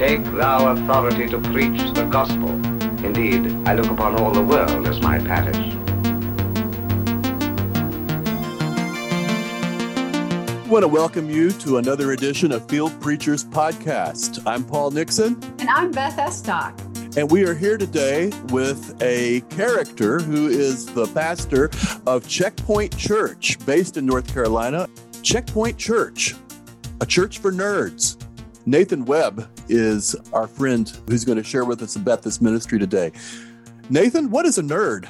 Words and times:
Take 0.00 0.24
thou 0.24 0.72
authority 0.72 1.28
to 1.28 1.38
preach 1.38 1.78
the 1.92 2.08
gospel. 2.10 2.48
Indeed, 3.04 3.68
I 3.68 3.74
look 3.74 3.90
upon 3.90 4.18
all 4.18 4.30
the 4.30 4.40
world 4.40 4.88
as 4.88 4.98
my 5.02 5.18
parish. 5.18 5.58
I 10.56 10.68
want 10.70 10.84
to 10.84 10.88
welcome 10.88 11.28
you 11.28 11.50
to 11.50 11.76
another 11.76 12.12
edition 12.12 12.50
of 12.50 12.66
Field 12.66 12.98
Preachers 13.02 13.44
Podcast. 13.44 14.42
I'm 14.46 14.64
Paul 14.64 14.90
Nixon. 14.90 15.38
And 15.58 15.68
I'm 15.68 15.90
Beth 15.90 16.16
Estock. 16.16 17.18
And 17.18 17.30
we 17.30 17.44
are 17.44 17.54
here 17.54 17.76
today 17.76 18.32
with 18.48 18.96
a 19.02 19.42
character 19.50 20.18
who 20.18 20.48
is 20.48 20.86
the 20.86 21.08
pastor 21.08 21.68
of 22.06 22.26
Checkpoint 22.26 22.96
Church, 22.96 23.58
based 23.66 23.98
in 23.98 24.06
North 24.06 24.32
Carolina. 24.32 24.88
Checkpoint 25.20 25.76
Church, 25.76 26.36
a 27.02 27.06
church 27.06 27.36
for 27.36 27.52
nerds. 27.52 28.16
Nathan 28.66 29.04
Webb 29.04 29.48
is 29.68 30.14
our 30.32 30.46
friend 30.46 30.90
who's 31.08 31.24
going 31.24 31.38
to 31.38 31.44
share 31.44 31.64
with 31.64 31.82
us 31.82 31.96
about 31.96 32.22
this 32.22 32.40
ministry 32.40 32.78
today. 32.78 33.12
Nathan, 33.88 34.30
what 34.30 34.46
is 34.46 34.58
a 34.58 34.62
nerd? 34.62 35.08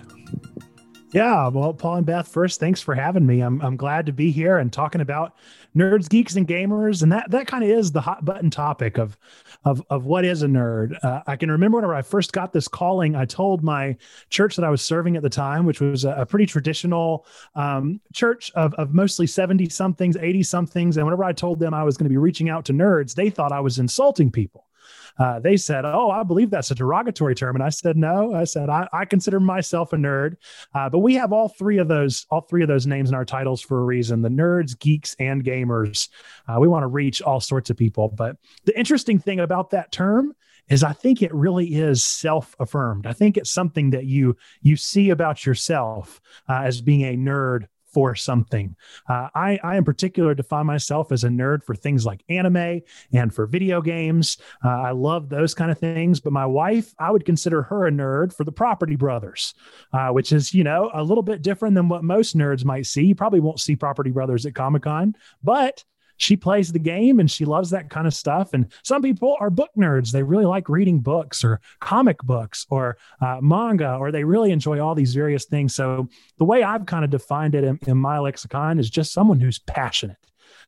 Yeah, 1.13 1.49
well, 1.49 1.75
Paul 1.75 1.97
and 1.97 2.07
Beth, 2.07 2.29
first, 2.29 2.61
thanks 2.61 2.81
for 2.81 2.95
having 2.95 3.27
me. 3.27 3.41
I'm, 3.41 3.61
I'm 3.63 3.77
glad 3.77 4.07
to 4.07 4.13
be 4.13 4.31
here 4.31 4.59
and 4.59 4.73
talking 4.73 5.01
about 5.01 5.35
nerds, 5.77 6.09
geeks, 6.09 6.37
and 6.37 6.47
gamers, 6.47 7.03
and 7.03 7.11
that 7.11 7.29
that 7.33 7.49
kind 7.49 7.65
of 7.65 7.71
is 7.71 7.91
the 7.91 8.01
hot 8.01 8.25
button 8.25 8.49
topic 8.49 8.97
of 8.97 9.19
of 9.65 9.83
of 9.91 10.05
what 10.05 10.25
is 10.25 10.45
a 10.45 10.47
nerd. 10.47 10.97
Uh, 11.03 11.23
I 11.27 11.35
can 11.35 11.51
remember 11.51 11.79
whenever 11.79 11.97
I 11.97 12.03
first 12.03 12.33
got 12.33 12.53
this 12.53 12.69
calling, 12.69 13.17
I 13.17 13.25
told 13.25 13.65
my 13.65 13.97
church 14.29 14.55
that 14.55 14.65
I 14.65 14.71
was 14.71 14.83
serving 14.83 15.17
at 15.17 15.25
the 15.25 15.31
time, 15.31 15.67
which 15.67 15.81
was 15.81 16.05
a, 16.05 16.13
a 16.13 16.27
pretty 16.27 16.47
traditional 16.47 17.27
um, 17.57 18.01
church 18.13 18.53
of 18.55 18.73
of 18.75 18.95
mostly 18.95 19.27
seventy 19.27 19.69
somethings, 19.69 20.17
eighty 20.17 20.45
somethings, 20.45 20.97
and 20.97 21.05
whenever 21.05 21.25
I 21.25 21.33
told 21.33 21.59
them 21.59 21.75
I 21.75 21.83
was 21.83 21.97
going 21.97 22.05
to 22.05 22.11
be 22.11 22.19
reaching 22.19 22.49
out 22.49 22.65
to 22.67 22.73
nerds, 22.73 23.15
they 23.15 23.31
thought 23.31 23.51
I 23.51 23.61
was 23.61 23.81
insulting 23.81 24.31
people 24.31 24.67
uh, 25.21 25.39
they 25.39 25.57
said, 25.57 25.85
Oh, 25.85 26.11
I 26.11 26.23
believe 26.23 26.51
that's 26.51 26.71
a 26.71 26.75
derogatory 26.75 27.35
term. 27.35 27.55
And 27.55 27.63
I 27.63 27.69
said, 27.69 27.97
No, 27.97 28.35
I 28.35 28.45
said, 28.45 28.71
I, 28.71 28.89
I 28.93 29.05
consider 29.05 29.39
myself 29.39 29.93
a 29.93 29.97
nerd. 29.97 30.37
Uh, 30.75 30.89
but 30.89 31.01
we 31.01 31.15
have 31.15 31.33
all 31.33 31.49
three 31.49 31.77
of 31.77 31.89
those, 31.89 32.27
all 32.31 32.41
three 32.41 32.63
of 32.63 32.69
those 32.69 32.87
names 32.87 33.11
in 33.11 33.15
our 33.15 33.27
titles 33.27 33.61
for 33.61 33.79
a 33.79 33.85
reason 33.85 34.23
the 34.23 34.31
nerds, 34.31 34.79
geeks, 34.79 35.15
and 35.21 35.45
gamers. 35.45 36.09
Uh, 36.49 36.59
we 36.59 36.69
want 36.69 36.83
to 36.83 36.89
reach 36.89 37.21
all 37.21 37.39
sorts 37.39 37.69
of 37.69 37.77
people. 37.77 38.09
But 38.09 38.37
the 38.65 38.77
interesting 38.79 39.19
thing 39.19 39.41
about 39.41 39.71
that 39.71 39.93
term 39.93 40.35
is 40.71 40.83
I 40.83 40.93
think 40.93 41.21
it 41.21 41.35
really 41.35 41.75
is 41.75 42.03
self-affirmed. 42.03 43.07
I 43.07 43.13
think 43.13 43.37
it's 43.37 43.51
something 43.51 43.91
that 43.91 44.07
you 44.07 44.37
you 44.63 44.77
see 44.77 45.11
about 45.11 45.45
yourself 45.45 46.21
uh, 46.49 46.63
as 46.65 46.81
being 46.81 47.03
a 47.03 47.17
nerd 47.17 47.67
for 47.93 48.15
something. 48.15 48.77
Uh, 49.09 49.29
I, 49.35 49.59
I, 49.63 49.77
in 49.77 49.85
particular, 49.85 50.35
define 50.35 50.67
myself 50.67 51.13
as 51.13 51.25
a 51.25 51.29
nerd 51.29 51.65
for 51.65 51.75
things 51.75 52.07
like 52.07 52.25
anime 52.29 52.83
and 53.13 53.35
for 53.35 53.47
video 53.47 53.81
games. 53.81 54.39
Uh, 54.65 54.69
I 54.69 54.91
love 54.93 55.29
those 55.29 55.55
kind 55.55 55.71
of 55.71 55.79
things. 55.79 56.21
But 56.21 56.33
my 56.33 56.47
wife, 56.47 56.95
I 56.99 57.11
would 57.11 57.25
consider 57.25 57.63
her 57.63 57.87
a 57.87 57.91
nerd 57.91 58.35
for 58.35 58.45
the 58.45 58.53
Property 58.53 58.97
Brothers, 58.97 59.55
uh, 59.93 60.09
which 60.09 60.33
is, 60.33 60.55
you 60.55 60.65
know, 60.65 60.91
a 60.95 61.03
little 61.03 61.23
bit 61.23 61.43
different 61.43 61.75
than 61.75 61.89
what 61.89 62.05
most 62.05 62.37
nerds 62.37 62.65
might 62.65 62.87
see. 62.87 63.05
You 63.05 63.15
probably 63.15 63.41
won't 63.41 63.61
see 63.61 63.77
Property 63.77 64.11
Brothers 64.11 64.47
at 64.47 64.55
Comic 64.55 64.83
Con, 64.83 65.15
but 65.43 65.85
she 66.21 66.37
plays 66.37 66.71
the 66.71 66.79
game 66.79 67.19
and 67.19 67.31
she 67.31 67.47
loves 67.47 67.71
that 67.71 67.89
kind 67.89 68.07
of 68.07 68.13
stuff. 68.13 68.53
And 68.53 68.71
some 68.85 69.01
people 69.01 69.39
are 69.41 69.49
book 69.49 69.71
nerds. 69.75 70.13
They 70.13 70.23
really 70.23 70.45
like 70.45 70.69
reading 70.69 71.01
books 71.01 71.43
or 71.43 71.63
comic 71.81 72.19
books 72.19 72.67
or 72.69 72.99
uh, 73.23 73.39
manga, 73.41 73.95
or 73.95 74.13
they 74.13 74.23
really 74.23 74.51
enjoy 74.51 74.81
all 74.81 74.95
these 74.95 75.15
various 75.15 75.47
things. 75.47 75.75
So 75.75 76.09
the 76.37 76.45
way 76.45 76.63
I've 76.63 76.85
kind 76.85 77.07
of 77.07 77.11
defined 77.11 77.55
it 77.55 77.65
in, 77.65 77.79
in 77.87 77.97
my 77.97 78.19
lexicon 78.19 78.79
is 78.79 78.91
just 78.91 79.15
someone 79.15 79.41
who's 79.41 79.61
passionate, 79.61 80.19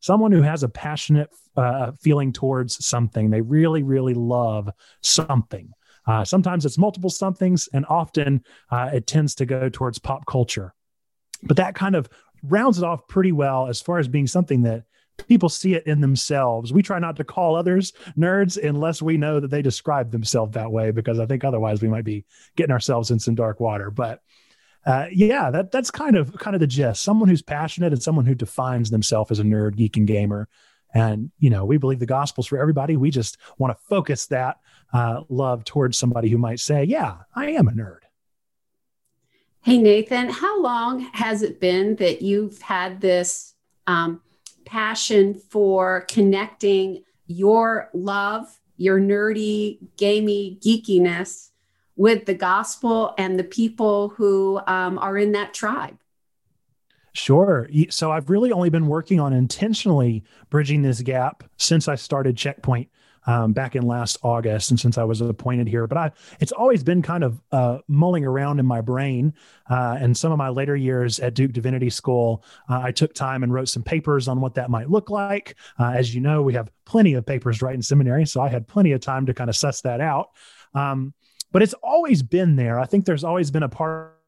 someone 0.01 0.33
who 0.33 0.41
has 0.41 0.63
a 0.63 0.71
passionate 0.71 1.29
uh, 1.55 1.93
feeling 2.01 2.33
towards 2.33 2.83
something. 2.85 3.29
They 3.29 3.43
really, 3.43 3.83
really 3.83 4.15
love 4.15 4.71
something. 5.03 5.71
Uh, 6.07 6.25
sometimes 6.25 6.65
it's 6.65 6.79
multiple 6.79 7.11
somethings, 7.11 7.69
and 7.75 7.85
often 7.91 8.43
uh, 8.71 8.89
it 8.95 9.07
tends 9.07 9.35
to 9.35 9.45
go 9.45 9.69
towards 9.69 9.99
pop 9.99 10.25
culture. 10.25 10.73
But 11.43 11.59
that 11.59 11.75
kind 11.75 11.95
of 11.95 12.09
rounds 12.43 12.79
it 12.79 12.85
off 12.85 13.07
pretty 13.07 13.33
well 13.33 13.69
as 13.69 13.83
far 13.83 13.99
as 13.99 14.09
being 14.09 14.27
something 14.27 14.63
that 14.63 14.85
people 15.17 15.49
see 15.49 15.75
it 15.75 15.87
in 15.87 16.01
themselves. 16.01 16.73
We 16.73 16.83
try 16.83 16.99
not 16.99 17.17
to 17.17 17.25
call 17.25 17.57
others 17.57 17.93
nerds 18.17 18.63
unless 18.63 19.03
we 19.03 19.17
know 19.17 19.41
that 19.41 19.51
they 19.51 19.63
describe 19.63 20.11
themselves 20.11 20.55
that 20.55 20.71
way, 20.71 20.91
because 20.91 21.19
I 21.19 21.27
think 21.27 21.45
otherwise 21.45 21.83
we 21.83 21.89
might 21.89 22.05
be 22.05 22.25
getting 22.57 22.73
ourselves 22.73 23.11
in 23.11 23.19
some 23.19 23.35
dark 23.35 23.61
water. 23.61 23.91
But 23.91 24.21
uh, 24.85 25.07
yeah, 25.13 25.51
that 25.51 25.71
that's 25.71 25.91
kind 25.91 26.17
of 26.17 26.37
kind 26.39 26.55
of 26.55 26.61
the 26.61 26.67
gist. 26.67 27.03
Someone 27.03 27.29
who's 27.29 27.43
passionate 27.43 27.93
and 27.93 28.03
someone 28.03 28.27
who 28.27 28.35
defines 28.35 28.91
themselves 28.91 29.31
as 29.31 29.39
a 29.39 29.45
nerd, 29.45 29.77
geek, 29.77 29.97
and 29.97 30.07
gamer. 30.07 30.49
And 30.95 31.31
you 31.39 31.51
know, 31.51 31.65
we 31.65 31.79
believe 31.79 32.01
the 32.01 32.07
gospel's 32.07 32.47
for 32.47 32.59
everybody. 32.59 32.97
We 32.97 33.11
just 33.11 33.39
want 33.59 33.77
to 33.77 33.85
focus 33.85 34.27
that 34.27 34.59
uh, 34.93 35.23
love 35.29 35.65
towards 35.65 35.99
somebody 35.99 36.29
who 36.29 36.39
might 36.39 36.61
say, 36.61 36.85
"Yeah, 36.85 37.19
I 37.35 37.51
am 37.51 37.69
a 37.69 37.73
nerd." 37.73 38.01
Hey 39.61 39.79
Nathan, 39.79 40.29
how 40.29 40.61
long 40.61 41.01
has 41.13 41.43
it 41.43 41.61
been 41.61 41.95
that 41.97 42.21
you've 42.21 42.61
had 42.61 43.01
this? 43.01 43.55
Um, 43.87 44.21
passion 44.73 45.35
for 45.35 46.07
connecting 46.09 47.05
your 47.27 47.91
love, 47.93 48.59
your 48.79 48.99
nerdy, 48.99 49.79
gamey 49.99 50.59
geekiness 50.65 51.51
with 51.95 52.25
the 52.25 52.33
gospel 52.33 53.15
and 53.19 53.39
the 53.39 53.45
people 53.45 54.09
who 54.09 54.59
um, 54.67 54.99
are 54.99 55.19
in 55.19 55.33
that 55.33 55.53
tribe. 55.53 55.99
Sure. 57.13 57.69
So 57.91 58.11
I've 58.11 58.31
really 58.31 58.51
only 58.51 58.71
been 58.71 58.87
working 58.87 59.21
on 59.21 59.35
intentionally 59.35 60.25
bridging 60.49 60.81
this 60.81 61.03
gap 61.03 61.45
since 61.59 61.87
I 61.87 61.97
started 61.97 62.39
Checkpoint 62.39 62.89
um, 63.27 63.53
back 63.53 63.77
in 63.77 63.83
last 63.83 64.19
August, 64.23 64.71
and 64.71 64.81
since 64.81 64.99
I 64.99 65.05
was 65.05 65.21
appointed 65.21 65.69
here. 65.69 65.87
But 65.87 65.99
I, 65.99 66.13
it's 66.41 66.53
always 66.53 66.83
been 66.83 67.03
kind 67.03 67.25
of 67.25 67.41
uh, 67.53 67.79
mulling 67.89 68.25
around 68.25 68.59
in 68.59 68.67
my 68.67 68.81
brain. 68.81 69.35
Uh, 69.71 69.97
and 70.01 70.17
some 70.17 70.33
of 70.33 70.39
my 70.39 70.49
later 70.49 70.77
years 70.77 71.21
at 71.21 71.35
Duke 71.35 71.53
Divinity 71.53 71.91
School, 71.91 72.45
uh, 72.69 72.81
I 72.83 72.93
took 72.93 73.15
time 73.15 73.43
and 73.43 73.53
wrote 73.53 73.69
some 73.69 73.83
papers 73.83 74.29
on 74.29 74.41
what 74.41 74.55
that 74.55 74.71
might 74.71 74.91
look 74.91 75.11
like. 75.11 75.57
Uh, 75.79 75.93
as 75.93 76.15
you 76.15 76.21
know, 76.21 76.43
we 76.43 76.55
have 76.55 76.71
plenty 76.85 77.15
of 77.15 77.25
papers 77.25 77.59
to 77.59 77.67
write 77.67 77.75
in 77.75 77.83
seminary, 77.83 78.27
so 78.27 78.41
I 78.41 78.49
had 78.49 78.67
plenty 78.67 78.93
of 78.93 79.01
time 79.01 79.27
to 79.27 79.35
kind 79.35 79.51
of 79.51 79.57
suss 79.57 79.81
that 79.83 80.01
out. 80.01 80.31
Um, 80.75 81.15
but 81.53 81.63
it's 81.63 81.75
always 81.75 82.23
been 82.23 82.57
there. 82.57 82.79
I 82.79 82.87
think 82.87 83.05
there's 83.05 83.25
always 83.25 83.51
been 83.51 83.63
a 83.63 83.69
part 83.69 84.19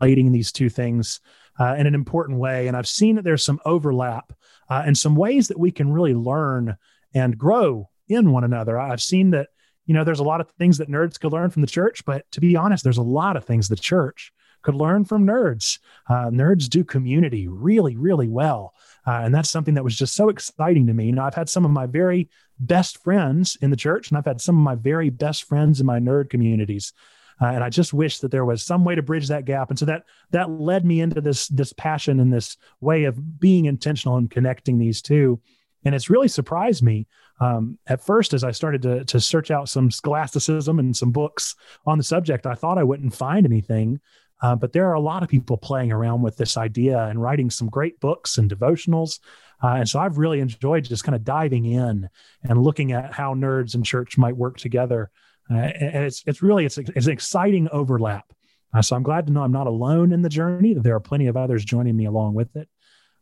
relating 0.00 0.32
these 0.32 0.50
two 0.50 0.68
things 0.68 1.20
uh, 1.60 1.76
in 1.78 1.86
an 1.86 1.94
important 1.94 2.38
way, 2.38 2.66
and 2.66 2.76
I've 2.76 2.88
seen 2.88 3.16
that 3.16 3.22
there's 3.22 3.44
some 3.44 3.60
overlap 3.64 4.32
uh, 4.68 4.82
and 4.84 4.98
some 4.98 5.14
ways 5.14 5.48
that 5.48 5.58
we 5.58 5.70
can 5.70 5.92
really 5.92 6.14
learn 6.14 6.76
and 7.14 7.38
grow 7.38 7.88
in 8.08 8.32
one 8.32 8.44
another. 8.44 8.78
I've 8.78 9.02
seen 9.02 9.30
that, 9.30 9.48
you 9.86 9.94
know, 9.94 10.04
there's 10.04 10.20
a 10.20 10.24
lot 10.24 10.40
of 10.40 10.50
things 10.52 10.78
that 10.78 10.90
nerds 10.90 11.18
could 11.18 11.32
learn 11.32 11.50
from 11.50 11.62
the 11.62 11.68
church, 11.68 12.04
but 12.04 12.30
to 12.32 12.40
be 12.40 12.56
honest, 12.56 12.84
there's 12.84 12.98
a 12.98 13.02
lot 13.02 13.36
of 13.36 13.44
things 13.44 13.68
the 13.68 13.76
church 13.76 14.32
could 14.62 14.74
learn 14.74 15.04
from 15.04 15.26
nerds. 15.26 15.78
Uh, 16.08 16.30
nerds 16.30 16.68
do 16.68 16.84
community 16.84 17.48
really, 17.48 17.96
really 17.96 18.28
well. 18.28 18.74
Uh, 19.06 19.22
and 19.24 19.34
that's 19.34 19.50
something 19.50 19.74
that 19.74 19.84
was 19.84 19.96
just 19.96 20.14
so 20.14 20.28
exciting 20.28 20.86
to 20.86 20.94
me. 20.94 21.06
You 21.06 21.12
know, 21.12 21.24
I've 21.24 21.34
had 21.34 21.48
some 21.48 21.64
of 21.64 21.72
my 21.72 21.86
very 21.86 22.30
best 22.60 23.02
friends 23.02 23.56
in 23.60 23.70
the 23.70 23.76
church, 23.76 24.10
and 24.10 24.18
I've 24.18 24.24
had 24.24 24.40
some 24.40 24.56
of 24.56 24.62
my 24.62 24.76
very 24.76 25.10
best 25.10 25.44
friends 25.44 25.80
in 25.80 25.86
my 25.86 25.98
nerd 25.98 26.30
communities. 26.30 26.92
Uh, 27.40 27.46
and 27.46 27.64
I 27.64 27.70
just 27.70 27.92
wish 27.92 28.20
that 28.20 28.30
there 28.30 28.44
was 28.44 28.62
some 28.62 28.84
way 28.84 28.94
to 28.94 29.02
bridge 29.02 29.28
that 29.28 29.46
gap. 29.46 29.70
And 29.70 29.78
so 29.78 29.86
that 29.86 30.04
that 30.30 30.48
led 30.48 30.84
me 30.84 31.00
into 31.00 31.20
this 31.20 31.48
this 31.48 31.72
passion 31.72 32.20
and 32.20 32.32
this 32.32 32.56
way 32.80 33.04
of 33.04 33.40
being 33.40 33.64
intentional 33.64 34.16
and 34.16 34.30
connecting 34.30 34.78
these 34.78 35.02
two. 35.02 35.40
And 35.84 35.94
it's 35.94 36.10
really 36.10 36.28
surprised 36.28 36.84
me 36.84 37.08
um, 37.42 37.76
at 37.88 38.00
first, 38.00 38.34
as 38.34 38.44
I 38.44 38.52
started 38.52 38.82
to, 38.82 39.04
to 39.04 39.20
search 39.20 39.50
out 39.50 39.68
some 39.68 39.90
scholasticism 39.90 40.78
and 40.78 40.96
some 40.96 41.10
books 41.10 41.56
on 41.84 41.98
the 41.98 42.04
subject, 42.04 42.46
I 42.46 42.54
thought 42.54 42.78
I 42.78 42.84
wouldn't 42.84 43.14
find 43.14 43.44
anything. 43.44 44.00
Uh, 44.40 44.54
but 44.54 44.72
there 44.72 44.88
are 44.88 44.94
a 44.94 45.00
lot 45.00 45.24
of 45.24 45.28
people 45.28 45.56
playing 45.56 45.90
around 45.90 46.22
with 46.22 46.36
this 46.36 46.56
idea 46.56 47.00
and 47.04 47.20
writing 47.20 47.50
some 47.50 47.68
great 47.68 47.98
books 47.98 48.38
and 48.38 48.48
devotionals. 48.48 49.18
Uh, 49.60 49.74
and 49.78 49.88
so 49.88 49.98
I've 49.98 50.18
really 50.18 50.38
enjoyed 50.38 50.84
just 50.84 51.02
kind 51.02 51.16
of 51.16 51.24
diving 51.24 51.64
in 51.64 52.08
and 52.44 52.62
looking 52.62 52.92
at 52.92 53.12
how 53.12 53.34
nerds 53.34 53.74
and 53.74 53.84
church 53.84 54.16
might 54.16 54.36
work 54.36 54.58
together. 54.58 55.10
Uh, 55.50 55.54
and 55.54 56.04
it's 56.04 56.22
it's 56.26 56.42
really 56.42 56.64
it's, 56.64 56.78
it's 56.78 57.06
an 57.06 57.12
exciting 57.12 57.68
overlap. 57.70 58.32
Uh, 58.72 58.82
so 58.82 58.94
I'm 58.94 59.02
glad 59.02 59.26
to 59.26 59.32
know 59.32 59.42
I'm 59.42 59.52
not 59.52 59.66
alone 59.66 60.12
in 60.12 60.22
the 60.22 60.28
journey. 60.28 60.74
That 60.74 60.82
there 60.84 60.94
are 60.94 61.00
plenty 61.00 61.26
of 61.26 61.36
others 61.36 61.64
joining 61.64 61.96
me 61.96 62.06
along 62.06 62.34
with 62.34 62.54
it. 62.54 62.68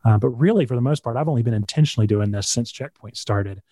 Uh, 0.05 0.19
but 0.19 0.29
really, 0.31 0.67
for 0.67 0.75
the 0.75 0.81
most 0.81 1.03
part, 1.03 1.17
I've 1.17 1.29
only 1.29 1.43
been 1.43 1.55
intentionally 1.55 2.07
doing 2.07 2.31
this 2.31 2.49
since 2.49 2.71
Checkpoint 2.71 3.17
started. 3.17 3.63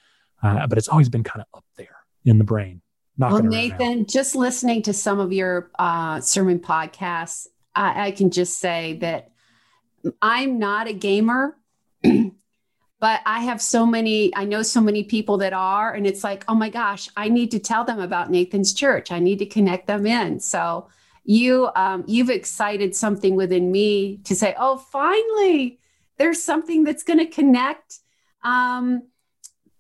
Uh, 0.43 0.67
but 0.67 0.79
it's 0.79 0.89
always 0.89 1.09
been 1.09 1.25
kind 1.25 1.41
of 1.41 1.59
up 1.59 1.65
there 1.77 1.97
in 2.25 2.39
the 2.39 2.45
brain. 2.45 2.81
Well, 3.19 3.43
Nathan, 3.43 4.07
just 4.07 4.37
listening 4.37 4.83
to 4.83 4.93
some 4.93 5.19
of 5.19 5.33
your 5.33 5.71
uh, 5.79 6.21
sermon 6.21 6.61
podcasts, 6.61 7.49
I, 7.75 8.09
I 8.09 8.11
can 8.13 8.31
just 8.31 8.59
say 8.59 8.99
that 9.01 9.33
I'm 10.23 10.61
not 10.61 10.87
a 10.87 10.93
gamer, 10.93 11.57
but 12.03 13.21
I 13.27 13.41
have 13.41 13.61
so 13.61 13.85
many, 13.85 14.35
I 14.37 14.45
know 14.45 14.63
so 14.63 14.81
many 14.81 15.03
people 15.03 15.39
that 15.39 15.53
are, 15.53 15.93
and 15.93 16.07
it's 16.07 16.23
like, 16.23 16.45
oh 16.47 16.55
my 16.55 16.71
gosh, 16.71 17.09
I 17.17 17.29
need 17.29 17.51
to 17.51 17.59
tell 17.59 17.85
them 17.85 17.99
about 17.99 18.31
Nathan's 18.31 18.73
church. 18.73 19.11
I 19.11 19.19
need 19.19 19.41
to 19.41 19.47
connect 19.47 19.89
them 19.89 20.07
in. 20.07 20.39
So 20.39 20.89
you, 21.25 21.71
um, 21.75 22.05
you've 22.07 22.31
excited 22.31 22.95
something 22.95 23.35
within 23.35 23.73
me 23.73 24.19
to 24.25 24.37
say, 24.37 24.55
oh, 24.57 24.79
finally, 24.79 25.81
there's 26.19 26.41
something 26.43 26.85
that's 26.85 27.03
going 27.03 27.19
to 27.19 27.27
connect. 27.27 27.99
Um, 28.45 29.09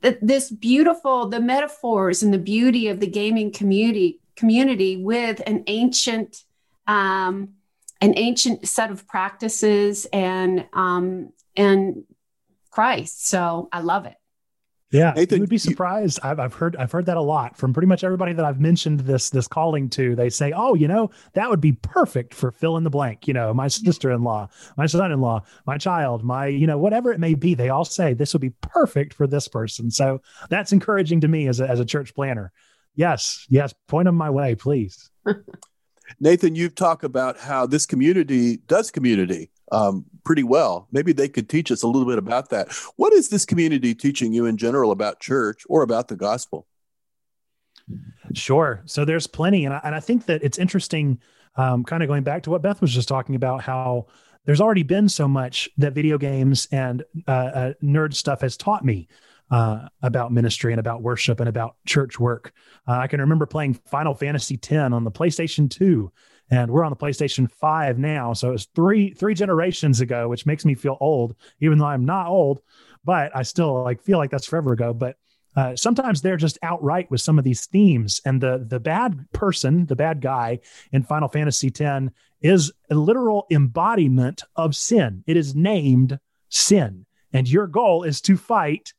this 0.01 0.51
beautiful 0.51 1.29
the 1.29 1.41
metaphors 1.41 2.23
and 2.23 2.33
the 2.33 2.39
beauty 2.39 2.89
of 2.89 3.01
the 3.01 3.07
gaming 3.07 3.53
community 3.53 4.21
community 4.37 4.97
with 4.97 5.43
an 5.47 5.65
ancient 5.67 6.45
um, 6.87 7.55
an 8.01 8.15
ancient 8.17 8.69
set 8.69 8.91
of 8.91 9.07
practices 9.07 10.07
and 10.13 10.67
um, 10.73 11.33
and 11.57 12.05
Christ. 12.71 13.27
So 13.27 13.69
I 13.73 13.81
love 13.81 14.07
it. 14.07 14.15
Yeah, 14.91 15.13
Nathan, 15.15 15.37
you 15.37 15.43
would 15.43 15.51
be 15.51 15.59
surprised. 15.59 16.19
You, 16.25 16.31
I've, 16.31 16.41
I've 16.41 16.55
heard 16.55 16.75
I've 16.77 16.91
heard 16.91 17.07
that 17.07 17.19
a 17.19 17.23
lot 17.23 17.59
from 17.59 17.75
pretty 17.75 17.87
much 17.87 18.05
everybody 18.05 18.33
that 18.33 18.45
I've 18.45 18.59
mentioned 18.59 19.01
this 19.01 19.29
this 19.29 19.47
calling 19.47 19.91
to. 19.91 20.17
They 20.17 20.31
say, 20.31 20.53
"Oh, 20.57 20.75
you 20.75 20.89
know, 20.89 21.11
that 21.35 21.51
would 21.51 21.61
be 21.61 21.73
perfect 21.73 22.33
for 22.33 22.51
fill 22.51 22.79
in 22.79 22.85
the 22.85 22.91
blank." 22.91 23.29
You 23.29 23.35
know, 23.35 23.53
my 23.53 23.67
mm-hmm. 23.67 23.85
sister-in-law, 23.85 24.49
my 24.79 24.87
son-in-law, 24.87 25.45
my 25.67 25.77
child, 25.77 26.25
my 26.25 26.47
you 26.47 26.67
know 26.67 26.79
whatever 26.79 27.13
it 27.13 27.21
may 27.21 27.35
be. 27.35 27.55
They 27.55 27.69
all 27.69 27.85
say 27.85 28.15
this 28.15 28.33
would 28.33 28.41
be 28.41 28.55
perfect 28.63 29.13
for 29.13 29.27
this 29.27 29.47
person. 29.47 29.91
So 29.91 30.23
that's 30.49 30.73
encouraging 30.73 31.21
to 31.21 31.29
me 31.29 31.49
as 31.49 31.61
a, 31.61 31.69
as 31.69 31.81
a 31.81 31.85
church 31.85 32.15
planter. 32.15 32.51
Yes, 32.95 33.47
yes, 33.51 33.75
point 33.89 34.07
them 34.07 34.17
my 34.17 34.31
way, 34.31 34.55
please. 34.55 35.11
Nathan, 36.21 36.55
you've 36.55 36.75
talked 36.75 37.05
about 37.05 37.39
how 37.39 37.67
this 37.67 37.87
community 37.87 38.59
does 38.67 38.91
community 38.91 39.51
um, 39.73 40.05
pretty 40.25 40.43
well. 40.43 40.89
Maybe 40.93 41.13
they 41.13 41.29
could 41.29 41.49
teach 41.49 41.71
us 41.71 41.83
a 41.83 41.87
little 41.87 42.09
bit 42.09 42.19
about 42.19 42.51
that. 42.51 42.73
What 42.97 43.13
is 43.13 43.29
this 43.29 43.45
community 43.45 43.95
teaching 43.95 44.33
you 44.33 44.47
in 44.47 44.57
general 44.57 44.91
about 44.91 45.21
church 45.21 45.65
or 45.69 45.83
about 45.83 46.09
the 46.09 46.17
gospel? 46.17 46.67
Sure. 48.35 48.83
So 48.85 49.05
there's 49.05 49.27
plenty. 49.27 49.65
And 49.65 49.75
I, 49.75 49.81
and 49.85 49.95
I 49.95 50.01
think 50.01 50.27
that 50.27 50.43
it's 50.43 50.59
interesting, 50.59 51.19
um, 51.57 51.85
kind 51.85 52.03
of 52.03 52.09
going 52.09 52.23
back 52.23 52.43
to 52.45 52.51
what 52.51 52.63
Beth 52.63 52.81
was 52.81 52.93
just 52.93 53.09
talking 53.09 53.35
about, 53.35 53.63
how 53.63 54.07
there's 54.45 54.61
already 54.61 54.83
been 54.83 55.09
so 55.09 55.29
much 55.29 55.69
that 55.79 55.93
video 55.93 56.19
games 56.19 56.69
and 56.71 57.03
uh, 57.27 57.31
uh, 57.31 57.73
nerd 57.83 58.15
stuff 58.15 58.41
has 58.43 58.57
taught 58.57 58.85
me 58.85 59.09
uh, 59.51 59.89
about 60.03 60.33
ministry 60.33 60.73
and 60.73 60.81
about 60.81 61.03
worship 61.03 61.41
and 61.41 61.49
about 61.49 61.77
church 61.87 62.21
work. 62.21 62.53
Uh, 62.87 62.99
I 62.99 63.07
can 63.07 63.21
remember 63.21 63.47
playing 63.47 63.75
Final 63.75 64.15
Fantasy 64.15 64.57
X 64.57 64.73
on 64.73 65.05
the 65.05 65.11
PlayStation 65.11 65.71
2 65.71 66.13
and 66.51 66.71
we're 66.71 66.85
on 66.85 66.91
the 66.91 66.97
PlayStation 66.97 67.51
5 67.51 67.99
now. 67.99 68.33
So 68.33 68.53
it's 68.53 68.67
three 68.75 69.13
three 69.13 69.35
generations 69.35 70.01
ago, 70.01 70.29
which 70.29 70.47
makes 70.47 70.65
me 70.65 70.75
feel 70.75 70.97
old, 71.01 71.35
even 71.61 71.79
though 71.79 71.87
I'm 71.87 72.05
not 72.05 72.29
old, 72.29 72.61
but 73.05 73.35
I 73.35 73.43
still 73.43 73.83
like 73.83 74.03
feel 74.03 74.19
like 74.19 74.31
that's 74.31 74.47
forever 74.47 74.73
ago. 74.73 74.95
But 74.95 75.17
uh, 75.57 75.77
sometimes 75.77 76.23
they're 76.23 76.37
just 76.37 76.59
outright 76.63 77.11
with 77.11 77.21
some 77.21 77.39
of 77.39 77.45
these 77.45 77.67
themes, 77.67 78.21
and 78.25 78.41
the 78.41 78.65
the 78.67 78.81
bad 78.81 79.27
person, 79.33 79.87
the 79.87 79.97
bad 79.97 80.21
guy 80.21 80.61
in 80.93 81.03
Final 81.03 81.29
Fantasy 81.29 81.69
X, 81.69 82.07
is 82.41 82.73
a 82.91 82.95
literal 82.95 83.47
embodiment 83.51 84.43
of 84.57 84.77
sin. 84.77 85.25
It 85.27 85.37
is 85.37 85.55
named 85.55 86.19
sin, 86.49 87.07
and 87.33 87.49
your 87.49 87.67
goal 87.67 88.05
is 88.05 88.21
to 88.23 88.37
fight 88.37 88.95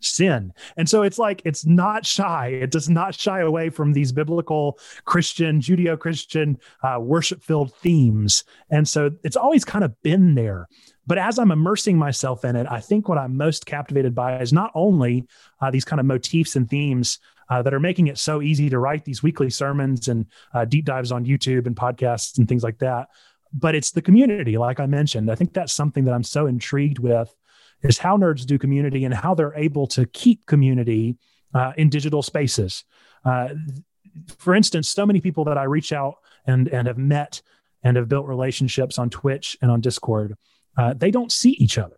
sin. 0.00 0.52
And 0.76 0.88
so 0.88 1.02
it's 1.02 1.18
like 1.18 1.42
it's 1.44 1.64
not 1.66 2.06
shy. 2.06 2.48
It 2.48 2.70
does 2.70 2.88
not 2.88 3.14
shy 3.14 3.40
away 3.40 3.70
from 3.70 3.92
these 3.92 4.12
biblical 4.12 4.78
Christian, 5.04 5.60
Judeo 5.60 5.98
Christian, 5.98 6.58
uh, 6.82 6.98
worship 7.00 7.42
filled 7.42 7.74
themes. 7.76 8.44
And 8.70 8.88
so 8.88 9.10
it's 9.24 9.36
always 9.36 9.64
kind 9.64 9.84
of 9.84 10.00
been 10.02 10.34
there. 10.34 10.68
But 11.06 11.18
as 11.18 11.38
I'm 11.38 11.50
immersing 11.50 11.98
myself 11.98 12.44
in 12.44 12.56
it, 12.56 12.66
I 12.70 12.80
think 12.80 13.08
what 13.08 13.18
I'm 13.18 13.36
most 13.36 13.66
captivated 13.66 14.14
by 14.14 14.38
is 14.40 14.52
not 14.52 14.70
only 14.74 15.26
uh, 15.60 15.70
these 15.70 15.84
kind 15.84 15.98
of 15.98 16.06
motifs 16.06 16.56
and 16.56 16.68
themes 16.68 17.18
uh, 17.48 17.62
that 17.62 17.74
are 17.74 17.80
making 17.80 18.06
it 18.06 18.16
so 18.16 18.40
easy 18.40 18.70
to 18.70 18.78
write 18.78 19.04
these 19.04 19.22
weekly 19.22 19.50
sermons 19.50 20.08
and 20.08 20.26
uh, 20.54 20.64
deep 20.64 20.84
dives 20.84 21.10
on 21.10 21.26
YouTube 21.26 21.66
and 21.66 21.74
podcasts 21.74 22.38
and 22.38 22.48
things 22.48 22.62
like 22.62 22.78
that, 22.78 23.08
but 23.52 23.74
it's 23.74 23.90
the 23.90 24.02
community, 24.02 24.56
like 24.56 24.80
I 24.80 24.86
mentioned. 24.86 25.30
I 25.30 25.34
think 25.34 25.52
that's 25.52 25.72
something 25.72 26.04
that 26.04 26.14
I'm 26.14 26.22
so 26.22 26.46
intrigued 26.46 27.00
with 27.00 27.34
is 27.82 27.98
how 27.98 28.16
nerds 28.16 28.44
do 28.44 28.58
community 28.58 29.04
and 29.04 29.14
how 29.14 29.34
they're 29.34 29.54
able 29.54 29.86
to 29.88 30.06
keep 30.06 30.46
community 30.46 31.16
uh, 31.54 31.72
in 31.76 31.88
digital 31.88 32.22
spaces. 32.22 32.84
Uh, 33.24 33.48
for 34.38 34.54
instance, 34.54 34.88
so 34.88 35.06
many 35.06 35.20
people 35.20 35.44
that 35.44 35.58
I 35.58 35.64
reach 35.64 35.92
out 35.92 36.16
and 36.46 36.68
and 36.68 36.86
have 36.86 36.98
met 36.98 37.42
and 37.82 37.96
have 37.96 38.08
built 38.08 38.26
relationships 38.26 38.98
on 38.98 39.10
Twitch 39.10 39.56
and 39.62 39.70
on 39.70 39.80
Discord, 39.80 40.36
uh, 40.76 40.94
they 40.94 41.10
don't 41.10 41.32
see 41.32 41.52
each 41.52 41.78
other. 41.78 41.96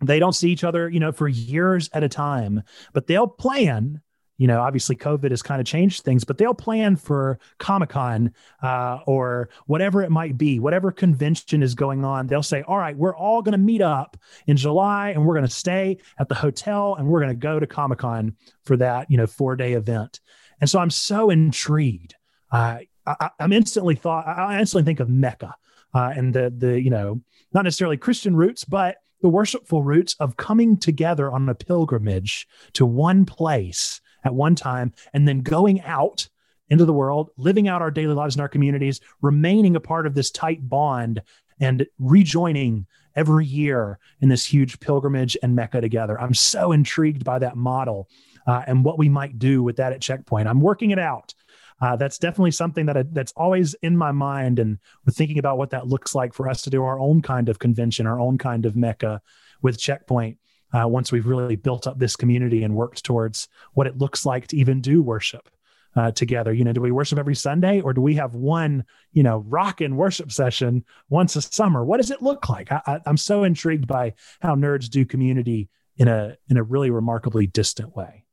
They 0.00 0.18
don't 0.18 0.34
see 0.34 0.50
each 0.50 0.64
other, 0.64 0.88
you 0.88 1.00
know, 1.00 1.12
for 1.12 1.28
years 1.28 1.90
at 1.92 2.04
a 2.04 2.08
time, 2.08 2.62
but 2.92 3.06
they'll 3.06 3.26
plan 3.26 4.00
you 4.38 4.46
know, 4.46 4.60
obviously 4.62 4.96
COVID 4.96 5.30
has 5.30 5.42
kind 5.42 5.60
of 5.60 5.66
changed 5.66 6.04
things, 6.04 6.24
but 6.24 6.38
they'll 6.38 6.54
plan 6.54 6.96
for 6.96 7.38
Comic 7.58 7.90
Con 7.90 8.32
uh, 8.62 9.00
or 9.04 9.50
whatever 9.66 10.00
it 10.00 10.10
might 10.10 10.38
be, 10.38 10.60
whatever 10.60 10.92
convention 10.92 11.62
is 11.62 11.74
going 11.74 12.04
on. 12.04 12.28
They'll 12.28 12.42
say, 12.42 12.62
all 12.62 12.78
right, 12.78 12.96
we're 12.96 13.16
all 13.16 13.42
going 13.42 13.52
to 13.52 13.58
meet 13.58 13.82
up 13.82 14.16
in 14.46 14.56
July 14.56 15.10
and 15.10 15.26
we're 15.26 15.34
going 15.34 15.46
to 15.46 15.52
stay 15.52 15.98
at 16.18 16.28
the 16.28 16.36
hotel 16.36 16.94
and 16.94 17.08
we're 17.08 17.20
going 17.20 17.34
to 17.34 17.36
go 17.36 17.58
to 17.58 17.66
Comic 17.66 17.98
Con 17.98 18.36
for 18.64 18.76
that, 18.76 19.10
you 19.10 19.16
know, 19.16 19.26
four 19.26 19.56
day 19.56 19.72
event. 19.72 20.20
And 20.60 20.70
so 20.70 20.78
I'm 20.78 20.90
so 20.90 21.30
intrigued. 21.30 22.14
Uh, 22.50 22.78
I, 23.04 23.30
am 23.40 23.52
instantly 23.52 23.96
thought, 23.96 24.26
I 24.26 24.60
instantly 24.60 24.84
think 24.88 25.00
of 25.00 25.08
Mecca 25.08 25.56
uh, 25.94 26.12
and 26.14 26.32
the, 26.32 26.52
the, 26.56 26.80
you 26.80 26.90
know, 26.90 27.20
not 27.52 27.64
necessarily 27.64 27.96
Christian 27.96 28.36
roots, 28.36 28.64
but 28.64 28.98
the 29.20 29.28
worshipful 29.28 29.82
roots 29.82 30.14
of 30.20 30.36
coming 30.36 30.76
together 30.76 31.30
on 31.30 31.48
a 31.48 31.54
pilgrimage 31.54 32.46
to 32.74 32.86
one 32.86 33.24
place 33.24 34.00
at 34.24 34.34
one 34.34 34.54
time 34.54 34.92
and 35.12 35.26
then 35.26 35.40
going 35.40 35.80
out 35.82 36.28
into 36.70 36.84
the 36.84 36.92
world, 36.92 37.30
living 37.36 37.68
out 37.68 37.82
our 37.82 37.90
daily 37.90 38.14
lives 38.14 38.34
in 38.34 38.40
our 38.40 38.48
communities, 38.48 39.00
remaining 39.22 39.76
a 39.76 39.80
part 39.80 40.06
of 40.06 40.14
this 40.14 40.30
tight 40.30 40.68
bond 40.68 41.22
and 41.60 41.86
rejoining 41.98 42.86
every 43.16 43.46
year 43.46 43.98
in 44.20 44.28
this 44.28 44.44
huge 44.44 44.78
pilgrimage 44.80 45.36
and 45.42 45.56
Mecca 45.56 45.80
together. 45.80 46.20
I'm 46.20 46.34
so 46.34 46.72
intrigued 46.72 47.24
by 47.24 47.38
that 47.40 47.56
model 47.56 48.08
uh, 48.46 48.62
and 48.66 48.84
what 48.84 48.98
we 48.98 49.08
might 49.08 49.38
do 49.38 49.62
with 49.62 49.76
that 49.76 49.92
at 49.92 50.00
Checkpoint. 50.00 50.46
I'm 50.46 50.60
working 50.60 50.90
it 50.90 50.98
out. 50.98 51.34
Uh, 51.80 51.96
that's 51.96 52.18
definitely 52.18 52.50
something 52.50 52.86
that 52.86 52.96
I, 52.96 53.04
that's 53.12 53.32
always 53.36 53.74
in 53.74 53.96
my 53.96 54.10
mind, 54.10 54.58
and 54.58 54.78
we're 55.06 55.12
thinking 55.12 55.38
about 55.38 55.58
what 55.58 55.70
that 55.70 55.86
looks 55.86 56.12
like 56.12 56.34
for 56.34 56.48
us 56.48 56.62
to 56.62 56.70
do 56.70 56.82
our 56.82 56.98
own 56.98 57.22
kind 57.22 57.48
of 57.48 57.60
convention, 57.60 58.06
our 58.06 58.18
own 58.18 58.36
kind 58.36 58.66
of 58.66 58.74
Mecca 58.74 59.22
with 59.62 59.78
Checkpoint 59.78 60.38
uh, 60.72 60.86
once 60.86 61.10
we've 61.10 61.26
really 61.26 61.56
built 61.56 61.86
up 61.86 61.98
this 61.98 62.16
community 62.16 62.62
and 62.62 62.74
worked 62.74 63.04
towards 63.04 63.48
what 63.72 63.86
it 63.86 63.98
looks 63.98 64.26
like 64.26 64.46
to 64.48 64.56
even 64.56 64.80
do 64.80 65.02
worship 65.02 65.48
uh, 65.96 66.10
together. 66.12 66.52
You 66.52 66.64
know, 66.64 66.72
do 66.72 66.80
we 66.80 66.92
worship 66.92 67.18
every 67.18 67.34
Sunday 67.34 67.80
or 67.80 67.92
do 67.92 68.00
we 68.00 68.14
have 68.14 68.34
one, 68.34 68.84
you 69.12 69.22
know, 69.22 69.38
rock 69.48 69.80
and 69.80 69.96
worship 69.96 70.30
session 70.30 70.84
once 71.08 71.36
a 71.36 71.42
summer? 71.42 71.84
What 71.84 71.96
does 71.96 72.10
it 72.10 72.22
look 72.22 72.48
like? 72.48 72.70
I, 72.70 72.80
I, 72.86 73.00
I'm 73.06 73.16
so 73.16 73.44
intrigued 73.44 73.86
by 73.86 74.14
how 74.40 74.54
nerds 74.54 74.88
do 74.88 75.04
community 75.04 75.68
in 75.96 76.08
a 76.08 76.36
in 76.48 76.56
a 76.56 76.62
really 76.62 76.90
remarkably 76.90 77.46
distant 77.46 77.96
way. 77.96 78.24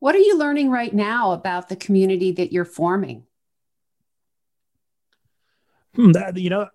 What 0.00 0.14
are 0.14 0.18
you 0.18 0.36
learning 0.36 0.70
right 0.70 0.92
now 0.92 1.32
about 1.32 1.68
the 1.68 1.76
community 1.76 2.32
that 2.32 2.52
you're 2.52 2.66
forming? 2.66 3.24
Hmm, 5.94 6.12
that, 6.12 6.36
you 6.36 6.50
know, 6.50 6.68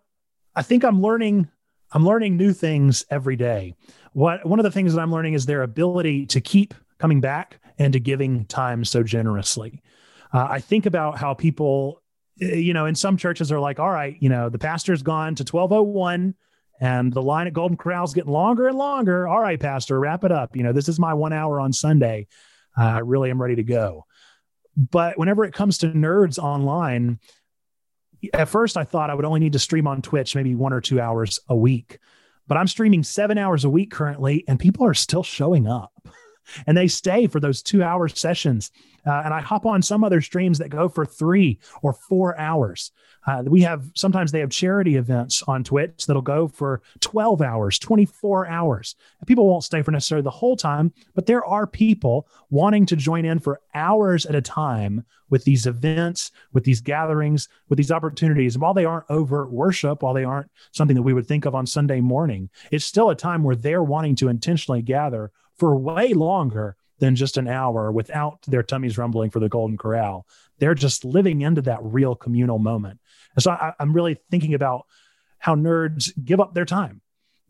I 0.56 0.63
think 0.63 0.84
I'm 0.84 1.01
learning 1.01 1.48
I'm 1.91 2.06
learning 2.06 2.38
new 2.38 2.53
things 2.53 3.06
every 3.10 3.36
day. 3.36 3.75
What 4.13 4.46
one 4.46 4.60
of 4.60 4.63
the 4.63 4.72
things 4.72 4.94
that 4.94 5.01
I'm 5.01 5.12
learning 5.12 5.34
is 5.34 5.46
their 5.46 5.63
ability 5.63 6.25
to 6.27 6.41
keep 6.41 6.74
coming 7.00 7.22
back 7.22 7.60
and 7.77 7.94
to 7.94 8.00
giving 8.00 8.46
time 8.46 8.86
so 8.86 9.03
generously. 9.03 9.82
Uh, 10.34 10.48
I 10.50 10.60
think 10.60 10.86
about 10.86 11.18
how 11.18 11.34
people, 11.34 12.01
eh, 12.41 12.56
you 12.56 12.74
know, 12.74 12.86
in 12.86 12.96
some 12.96 13.18
churches 13.18 13.51
are 13.51 13.60
like, 13.60 13.80
all 13.80 13.89
right, 13.89 14.15
you 14.20 14.30
know, 14.30 14.50
the 14.50 14.60
pastor's 14.60 15.01
gone 15.01 15.36
to 15.36 15.44
1201 15.44 16.36
and 16.80 17.13
the 17.13 17.22
line 17.22 17.48
at 17.48 17.53
Golden 17.53 17.77
Corral's 17.77 18.13
getting 18.13 18.32
longer 18.32 18.68
and 18.68 18.77
longer. 18.77 19.27
All 19.27 19.39
right, 19.39 19.60
pastor, 19.60 20.00
wrap 20.00 20.24
it 20.24 20.32
up. 20.32 20.56
You 20.56 20.63
know, 20.63 20.74
this 20.74 20.89
is 20.89 21.00
my 21.00 21.13
one 21.13 21.34
hour 21.34 21.60
on 21.60 21.74
Sunday. 21.74 22.27
Uh, 22.77 22.84
I 22.84 23.00
really 23.00 23.30
am 23.30 23.41
ready 23.41 23.56
to 23.56 23.63
go. 23.63 24.06
But 24.75 25.18
whenever 25.18 25.44
it 25.44 25.53
comes 25.53 25.80
to 25.80 25.88
nerds 25.88 26.39
online, 26.39 27.20
at 28.34 28.50
first 28.50 28.77
I 28.77 28.84
thought 28.84 29.10
I 29.10 29.15
would 29.15 29.25
only 29.25 29.39
need 29.39 29.53
to 29.53 29.60
stream 29.60 29.88
on 29.88 30.01
Twitch 30.01 30.36
maybe 30.36 30.56
one 30.56 30.74
or 30.74 30.82
two 30.82 31.00
hours 31.00 31.39
a 31.50 31.56
week, 31.56 32.00
but 32.51 32.58
I'm 32.58 32.67
streaming 32.67 33.01
seven 33.01 33.38
hours 33.38 33.63
a 33.63 33.70
week 33.70 33.91
currently, 33.91 34.43
and 34.46 34.60
people 34.60 34.86
are 34.86 34.93
still 34.93 35.24
showing 35.24 35.67
up 35.67 35.93
and 36.67 36.77
they 36.77 36.88
stay 36.88 37.27
for 37.27 37.39
those 37.39 37.62
two 37.62 37.84
hour 37.84 38.08
sessions. 38.08 38.72
Uh, 39.05 39.22
and 39.25 39.34
I 39.34 39.41
hop 39.41 39.65
on 39.65 39.81
some 39.81 40.03
other 40.03 40.22
streams 40.22 40.60
that 40.60 40.70
go 40.70 40.88
for 40.88 41.05
three 41.05 41.60
or 41.81 41.93
four 41.93 42.38
hours. 42.38 42.91
Uh, 43.27 43.43
we 43.46 43.62
have 43.62 43.86
sometimes 43.93 44.31
they 44.31 44.39
have 44.39 44.50
charity 44.50 44.96
events 44.96 45.43
on 45.48 45.63
Twitch 45.63 46.05
that'll 46.05 46.22
go 46.22 46.48
for 46.48 46.81
12 47.01 47.41
hours, 47.41 47.77
24 47.77 48.48
hours. 48.48 48.96
And 49.20 49.27
people 49.27 49.48
won't 49.48 49.63
stay 49.63 49.81
for 49.81 49.91
necessarily 49.91 50.24
the 50.24 50.31
whole 50.31 50.55
time, 50.55 50.91
but 51.13 51.27
there 51.27 51.46
are 51.46 51.67
people 51.67 52.27
wanting 52.50 52.86
to 52.88 52.96
join 52.96 53.25
in 53.25 53.39
for 53.39 53.62
hours 53.75 54.25
at 54.25 54.36
a 54.36 54.41
time 54.41 55.05
with 55.29 55.43
these 55.43 55.65
events, 55.65 56.31
with 56.51 56.63
these 56.63 56.81
gatherings, 56.81 57.48
with 57.70 57.77
these 57.77 57.91
opportunities. 57.91 58.55
And 58.55 58.62
while 58.62 58.74
they 58.74 58.86
aren't 58.86 59.10
overt 59.10 59.51
worship, 59.51 60.01
while 60.01 60.13
they 60.13 60.25
aren't 60.25 60.51
something 60.72 60.96
that 60.96 61.03
we 61.03 61.13
would 61.13 61.27
think 61.27 61.46
of 61.46 61.55
on 61.55 61.65
Sunday 61.65 62.01
morning, 62.01 62.50
it's 62.72 62.86
still 62.86 63.10
a 63.12 63.15
time 63.15 63.43
where 63.43 63.55
they're 63.55 63.84
wanting 63.84 64.15
to 64.17 64.29
intentionally 64.29 64.81
gather 64.81 65.31
for 65.62 65.75
way 65.75 66.12
longer 66.15 66.75
than 66.98 67.15
just 67.15 67.38
an 67.38 67.48
hour 67.48 67.91
without 67.91 68.41
their 68.48 68.63
tummies 68.63 68.98
rumbling 68.98 69.30
for 69.30 69.39
the 69.39 69.48
Golden 69.48 69.77
Corral. 69.77 70.25
They're 70.58 70.74
just 70.74 71.06
living 71.06 71.41
into 71.41 71.62
that 71.62 71.77
real 71.84 72.15
communal 72.15 72.58
moment. 72.58 73.00
And 73.36 73.44
so 73.44 73.51
I, 73.51 73.72
I'm 73.80 73.94
really 73.94 74.18
thinking 74.32 74.56
about 74.56 74.88
how 75.38 75.53
nerds 75.53 76.12
give 76.25 76.39
up 76.39 76.56
their 76.56 76.65
time 76.65 77.01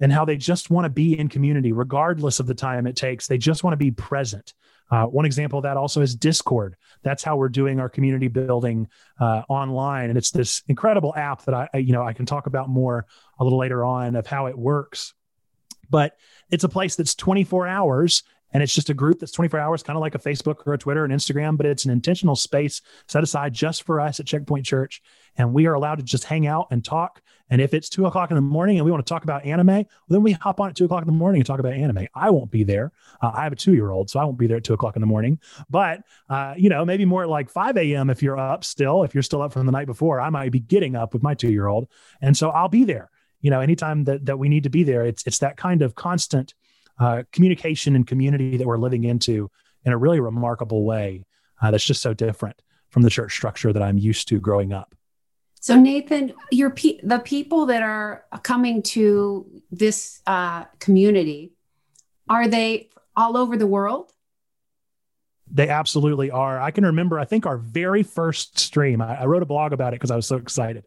and 0.01 0.11
how 0.11 0.25
they 0.25 0.35
just 0.35 0.69
want 0.69 0.83
to 0.83 0.89
be 0.89 1.17
in 1.17 1.29
community, 1.29 1.71
regardless 1.71 2.41
of 2.41 2.47
the 2.47 2.53
time 2.53 2.85
it 2.85 2.97
takes. 2.97 3.27
They 3.27 3.37
just 3.37 3.63
want 3.63 3.71
to 3.71 3.77
be 3.77 3.91
present. 3.91 4.53
Uh, 4.89 5.05
one 5.05 5.25
example 5.25 5.59
of 5.59 5.63
that 5.63 5.77
also 5.77 6.01
is 6.01 6.13
Discord. 6.13 6.75
That's 7.03 7.23
how 7.23 7.37
we're 7.37 7.47
doing 7.47 7.79
our 7.79 7.87
community 7.87 8.27
building 8.27 8.89
uh, 9.21 9.43
online, 9.47 10.09
and 10.09 10.17
it's 10.17 10.31
this 10.31 10.63
incredible 10.67 11.13
app 11.15 11.45
that 11.45 11.53
I, 11.53 11.69
I, 11.73 11.77
you 11.77 11.93
know, 11.93 12.03
I 12.03 12.11
can 12.11 12.25
talk 12.25 12.47
about 12.47 12.67
more 12.67 13.05
a 13.39 13.45
little 13.45 13.59
later 13.59 13.85
on 13.85 14.17
of 14.17 14.27
how 14.27 14.47
it 14.47 14.57
works. 14.57 15.13
But 15.91 16.17
it's 16.49 16.63
a 16.63 16.69
place 16.69 16.95
that's 16.95 17.13
24 17.13 17.67
hours 17.67 18.23
and 18.53 18.61
it's 18.61 18.73
just 18.73 18.89
a 18.89 18.93
group 18.93 19.19
that's 19.19 19.31
24 19.31 19.59
hours, 19.59 19.83
kind 19.83 19.97
of 19.97 20.01
like 20.01 20.15
a 20.15 20.19
Facebook 20.19 20.65
or 20.65 20.73
a 20.73 20.77
Twitter 20.77 21.05
and 21.05 21.13
Instagram, 21.13 21.57
but 21.57 21.65
it's 21.65 21.85
an 21.85 21.91
intentional 21.91 22.35
space 22.35 22.81
set 23.07 23.23
aside 23.23 23.53
just 23.53 23.83
for 23.83 23.99
us 23.99 24.19
at 24.19 24.25
Checkpoint 24.25 24.65
Church. 24.65 25.01
And 25.37 25.53
we 25.53 25.65
are 25.67 25.73
allowed 25.73 25.95
to 25.95 26.03
just 26.03 26.25
hang 26.25 26.47
out 26.47 26.67
and 26.71 26.83
talk. 26.83 27.21
And 27.49 27.61
if 27.61 27.73
it's 27.73 27.89
two 27.89 28.05
o'clock 28.05 28.31
in 28.31 28.35
the 28.35 28.41
morning 28.41 28.77
and 28.77 28.85
we 28.85 28.91
want 28.91 29.05
to 29.05 29.09
talk 29.09 29.23
about 29.23 29.45
anime, 29.45 29.67
well, 29.67 29.85
then 30.09 30.23
we 30.23 30.33
hop 30.33 30.59
on 30.59 30.69
at 30.69 30.75
two 30.75 30.85
o'clock 30.85 31.01
in 31.01 31.07
the 31.07 31.13
morning 31.13 31.39
and 31.39 31.45
talk 31.45 31.59
about 31.59 31.73
anime. 31.73 32.07
I 32.13 32.29
won't 32.29 32.51
be 32.51 32.63
there. 32.63 32.91
Uh, 33.21 33.31
I 33.33 33.43
have 33.43 33.53
a 33.53 33.57
two 33.57 33.73
year 33.73 33.91
old, 33.91 34.09
so 34.09 34.19
I 34.19 34.25
won't 34.25 34.37
be 34.37 34.47
there 34.47 34.57
at 34.57 34.63
two 34.65 34.73
o'clock 34.73 34.97
in 34.97 35.01
the 35.01 35.07
morning. 35.07 35.39
But, 35.69 36.01
uh, 36.29 36.55
you 36.57 36.69
know, 36.69 36.83
maybe 36.83 37.05
more 37.05 37.25
like 37.27 37.49
5 37.49 37.77
a.m. 37.77 38.09
if 38.09 38.21
you're 38.21 38.37
up 38.37 38.65
still, 38.65 39.03
if 39.03 39.13
you're 39.13 39.23
still 39.23 39.41
up 39.41 39.53
from 39.53 39.65
the 39.65 39.71
night 39.71 39.87
before, 39.87 40.19
I 40.19 40.29
might 40.29 40.51
be 40.51 40.59
getting 40.59 40.95
up 40.95 41.13
with 41.13 41.23
my 41.23 41.33
two 41.33 41.51
year 41.51 41.67
old. 41.67 41.87
And 42.21 42.35
so 42.35 42.49
I'll 42.49 42.69
be 42.69 42.83
there. 42.83 43.09
You 43.41 43.51
know, 43.51 43.59
anytime 43.59 44.03
that, 44.05 44.25
that 44.25 44.37
we 44.37 44.49
need 44.49 44.63
to 44.63 44.69
be 44.69 44.83
there, 44.83 45.05
it's, 45.05 45.25
it's 45.25 45.39
that 45.39 45.57
kind 45.57 45.81
of 45.81 45.95
constant 45.95 46.53
uh, 46.99 47.23
communication 47.31 47.95
and 47.95 48.05
community 48.05 48.57
that 48.57 48.67
we're 48.67 48.77
living 48.77 49.03
into 49.03 49.49
in 49.85 49.93
a 49.93 49.97
really 49.97 50.19
remarkable 50.19 50.85
way 50.85 51.25
uh, 51.61 51.71
that's 51.71 51.83
just 51.83 52.01
so 52.01 52.13
different 52.13 52.61
from 52.89 53.01
the 53.01 53.09
church 53.09 53.33
structure 53.33 53.73
that 53.73 53.81
I'm 53.81 53.97
used 53.97 54.27
to 54.29 54.39
growing 54.39 54.73
up. 54.73 54.95
So 55.59 55.79
Nathan, 55.79 56.33
your 56.51 56.71
pe- 56.71 56.99
the 57.03 57.19
people 57.19 57.67
that 57.67 57.83
are 57.83 58.25
coming 58.41 58.81
to 58.83 59.61
this 59.69 60.21
uh, 60.25 60.65
community, 60.79 61.53
are 62.27 62.47
they 62.47 62.89
all 63.15 63.37
over 63.37 63.55
the 63.57 63.67
world? 63.67 64.11
They 65.51 65.69
absolutely 65.69 66.31
are. 66.31 66.59
I 66.59 66.71
can 66.71 66.85
remember, 66.85 67.19
I 67.19 67.25
think 67.25 67.45
our 67.45 67.57
very 67.57 68.03
first 68.03 68.57
stream, 68.57 69.01
I, 69.01 69.21
I 69.21 69.25
wrote 69.25 69.43
a 69.43 69.45
blog 69.45 69.71
about 69.71 69.93
it 69.93 69.99
because 69.99 70.09
I 70.09 70.15
was 70.15 70.25
so 70.25 70.37
excited. 70.37 70.85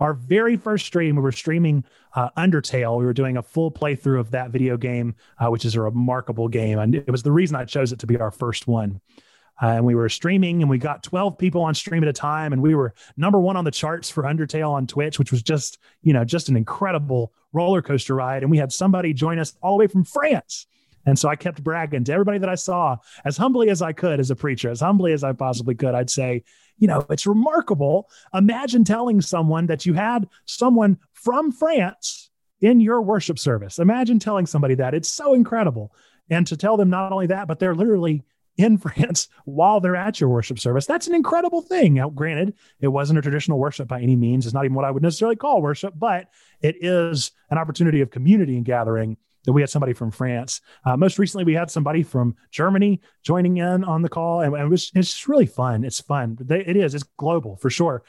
Our 0.00 0.14
very 0.14 0.56
first 0.56 0.86
stream, 0.86 1.16
we 1.16 1.22
were 1.22 1.32
streaming 1.32 1.84
uh, 2.14 2.30
Undertale. 2.36 2.98
We 2.98 3.04
were 3.04 3.12
doing 3.12 3.36
a 3.36 3.42
full 3.42 3.70
playthrough 3.70 4.20
of 4.20 4.30
that 4.32 4.50
video 4.50 4.76
game, 4.76 5.14
uh, 5.38 5.48
which 5.48 5.64
is 5.64 5.74
a 5.74 5.80
remarkable 5.80 6.48
game. 6.48 6.78
And 6.78 6.94
it 6.94 7.10
was 7.10 7.22
the 7.22 7.32
reason 7.32 7.56
I 7.56 7.64
chose 7.64 7.92
it 7.92 7.98
to 8.00 8.06
be 8.06 8.18
our 8.18 8.30
first 8.30 8.66
one. 8.66 9.00
Uh, 9.62 9.68
and 9.68 9.84
we 9.86 9.94
were 9.94 10.08
streaming 10.08 10.60
and 10.60 10.68
we 10.68 10.76
got 10.76 11.02
12 11.02 11.38
people 11.38 11.62
on 11.62 11.74
stream 11.74 12.02
at 12.02 12.08
a 12.08 12.12
time 12.12 12.52
and 12.52 12.60
we 12.60 12.74
were 12.74 12.92
number 13.16 13.40
one 13.40 13.56
on 13.56 13.64
the 13.64 13.70
charts 13.70 14.10
for 14.10 14.24
undertale 14.24 14.72
on 14.72 14.86
twitch 14.86 15.18
which 15.18 15.32
was 15.32 15.42
just 15.42 15.78
you 16.02 16.12
know 16.12 16.26
just 16.26 16.50
an 16.50 16.58
incredible 16.58 17.32
roller 17.54 17.80
coaster 17.80 18.14
ride 18.14 18.42
and 18.42 18.50
we 18.50 18.58
had 18.58 18.70
somebody 18.70 19.14
join 19.14 19.38
us 19.38 19.54
all 19.62 19.78
the 19.78 19.84
way 19.84 19.86
from 19.86 20.04
france 20.04 20.66
and 21.06 21.16
so 21.16 21.28
I 21.28 21.36
kept 21.36 21.62
bragging 21.62 22.04
to 22.04 22.12
everybody 22.12 22.38
that 22.38 22.48
I 22.48 22.56
saw 22.56 22.96
as 23.24 23.36
humbly 23.36 23.70
as 23.70 23.80
I 23.80 23.92
could 23.92 24.18
as 24.18 24.30
a 24.30 24.36
preacher, 24.36 24.68
as 24.70 24.80
humbly 24.80 25.12
as 25.12 25.22
I 25.22 25.32
possibly 25.32 25.76
could. 25.76 25.94
I'd 25.94 26.10
say, 26.10 26.42
you 26.78 26.88
know, 26.88 27.04
it's 27.10 27.26
remarkable. 27.26 28.08
Imagine 28.34 28.84
telling 28.84 29.20
someone 29.20 29.66
that 29.66 29.86
you 29.86 29.94
had 29.94 30.28
someone 30.44 30.98
from 31.12 31.52
France 31.52 32.30
in 32.60 32.80
your 32.80 33.02
worship 33.02 33.38
service. 33.38 33.78
Imagine 33.78 34.18
telling 34.18 34.46
somebody 34.46 34.74
that. 34.76 34.94
It's 34.94 35.10
so 35.10 35.34
incredible. 35.34 35.94
And 36.30 36.46
to 36.46 36.56
tell 36.56 36.76
them 36.76 36.90
not 36.90 37.12
only 37.12 37.26
that, 37.28 37.48
but 37.48 37.58
they're 37.58 37.74
literally 37.74 38.24
in 38.56 38.78
France 38.78 39.28
while 39.44 39.80
they're 39.80 39.96
at 39.96 40.20
your 40.20 40.30
worship 40.30 40.58
service. 40.58 40.86
That's 40.86 41.06
an 41.06 41.14
incredible 41.14 41.62
thing. 41.62 41.94
Now, 41.94 42.10
granted, 42.10 42.54
it 42.80 42.88
wasn't 42.88 43.18
a 43.18 43.22
traditional 43.22 43.58
worship 43.58 43.88
by 43.88 44.00
any 44.00 44.16
means. 44.16 44.46
It's 44.46 44.54
not 44.54 44.64
even 44.64 44.74
what 44.74 44.84
I 44.84 44.90
would 44.90 45.02
necessarily 45.02 45.36
call 45.36 45.62
worship, 45.62 45.94
but 45.96 46.28
it 46.60 46.76
is 46.80 47.32
an 47.50 47.58
opportunity 47.58 48.00
of 48.00 48.10
community 48.10 48.56
and 48.56 48.64
gathering 48.64 49.16
that 49.46 49.52
we 49.52 49.62
had 49.62 49.70
somebody 49.70 49.94
from 49.94 50.10
France. 50.10 50.60
Uh, 50.84 50.96
most 50.96 51.18
recently, 51.18 51.44
we 51.44 51.54
had 51.54 51.70
somebody 51.70 52.02
from 52.02 52.36
Germany 52.50 53.00
joining 53.22 53.56
in 53.56 53.84
on 53.84 54.02
the 54.02 54.08
call, 54.08 54.42
and, 54.42 54.54
and 54.54 54.64
it 54.64 54.68
was, 54.68 54.90
it's 54.94 55.12
just 55.12 55.28
really 55.28 55.46
fun. 55.46 55.84
It's 55.84 56.00
fun. 56.00 56.36
They, 56.40 56.60
it 56.60 56.76
is. 56.76 56.94
It's 56.94 57.04
global 57.16 57.56
for 57.56 57.70
sure, 57.70 58.02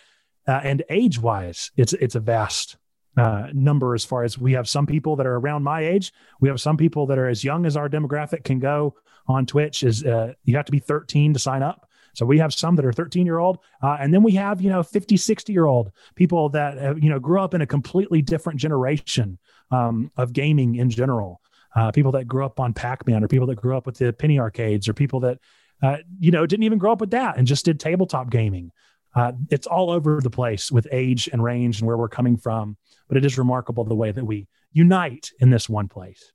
uh, 0.48 0.62
and 0.63 0.84
age 0.89 1.20
wise, 1.20 1.72
it's 1.77 1.94
it's 1.94 2.15
a 2.15 2.20
vast 2.20 2.77
uh, 3.17 3.48
number 3.53 3.96
as 3.96 4.06
far 4.06 4.24
as 4.24 4.38
we 4.38 4.53
have 4.53 4.70
some 4.70 4.86
people 4.86 5.15
that 5.15 5.25
are 5.25 5.38
around 5.38 5.63
my 5.63 5.82
age. 5.82 6.13
We 6.39 6.50
have 6.50 6.62
some 6.62 6.77
people 6.77 7.08
that 7.08 7.17
are 7.17 7.27
as 7.27 7.44
young 7.44 7.65
as 7.65 7.75
our 7.75 7.89
demographic 7.89 8.44
can 8.44 8.60
go 8.60 8.96
on 9.27 9.46
Twitch. 9.46 9.84
Is 9.84 10.03
uh, 10.03 10.34
you 10.44 10.56
have 10.56 10.65
to 10.65 10.72
be 10.72 10.79
13 10.79 11.34
to 11.34 11.39
sign 11.39 11.63
up. 11.63 11.87
So 12.18 12.26
we 12.26 12.40
have 12.40 12.52
some 12.52 12.76
that 12.78 12.86
are 12.86 12.92
13 12.92 13.28
year 13.28 13.38
old, 13.38 13.60
uh, 13.84 13.98
and 14.00 14.12
then 14.12 14.24
we 14.24 14.32
have 14.32 14.60
you 14.60 14.72
know 14.72 14.82
50, 14.82 15.18
60 15.18 15.54
year 15.54 15.68
old 15.68 15.92
people 16.16 16.50
that 16.50 16.78
have, 16.80 17.04
you 17.04 17.12
know 17.12 17.20
grew 17.20 17.40
up 17.40 17.54
in 17.54 17.62
a 17.62 17.68
completely 17.68 18.24
different 18.24 18.60
generation 18.60 19.38
um, 19.70 20.12
of 20.18 20.34
gaming 20.34 20.76
in 20.76 20.90
general. 20.90 21.42
Uh, 21.76 21.92
people 21.92 22.12
that 22.14 22.28
grew 22.28 22.44
up 22.44 22.60
on 22.60 22.74
Pac-Man, 22.74 23.24
or 23.24 23.28
people 23.28 23.46
that 23.46 23.58
grew 23.58 23.78
up 23.78 23.86
with 23.86 24.00
the 24.00 24.12
penny 24.12 24.40
arcades, 24.40 24.88
or 24.88 24.94
people 24.94 25.20
that 25.20 25.38
uh, 25.84 25.98
you 26.20 26.32
know 26.32 26.48
didn't 26.48 26.64
even 26.64 26.80
grow 26.80 26.92
up 26.92 27.02
with 27.02 27.12
that 27.12 27.38
and 27.38 27.46
just 27.46 27.66
did 27.66 27.80
tabletop 27.80 28.32
gaming. 28.32 28.72
Uh, 29.16 29.34
it's 29.52 29.68
all 29.68 29.92
over 29.92 30.20
the 30.20 30.32
place 30.32 30.72
with 30.72 30.88
age 30.92 31.30
and 31.32 31.44
range 31.44 31.80
and 31.80 31.88
where 31.88 31.98
we're 31.98 32.10
coming 32.10 32.36
from. 32.36 32.78
But 33.08 33.18
it 33.18 33.26
is 33.26 33.38
remarkable 33.38 33.84
the 33.84 33.96
way 33.96 34.12
that 34.12 34.26
we 34.26 34.48
unite 34.74 35.30
in 35.40 35.52
this 35.52 35.70
one 35.70 35.88
place. 35.88 36.34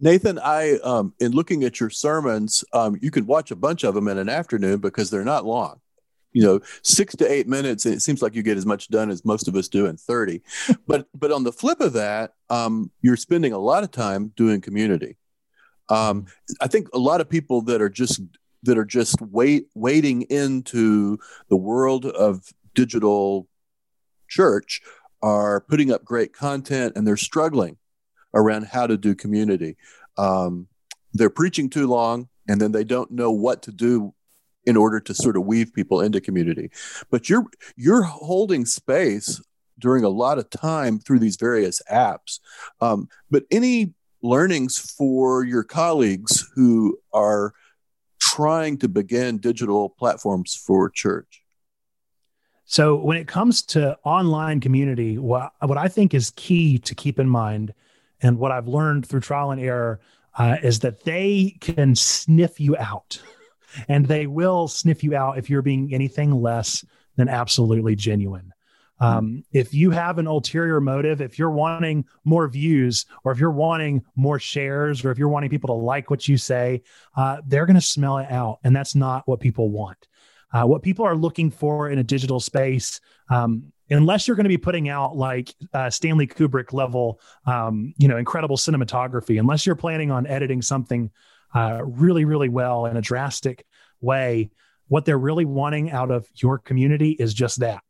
Nathan, 0.00 0.38
I 0.38 0.78
um, 0.78 1.14
in 1.20 1.32
looking 1.32 1.64
at 1.64 1.80
your 1.80 1.90
sermons, 1.90 2.64
um, 2.72 2.98
you 3.00 3.10
can 3.10 3.26
watch 3.26 3.50
a 3.50 3.56
bunch 3.56 3.84
of 3.84 3.94
them 3.94 4.08
in 4.08 4.18
an 4.18 4.28
afternoon 4.28 4.78
because 4.78 5.10
they're 5.10 5.24
not 5.24 5.44
long. 5.44 5.80
You 6.32 6.42
know 6.42 6.60
six 6.82 7.14
to 7.16 7.30
eight 7.30 7.46
minutes 7.46 7.86
it 7.86 8.00
seems 8.00 8.20
like 8.20 8.34
you 8.34 8.42
get 8.42 8.56
as 8.56 8.66
much 8.66 8.88
done 8.88 9.08
as 9.08 9.24
most 9.24 9.46
of 9.46 9.54
us 9.54 9.68
do 9.68 9.86
in 9.86 9.96
30 9.96 10.42
but 10.88 11.06
but 11.14 11.30
on 11.30 11.44
the 11.44 11.52
flip 11.52 11.80
of 11.80 11.92
that 11.92 12.32
um, 12.50 12.90
you're 13.02 13.16
spending 13.16 13.52
a 13.52 13.58
lot 13.58 13.84
of 13.84 13.92
time 13.92 14.32
doing 14.36 14.60
community. 14.60 15.16
Um, 15.90 16.26
i 16.60 16.66
think 16.66 16.88
a 16.92 16.98
lot 16.98 17.20
of 17.20 17.28
people 17.28 17.62
that 17.62 17.80
are 17.80 17.88
just 17.88 18.20
that 18.64 18.76
are 18.76 18.84
just 18.84 19.22
wait 19.22 19.68
wading 19.74 20.22
into 20.22 21.18
the 21.50 21.56
world 21.56 22.04
of 22.04 22.52
digital 22.74 23.46
church 24.28 24.82
are 25.22 25.60
putting 25.60 25.92
up 25.92 26.04
great 26.04 26.32
content 26.32 26.94
and 26.96 27.06
they're 27.06 27.16
struggling 27.16 27.76
around 28.34 28.66
how 28.66 28.86
to 28.86 28.96
do 28.96 29.14
community 29.14 29.76
um, 30.16 30.68
they're 31.12 31.30
preaching 31.30 31.70
too 31.70 31.86
long 31.86 32.28
and 32.48 32.60
then 32.60 32.72
they 32.72 32.84
don't 32.84 33.10
know 33.10 33.30
what 33.30 33.62
to 33.62 33.72
do 33.72 34.12
in 34.66 34.76
order 34.76 34.98
to 34.98 35.14
sort 35.14 35.36
of 35.36 35.44
weave 35.44 35.72
people 35.74 36.00
into 36.00 36.20
community. 36.20 36.70
But 37.10 37.28
you're 37.28 37.46
you're 37.76 38.02
holding 38.02 38.66
space 38.66 39.42
during 39.78 40.04
a 40.04 40.08
lot 40.08 40.38
of 40.38 40.50
time 40.50 40.98
through 40.98 41.18
these 41.18 41.36
various 41.36 41.82
apps. 41.90 42.40
Um, 42.80 43.08
but 43.30 43.44
any 43.50 43.92
learnings 44.22 44.78
for 44.78 45.44
your 45.44 45.62
colleagues 45.62 46.48
who 46.54 46.98
are 47.12 47.52
trying 48.20 48.78
to 48.78 48.88
begin 48.88 49.38
digital 49.38 49.90
platforms 49.90 50.54
for 50.54 50.88
church? 50.88 51.42
So, 52.66 52.96
when 52.96 53.18
it 53.18 53.28
comes 53.28 53.60
to 53.62 53.98
online 54.04 54.60
community, 54.60 55.18
what, 55.18 55.52
what 55.60 55.76
I 55.76 55.88
think 55.88 56.14
is 56.14 56.30
key 56.30 56.78
to 56.78 56.94
keep 56.94 57.18
in 57.18 57.28
mind, 57.28 57.74
and 58.24 58.38
what 58.38 58.50
I've 58.50 58.66
learned 58.66 59.06
through 59.06 59.20
trial 59.20 59.52
and 59.52 59.60
error, 59.60 60.00
uh, 60.36 60.56
is 60.62 60.80
that 60.80 61.04
they 61.04 61.56
can 61.60 61.94
sniff 61.94 62.58
you 62.58 62.76
out. 62.76 63.20
and 63.88 64.06
they 64.06 64.26
will 64.26 64.68
sniff 64.68 65.04
you 65.04 65.14
out 65.14 65.38
if 65.38 65.50
you're 65.50 65.62
being 65.62 65.92
anything 65.92 66.32
less 66.32 66.84
than 67.16 67.28
absolutely 67.28 67.94
genuine. 67.94 68.52
Um, 69.00 69.44
if 69.52 69.74
you 69.74 69.90
have 69.90 70.18
an 70.18 70.26
ulterior 70.26 70.80
motive, 70.80 71.20
if 71.20 71.38
you're 71.38 71.50
wanting 71.50 72.04
more 72.24 72.48
views, 72.48 73.06
or 73.24 73.32
if 73.32 73.38
you're 73.38 73.50
wanting 73.50 74.04
more 74.16 74.38
shares, 74.38 75.04
or 75.04 75.10
if 75.10 75.18
you're 75.18 75.28
wanting 75.28 75.50
people 75.50 75.68
to 75.68 75.74
like 75.74 76.10
what 76.10 76.28
you 76.28 76.38
say, 76.38 76.82
uh, 77.16 77.38
they're 77.46 77.66
going 77.66 77.74
to 77.74 77.82
smell 77.82 78.18
it 78.18 78.30
out. 78.30 78.60
And 78.64 78.74
that's 78.74 78.94
not 78.94 79.26
what 79.26 79.40
people 79.40 79.70
want. 79.70 80.08
Uh, 80.52 80.64
what 80.64 80.82
people 80.82 81.04
are 81.04 81.16
looking 81.16 81.50
for 81.50 81.90
in 81.90 81.98
a 81.98 82.04
digital 82.04 82.38
space, 82.38 83.00
um, 83.28 83.72
unless 83.90 84.26
you're 84.26 84.36
going 84.36 84.44
to 84.44 84.48
be 84.48 84.58
putting 84.58 84.88
out 84.88 85.16
like 85.16 85.54
uh, 85.72 85.90
Stanley 85.90 86.26
Kubrick 86.26 86.72
level, 86.72 87.20
um, 87.46 87.94
you 87.98 88.08
know, 88.08 88.16
incredible 88.16 88.56
cinematography, 88.56 89.38
unless 89.38 89.66
you're 89.66 89.76
planning 89.76 90.10
on 90.10 90.26
editing 90.26 90.62
something 90.62 91.10
uh, 91.54 91.80
really, 91.84 92.24
really 92.24 92.48
well 92.48 92.86
in 92.86 92.96
a 92.96 93.02
drastic 93.02 93.64
way. 94.00 94.50
What 94.88 95.04
they're 95.04 95.18
really 95.18 95.44
wanting 95.44 95.90
out 95.90 96.10
of 96.10 96.26
your 96.34 96.58
community 96.58 97.12
is 97.12 97.32
just 97.32 97.60
that 97.60 97.82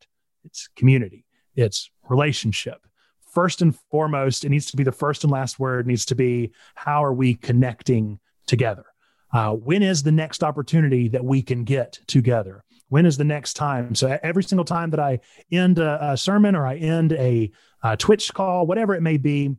it's 0.45 0.69
community, 0.77 1.25
it's 1.57 1.91
relationship. 2.09 2.87
First 3.33 3.63
and 3.63 3.77
foremost, 3.91 4.45
it 4.45 4.51
needs 4.51 4.71
to 4.71 4.77
be 4.77 4.85
the 4.85 4.93
first 4.93 5.25
and 5.25 5.33
last 5.33 5.59
word, 5.59 5.87
needs 5.87 6.05
to 6.07 6.15
be 6.15 6.53
how 6.75 7.05
are 7.05 7.13
we 7.13 7.35
connecting 7.35 8.21
together? 8.47 8.85
Uh, 9.33 9.53
when 9.53 9.83
is 9.83 10.03
the 10.03 10.13
next 10.13 10.45
opportunity 10.45 11.09
that 11.09 11.25
we 11.25 11.43
can 11.43 11.65
get 11.65 11.99
together? 12.07 12.63
When 12.88 13.07
is 13.07 13.17
the 13.17 13.25
next 13.25 13.55
time? 13.55 13.95
So 13.95 14.19
every 14.23 14.45
single 14.45 14.64
time 14.64 14.91
that 14.91 15.00
I 15.00 15.21
end 15.50 15.79
a, 15.79 16.12
a 16.12 16.17
sermon 16.17 16.55
or 16.55 16.67
I 16.67 16.76
end 16.76 17.12
a, 17.12 17.50
a 17.83 17.97
Twitch 17.97 18.33
call, 18.33 18.67
whatever 18.67 18.95
it 18.95 19.03
may 19.03 19.17
be, 19.17 19.57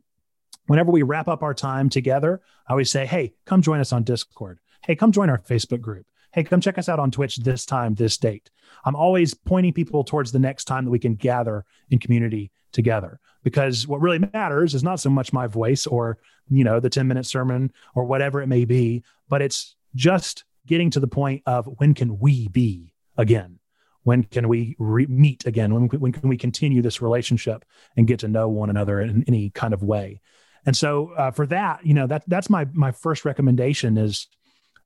whenever 0.66 0.90
we 0.90 1.02
wrap 1.02 1.28
up 1.28 1.42
our 1.42 1.54
time 1.54 1.88
together, 1.88 2.40
I 2.68 2.72
always 2.72 2.90
say, 2.90 3.06
hey, 3.06 3.34
come 3.44 3.62
join 3.62 3.80
us 3.80 3.92
on 3.92 4.04
Discord. 4.04 4.58
Hey, 4.84 4.96
come 4.96 5.12
join 5.12 5.30
our 5.30 5.38
Facebook 5.38 5.80
group. 5.80 6.06
Hey, 6.32 6.44
come 6.44 6.60
check 6.60 6.78
us 6.78 6.88
out 6.88 6.98
on 6.98 7.10
Twitch 7.10 7.36
this 7.38 7.64
time, 7.64 7.94
this 7.94 8.18
date. 8.18 8.50
I'm 8.84 8.96
always 8.96 9.34
pointing 9.34 9.72
people 9.72 10.04
towards 10.04 10.32
the 10.32 10.38
next 10.38 10.64
time 10.64 10.84
that 10.84 10.90
we 10.90 10.98
can 10.98 11.14
gather 11.14 11.64
in 11.90 11.98
community 11.98 12.50
together 12.72 13.20
because 13.42 13.86
what 13.86 14.00
really 14.00 14.18
matters 14.18 14.74
is 14.74 14.82
not 14.82 15.00
so 15.00 15.08
much 15.08 15.32
my 15.32 15.46
voice 15.46 15.86
or 15.86 16.18
you 16.50 16.62
know 16.62 16.78
the 16.78 16.90
10 16.90 17.08
minute 17.08 17.24
sermon 17.24 17.72
or 17.94 18.04
whatever 18.04 18.42
it 18.42 18.48
may 18.48 18.66
be 18.66 19.02
but 19.30 19.40
it's 19.40 19.76
just 19.94 20.44
getting 20.66 20.90
to 20.90 21.00
the 21.00 21.06
point 21.06 21.42
of 21.46 21.66
when 21.78 21.94
can 21.94 22.18
we 22.18 22.48
be 22.48 22.92
again? 23.16 23.58
When 24.02 24.22
can 24.22 24.48
we 24.48 24.76
re- 24.78 25.06
meet 25.06 25.46
again? 25.46 25.74
When, 25.74 25.88
when 25.88 26.12
can 26.12 26.28
we 26.28 26.36
continue 26.36 26.80
this 26.80 27.02
relationship 27.02 27.64
and 27.96 28.06
get 28.06 28.20
to 28.20 28.28
know 28.28 28.48
one 28.48 28.70
another 28.70 29.00
in 29.00 29.24
any 29.26 29.50
kind 29.50 29.74
of 29.74 29.82
way? 29.82 30.20
And 30.64 30.76
so 30.76 31.12
uh, 31.12 31.30
for 31.30 31.46
that 31.46 31.86
you 31.86 31.94
know 31.94 32.06
that 32.06 32.24
that's 32.26 32.50
my 32.50 32.66
my 32.72 32.92
first 32.92 33.24
recommendation 33.24 33.96
is 33.96 34.26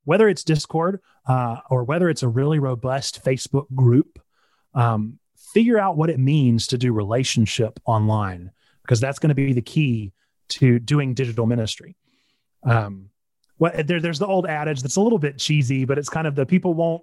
whether 0.05 0.29
it's 0.29 0.45
discord 0.45 1.01
uh, 1.27 1.57
or 1.71 1.85
whether 1.85 2.09
it's 2.09 2.23
a 2.23 2.29
really 2.29 2.59
robust 2.59 3.25
facebook 3.25 3.67
group 3.75 4.19
um, 4.75 5.19
figure 5.53 5.79
out 5.79 5.97
what 5.97 6.11
it 6.11 6.19
means 6.19 6.67
to 6.69 6.79
do 6.79 6.93
relationship 6.93 7.81
online 7.85 8.51
because 8.83 9.01
that's 9.01 9.19
going 9.19 9.31
to 9.31 9.35
be 9.35 9.53
the 9.53 9.63
key 9.63 10.13
to 10.49 10.79
doing 10.79 11.15
digital 11.15 11.47
ministry. 11.47 11.97
Um, 12.65 13.11
well, 13.59 13.73
there, 13.85 14.01
there's 14.01 14.19
the 14.19 14.27
old 14.27 14.47
adage 14.47 14.83
that's 14.83 14.97
a 14.97 15.01
little 15.01 15.19
bit 15.19 15.39
cheesy, 15.39 15.85
but 15.85 15.99
it's 15.99 16.09
kind 16.09 16.27
of 16.27 16.35
the 16.35 16.47
people 16.47 16.75
won't 16.75 17.03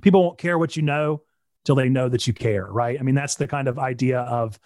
people 0.00 0.22
won't 0.22 0.38
care 0.38 0.58
what 0.58 0.76
you 0.76 0.82
know 0.82 1.22
till 1.64 1.74
they 1.74 1.88
know 1.88 2.08
that 2.08 2.26
you 2.26 2.32
care, 2.32 2.66
right? 2.66 2.98
I 2.98 3.02
mean, 3.02 3.14
that's 3.14 3.34
the 3.34 3.48
kind 3.48 3.68
of 3.68 3.78
idea 3.78 4.20
of 4.20 4.58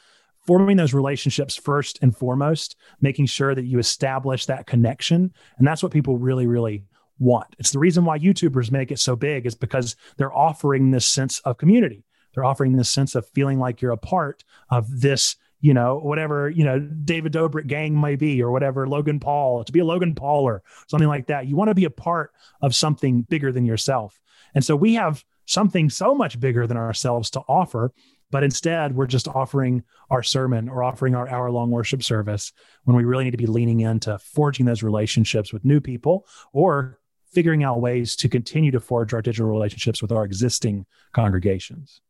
forming 0.47 0.77
those 0.77 0.95
relationships 0.95 1.57
first 1.57 1.99
and 2.03 2.17
foremost, 2.17 2.77
making 3.01 3.27
sure 3.27 3.55
that 3.55 3.65
you 3.65 3.79
establish 3.79 4.47
that 4.47 4.67
connection, 4.67 5.33
and 5.59 5.67
that's 5.67 5.83
what 5.83 5.93
people 5.93 6.19
really, 6.19 6.47
really 6.47 6.85
want. 7.19 7.55
It's 7.59 7.73
the 7.73 7.79
reason 7.79 8.05
why 8.05 8.19
YouTubers 8.19 8.71
make 8.71 8.91
it 8.91 8.99
so 8.99 9.17
big 9.17 9.47
is 9.47 9.55
because 9.55 9.97
they're 10.17 10.35
offering 10.35 10.91
this 10.91 11.07
sense 11.07 11.39
of 11.41 11.59
community. 11.59 12.05
They're 12.35 12.45
offering 12.45 12.77
this 12.77 12.91
sense 12.91 13.15
of 13.15 13.29
feeling 13.29 13.59
like 13.59 13.83
you're 13.83 13.93
a 13.93 13.97
part 13.97 14.45
of 14.71 15.01
this 15.01 15.37
you 15.61 15.75
know, 15.75 15.99
whatever, 15.99 16.49
you 16.49 16.65
know, 16.65 16.79
David 16.79 17.33
Dobrik 17.33 17.67
gang 17.67 18.01
may 18.01 18.17
be, 18.17 18.43
or 18.43 18.51
whatever, 18.51 18.89
Logan 18.89 19.21
Paul, 19.21 19.65
to 19.65 19.73
be 19.73 19.81
a 19.81 19.85
Logan 19.85 20.15
Paul 20.15 20.45
or 20.45 20.63
something 20.89 21.09
like 21.09 21.27
that. 21.27 21.47
You 21.47 21.57
want 21.57 21.69
to 21.69 21.75
be 21.75 21.85
a 21.85 21.91
part 21.91 22.33
of 22.63 22.75
something 22.75 23.23
bigger 23.23 23.53
than 23.53 23.67
yourself. 23.67 24.19
And 24.55 24.65
so 24.65 24.75
we 24.75 24.95
have 24.95 25.25
something 25.47 25.91
so 25.91 26.15
much 26.15 26.41
bigger 26.41 26.67
than 26.67 26.77
ourselves 26.77 27.31
to 27.31 27.41
offer, 27.41 27.93
but 28.31 28.45
instead 28.45 28.95
we're 28.95 29.07
just 29.07 29.29
offering 29.29 29.83
our 30.09 30.23
sermon 30.23 30.69
or 30.69 30.83
offering 30.83 31.15
our 31.15 31.29
hour 31.29 31.51
long 31.51 31.71
worship 31.71 32.03
service 32.03 32.53
when 32.85 32.97
we 32.97 33.05
really 33.05 33.25
need 33.25 33.33
to 33.33 33.37
be 33.37 33.47
leaning 33.47 33.81
into 33.81 34.19
forging 34.19 34.67
those 34.67 34.83
relationships 34.83 35.53
with 35.53 35.65
new 35.65 35.81
people 35.81 36.27
or 36.53 36.99
figuring 37.33 37.63
out 37.63 37.81
ways 37.81 38.17
to 38.17 38.29
continue 38.29 38.71
to 38.71 38.81
forge 38.81 39.13
our 39.13 39.23
digital 39.23 39.51
relationships 39.51 40.01
with 40.03 40.11
our 40.11 40.25
existing 40.25 40.87
congregations. 41.13 42.01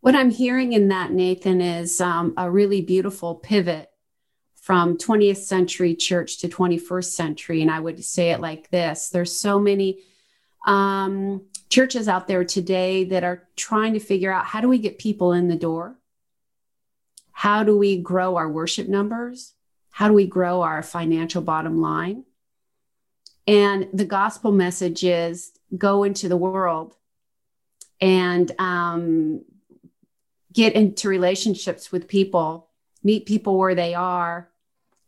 What 0.00 0.14
I'm 0.14 0.30
hearing 0.30 0.72
in 0.72 0.88
that, 0.88 1.10
Nathan, 1.10 1.60
is 1.60 2.00
um, 2.00 2.34
a 2.36 2.50
really 2.50 2.80
beautiful 2.80 3.34
pivot 3.34 3.90
from 4.54 4.96
20th 4.96 5.38
century 5.38 5.94
church 5.94 6.38
to 6.38 6.48
21st 6.48 7.04
century. 7.04 7.62
And 7.62 7.70
I 7.70 7.80
would 7.80 8.04
say 8.04 8.30
it 8.30 8.40
like 8.40 8.70
this 8.70 9.08
there's 9.08 9.34
so 9.34 9.58
many 9.58 10.00
um, 10.66 11.46
churches 11.68 12.08
out 12.08 12.28
there 12.28 12.44
today 12.44 13.04
that 13.04 13.24
are 13.24 13.48
trying 13.56 13.94
to 13.94 14.00
figure 14.00 14.32
out 14.32 14.46
how 14.46 14.60
do 14.60 14.68
we 14.68 14.78
get 14.78 14.98
people 14.98 15.32
in 15.32 15.48
the 15.48 15.56
door? 15.56 15.98
How 17.32 17.62
do 17.64 17.76
we 17.76 17.96
grow 17.96 18.36
our 18.36 18.48
worship 18.48 18.88
numbers? 18.88 19.54
How 19.90 20.08
do 20.08 20.14
we 20.14 20.26
grow 20.26 20.62
our 20.62 20.82
financial 20.82 21.42
bottom 21.42 21.80
line? 21.80 22.24
And 23.46 23.88
the 23.92 24.04
gospel 24.04 24.52
message 24.52 25.02
is 25.02 25.52
go 25.76 26.04
into 26.04 26.28
the 26.28 26.36
world 26.36 26.94
and 28.00 28.52
um, 28.58 29.44
get 30.58 30.72
into 30.72 31.08
relationships 31.08 31.92
with 31.92 32.08
people, 32.08 32.68
meet 33.04 33.26
people 33.26 33.56
where 33.56 33.76
they 33.76 33.94
are, 33.94 34.50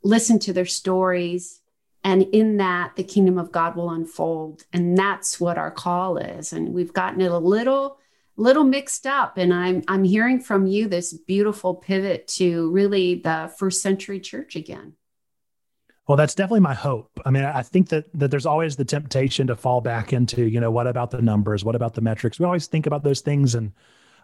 listen 0.05 0.39
to 0.39 0.53
their 0.53 0.65
stories. 0.65 1.61
And 2.05 2.23
in 2.23 2.59
that, 2.59 2.95
the 2.95 3.03
kingdom 3.03 3.37
of 3.37 3.51
God 3.51 3.75
will 3.75 3.91
unfold. 3.91 4.63
And 4.73 4.97
that's 4.97 5.41
what 5.41 5.59
our 5.59 5.73
call 5.73 6.19
is. 6.19 6.53
And 6.53 6.73
we've 6.73 6.93
gotten 6.93 7.21
it 7.21 7.33
a 7.33 7.39
little, 7.39 7.99
little 8.37 8.63
mixed 8.63 9.09
up. 9.09 9.39
And 9.39 9.53
I'm 9.53 9.83
I'm 9.89 10.05
hearing 10.05 10.41
from 10.41 10.69
you 10.69 10.87
this 10.87 11.13
beautiful 11.13 11.75
pivot 11.75 12.29
to 12.39 12.71
really 12.71 13.17
the 13.17 13.53
first 13.59 13.83
century 13.83 14.21
church 14.21 14.55
again. 14.55 14.93
Well, 16.07 16.17
that's 16.17 16.37
definitely 16.37 16.61
my 16.61 16.75
hope. 16.75 17.11
I 17.27 17.31
mean, 17.31 17.43
I 17.43 17.63
think 17.63 17.89
that 17.89 18.05
that 18.15 18.31
there's 18.31 18.47
always 18.47 18.77
the 18.77 18.85
temptation 18.85 19.49
to 19.49 19.57
fall 19.57 19.81
back 19.81 20.13
into, 20.13 20.45
you 20.45 20.61
know, 20.61 20.71
what 20.71 20.87
about 20.87 21.11
the 21.11 21.21
numbers? 21.21 21.65
What 21.65 21.75
about 21.75 21.95
the 21.95 22.03
metrics? 22.03 22.39
We 22.39 22.47
always 22.47 22.69
think 22.69 22.87
about 22.87 23.03
those 23.03 23.21
things 23.21 23.57
and 23.57 23.73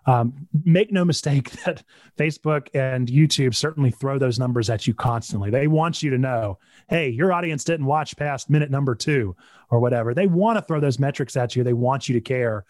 um, 0.06 0.46
make 0.64 0.92
no 0.92 1.04
mistake 1.04 1.50
that 1.64 1.82
Facebook 2.16 2.68
and 2.74 3.08
YouTube 3.08 3.54
certainly 3.54 3.90
throw 3.90 4.18
those 4.18 4.38
numbers 4.38 4.70
at 4.70 4.86
you 4.86 4.94
constantly. 4.94 5.50
They 5.50 5.66
want 5.66 6.02
you 6.02 6.10
to 6.10 6.18
know, 6.18 6.58
hey, 6.88 7.08
your 7.10 7.32
audience 7.32 7.64
didn't 7.64 7.86
watch 7.86 8.16
past 8.16 8.48
minute 8.48 8.70
number 8.70 8.94
two 8.94 9.36
or 9.70 9.80
whatever. 9.80 10.14
They 10.14 10.26
want 10.26 10.58
to 10.58 10.62
throw 10.62 10.80
those 10.80 10.98
metrics 10.98 11.36
at 11.36 11.56
you. 11.56 11.64
They 11.64 11.72
want 11.72 12.08
you 12.08 12.14
to 12.14 12.20
care. 12.20 12.64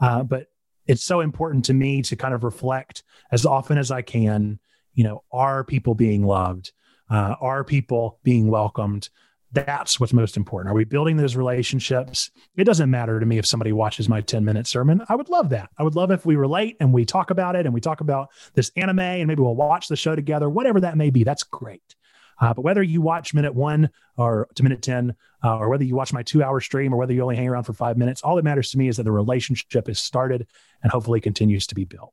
Uh, 0.00 0.24
but 0.24 0.48
it's 0.86 1.04
so 1.04 1.20
important 1.20 1.64
to 1.66 1.74
me 1.74 2.02
to 2.02 2.16
kind 2.16 2.34
of 2.34 2.42
reflect 2.42 3.04
as 3.30 3.46
often 3.46 3.78
as 3.78 3.90
I 3.90 4.02
can, 4.02 4.58
you 4.94 5.04
know, 5.04 5.22
are 5.30 5.64
people 5.64 5.94
being 5.94 6.26
loved? 6.26 6.72
Uh, 7.08 7.36
are 7.40 7.62
people 7.62 8.18
being 8.24 8.48
welcomed? 8.48 9.08
That's 9.52 10.00
what's 10.00 10.14
most 10.14 10.38
important. 10.38 10.72
Are 10.72 10.74
we 10.74 10.84
building 10.84 11.18
those 11.18 11.36
relationships? 11.36 12.30
It 12.56 12.64
doesn't 12.64 12.90
matter 12.90 13.20
to 13.20 13.26
me 13.26 13.36
if 13.36 13.44
somebody 13.44 13.72
watches 13.72 14.08
my 14.08 14.22
10 14.22 14.44
minute 14.44 14.66
sermon. 14.66 15.02
I 15.08 15.14
would 15.14 15.28
love 15.28 15.50
that. 15.50 15.68
I 15.78 15.82
would 15.82 15.94
love 15.94 16.10
if 16.10 16.24
we 16.24 16.36
relate 16.36 16.76
and 16.80 16.92
we 16.92 17.04
talk 17.04 17.30
about 17.30 17.54
it 17.54 17.66
and 17.66 17.74
we 17.74 17.80
talk 17.80 18.00
about 18.00 18.30
this 18.54 18.70
anime 18.76 19.00
and 19.00 19.28
maybe 19.28 19.42
we'll 19.42 19.54
watch 19.54 19.88
the 19.88 19.96
show 19.96 20.16
together, 20.16 20.48
whatever 20.48 20.80
that 20.80 20.96
may 20.96 21.10
be. 21.10 21.22
That's 21.22 21.42
great. 21.42 21.94
Uh, 22.40 22.54
but 22.54 22.62
whether 22.62 22.82
you 22.82 23.02
watch 23.02 23.34
minute 23.34 23.54
one 23.54 23.90
or 24.16 24.48
to 24.54 24.62
minute 24.62 24.80
10, 24.80 25.14
uh, 25.44 25.58
or 25.58 25.68
whether 25.68 25.84
you 25.84 25.94
watch 25.94 26.14
my 26.14 26.22
two 26.22 26.42
hour 26.42 26.60
stream 26.60 26.94
or 26.94 26.96
whether 26.96 27.12
you 27.12 27.20
only 27.20 27.36
hang 27.36 27.48
around 27.48 27.64
for 27.64 27.74
five 27.74 27.98
minutes, 27.98 28.22
all 28.22 28.36
that 28.36 28.44
matters 28.44 28.70
to 28.70 28.78
me 28.78 28.88
is 28.88 28.96
that 28.96 29.02
the 29.02 29.12
relationship 29.12 29.88
is 29.88 29.98
started 29.98 30.46
and 30.82 30.90
hopefully 30.90 31.20
continues 31.20 31.66
to 31.66 31.74
be 31.74 31.84
built. 31.84 32.12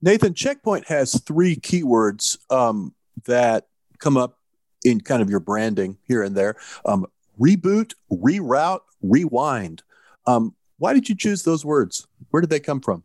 Nathan, 0.00 0.34
Checkpoint 0.34 0.88
has 0.88 1.20
three 1.22 1.56
keywords 1.56 2.38
um, 2.50 2.94
that 3.26 3.66
come 3.98 4.16
up 4.16 4.38
in 4.84 5.00
kind 5.00 5.22
of 5.22 5.30
your 5.30 5.40
branding 5.40 5.98
here 6.06 6.22
and 6.22 6.36
there. 6.36 6.56
Um, 6.84 7.06
reboot, 7.40 7.94
reroute, 8.12 8.80
rewind. 9.02 9.82
Um, 10.26 10.54
why 10.78 10.92
did 10.92 11.08
you 11.08 11.16
choose 11.16 11.42
those 11.42 11.64
words? 11.64 12.06
Where 12.30 12.40
did 12.40 12.50
they 12.50 12.60
come 12.60 12.80
from? 12.80 13.04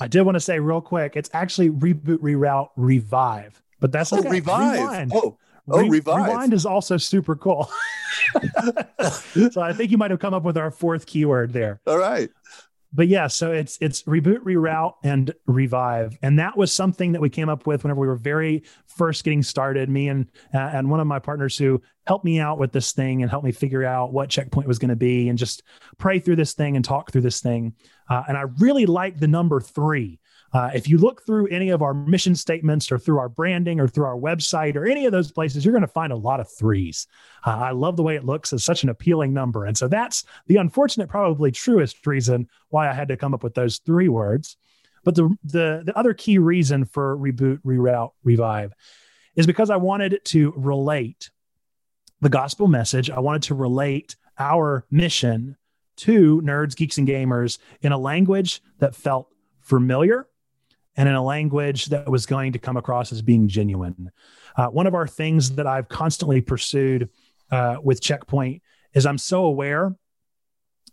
I 0.00 0.08
did 0.08 0.22
want 0.22 0.36
to 0.36 0.40
say 0.40 0.58
real 0.58 0.80
quick, 0.80 1.16
it's 1.16 1.30
actually 1.32 1.70
reboot, 1.70 2.18
reroute, 2.18 2.70
revive. 2.76 3.62
But 3.80 3.92
that's 3.92 4.12
oh, 4.12 4.18
okay. 4.18 4.28
revive. 4.28 4.78
Rewind. 4.78 5.12
Oh, 5.14 5.38
oh, 5.68 5.80
Re- 5.82 5.88
revive. 5.88 6.26
Rewind 6.26 6.52
is 6.52 6.66
also 6.66 6.96
super 6.96 7.36
cool. 7.36 7.70
so 9.50 9.60
I 9.60 9.72
think 9.72 9.90
you 9.90 9.98
might 9.98 10.10
have 10.10 10.20
come 10.20 10.34
up 10.34 10.42
with 10.42 10.56
our 10.56 10.70
fourth 10.70 11.06
keyword 11.06 11.52
there. 11.52 11.80
All 11.86 11.98
right 11.98 12.30
but 12.96 13.08
yeah, 13.08 13.26
so 13.26 13.52
it's 13.52 13.76
it's 13.82 14.02
reboot, 14.04 14.38
reroute, 14.38 14.94
and 15.04 15.32
revive, 15.46 16.18
and 16.22 16.38
that 16.38 16.56
was 16.56 16.72
something 16.72 17.12
that 17.12 17.20
we 17.20 17.28
came 17.28 17.50
up 17.50 17.66
with 17.66 17.84
whenever 17.84 18.00
we 18.00 18.06
were 18.06 18.16
very 18.16 18.62
first 18.86 19.22
getting 19.22 19.42
started. 19.42 19.90
Me 19.90 20.08
and 20.08 20.26
uh, 20.54 20.70
and 20.72 20.90
one 20.90 20.98
of 20.98 21.06
my 21.06 21.18
partners 21.18 21.58
who 21.58 21.80
helped 22.06 22.24
me 22.24 22.40
out 22.40 22.58
with 22.58 22.72
this 22.72 22.92
thing 22.92 23.20
and 23.20 23.30
helped 23.30 23.44
me 23.44 23.52
figure 23.52 23.84
out 23.84 24.14
what 24.14 24.30
checkpoint 24.30 24.66
was 24.66 24.78
going 24.78 24.88
to 24.88 24.96
be, 24.96 25.28
and 25.28 25.38
just 25.38 25.62
pray 25.98 26.18
through 26.18 26.36
this 26.36 26.54
thing 26.54 26.74
and 26.74 26.84
talk 26.84 27.12
through 27.12 27.20
this 27.20 27.42
thing. 27.42 27.74
Uh, 28.08 28.22
and 28.28 28.36
I 28.36 28.44
really 28.58 28.86
like 28.86 29.18
the 29.18 29.28
number 29.28 29.60
three 29.60 30.18
uh, 30.56 30.70
if 30.72 30.88
you 30.88 30.96
look 30.96 31.22
through 31.26 31.46
any 31.48 31.68
of 31.68 31.82
our 31.82 31.92
mission 31.92 32.34
statements 32.34 32.90
or 32.90 32.98
through 32.98 33.18
our 33.18 33.28
branding 33.28 33.78
or 33.78 33.86
through 33.86 34.06
our 34.06 34.16
website 34.16 34.74
or 34.74 34.86
any 34.86 35.04
of 35.04 35.12
those 35.12 35.30
places, 35.30 35.62
you're 35.62 35.72
going 35.72 35.82
to 35.82 35.86
find 35.86 36.14
a 36.14 36.16
lot 36.16 36.40
of 36.40 36.50
threes. 36.50 37.06
Uh, 37.44 37.50
I 37.50 37.72
love 37.72 37.96
the 37.96 38.02
way 38.02 38.16
it 38.16 38.24
looks 38.24 38.54
as 38.54 38.64
such 38.64 38.82
an 38.82 38.88
appealing 38.88 39.34
number. 39.34 39.66
And 39.66 39.76
so 39.76 39.86
that's 39.86 40.24
the 40.46 40.56
unfortunate, 40.56 41.10
probably 41.10 41.52
truest 41.52 42.06
reason 42.06 42.48
why 42.70 42.88
I 42.88 42.94
had 42.94 43.08
to 43.08 43.18
come 43.18 43.34
up 43.34 43.44
with 43.44 43.52
those 43.52 43.80
three 43.84 44.08
words. 44.08 44.56
But 45.04 45.14
the, 45.14 45.36
the, 45.44 45.82
the 45.84 45.98
other 45.98 46.14
key 46.14 46.38
reason 46.38 46.86
for 46.86 47.18
reboot, 47.18 47.60
reroute, 47.60 48.12
revive 48.24 48.72
is 49.34 49.46
because 49.46 49.68
I 49.68 49.76
wanted 49.76 50.20
to 50.24 50.54
relate 50.56 51.28
the 52.22 52.30
gospel 52.30 52.66
message. 52.66 53.10
I 53.10 53.20
wanted 53.20 53.42
to 53.42 53.54
relate 53.54 54.16
our 54.38 54.86
mission 54.90 55.58
to 55.96 56.40
nerds, 56.40 56.74
geeks, 56.74 56.96
and 56.96 57.06
gamers 57.06 57.58
in 57.82 57.92
a 57.92 57.98
language 57.98 58.62
that 58.78 58.94
felt 58.94 59.28
familiar 59.60 60.26
and 60.96 61.08
in 61.08 61.14
a 61.14 61.22
language 61.22 61.86
that 61.86 62.08
was 62.08 62.26
going 62.26 62.52
to 62.52 62.58
come 62.58 62.76
across 62.76 63.12
as 63.12 63.22
being 63.22 63.48
genuine. 63.48 64.10
Uh, 64.56 64.68
one 64.68 64.86
of 64.86 64.94
our 64.94 65.06
things 65.06 65.52
that 65.56 65.66
I've 65.66 65.88
constantly 65.88 66.40
pursued 66.40 67.10
uh, 67.50 67.76
with 67.82 68.00
Checkpoint 68.00 68.62
is 68.94 69.06
I'm 69.06 69.18
so 69.18 69.44
aware 69.44 69.94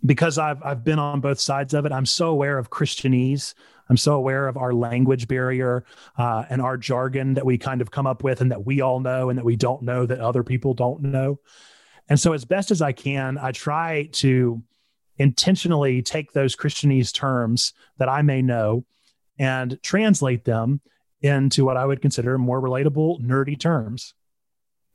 because 0.06 0.38
I've 0.38 0.62
I've 0.63 0.84
been 0.84 1.00
on 1.00 1.22
both 1.22 1.39
sides 1.39 1.74
of 1.74 1.86
it. 1.86 1.92
I'm 1.92 2.06
so 2.06 2.28
aware 2.28 2.58
of 2.58 2.70
Christianese. 2.70 3.54
I'm 3.89 3.98
so 3.98 4.16
aware 4.16 4.48
of 4.48 4.58
our 4.58 4.74
language 4.74 5.28
barrier 5.28 5.86
uh, 6.18 6.46
and 6.50 6.62
our 6.62 6.78
jargon 6.78 7.34
that 7.36 7.46
we 7.46 7.58
kind 7.58 7.82
of 7.82 7.92
come 7.92 8.08
up 8.08 8.24
with 8.24 8.42
and 8.42 8.52
that 8.52 8.66
we 8.66 8.82
all 8.82 9.00
know 9.00 9.30
and 9.30 9.38
that 9.38 9.46
we 9.46 9.56
don't 9.56 9.84
know 9.84 10.06
that 10.06 10.20
other 10.20 10.44
people 10.44 10.74
don't 10.74 11.02
know. 11.02 11.39
And 12.10 12.20
so, 12.20 12.34
as 12.34 12.46
best 12.46 12.72
as 12.72 12.82
I 12.82 12.92
can, 12.92 13.38
I 13.38 13.52
try 13.52 14.10
to 14.13 14.62
intentionally 15.18 16.02
take 16.02 16.32
those 16.32 16.56
Christianese 16.56 17.13
terms 17.13 17.74
that 17.98 18.10
I 18.10 18.22
may 18.22 18.42
know 18.42 18.86
and 19.38 19.80
translate 19.82 20.46
them 20.46 20.82
into 21.22 21.65
what 21.65 21.78
I 21.78 21.86
would 21.86 22.02
consider 22.02 22.38
more 22.38 22.62
relatable, 22.62 23.22
nerdy 23.22 23.60
terms. 23.60 24.13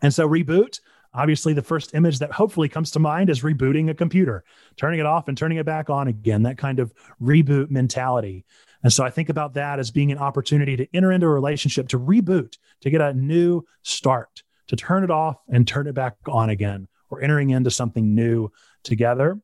And 0.01 0.13
so, 0.13 0.29
reboot, 0.29 0.81
obviously, 1.15 1.55
the 1.55 1.63
first 1.63 1.95
image 1.95 2.19
that 2.21 2.33
hopefully 2.33 2.69
comes 2.69 2.91
to 2.93 2.99
mind 2.99 3.31
is 3.31 3.43
rebooting 3.43 3.91
a 3.91 3.95
computer, 3.95 4.45
turning 4.77 5.01
it 5.01 5.07
off 5.07 5.29
and 5.29 5.37
turning 5.37 5.59
it 5.59 5.67
back 5.67 5.91
on 5.91 6.09
again, 6.09 6.43
that 6.43 6.59
kind 6.59 6.79
of 6.79 6.93
reboot 7.21 7.71
mentality. 7.71 8.45
And 8.83 8.93
so 8.93 9.05
I 9.05 9.11
think 9.11 9.29
about 9.29 9.55
that 9.55 9.79
as 9.79 9.91
being 9.91 10.13
an 10.13 10.19
opportunity 10.19 10.77
to 10.77 10.87
enter 10.95 11.11
into 11.11 11.27
a 11.27 11.31
relationship, 11.31 11.89
to 11.89 11.99
reboot, 11.99 12.59
to 12.83 12.91
get 12.91 13.01
a 13.01 13.13
new 13.13 13.65
start, 13.83 14.45
to 14.69 14.77
turn 14.77 15.03
it 15.03 15.11
off 15.11 15.39
and 15.49 15.67
turn 15.67 15.89
it 15.89 15.95
back 15.95 16.17
on 16.29 16.51
again, 16.51 16.87
or 17.11 17.21
entering 17.21 17.51
into 17.51 17.71
something 17.71 18.15
new 18.15 18.51
together. 18.85 19.41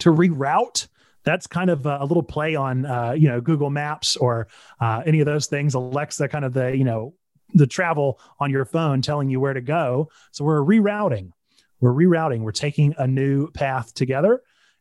To 0.00 0.12
reroute, 0.12 0.88
that's 1.26 1.48
kind 1.48 1.68
of 1.68 1.84
a, 1.84 2.04
little 2.04 2.22
play 2.22 2.54
on 2.54 2.86
uh, 2.86 3.12
you 3.12 3.28
know 3.28 3.40
Google 3.40 3.68
Maps 3.68 4.16
or 4.16 4.46
uh, 4.80 5.02
any 5.04 5.20
of 5.20 5.26
those 5.26 5.48
things. 5.48 5.74
Alexa, 5.74 6.28
kind 6.28 6.44
of 6.44 6.54
the 6.54 6.74
you 6.74 6.84
know 6.84 7.12
the 7.52 7.66
travel 7.66 8.18
on 8.40 8.50
your 8.50 8.64
phone 8.64 9.02
telling 9.02 9.28
you 9.28 9.40
where 9.40 9.52
to 9.52 9.60
go. 9.60 10.08
So 10.30 10.44
we're 10.44 10.62
rerouting. 10.62 11.32
We're 11.80 11.92
rerouting. 11.92 12.40
We're 12.40 12.52
taking 12.52 12.94
a 12.96 13.06
new 13.06 13.50
path 13.50 13.92
together, 13.92 14.40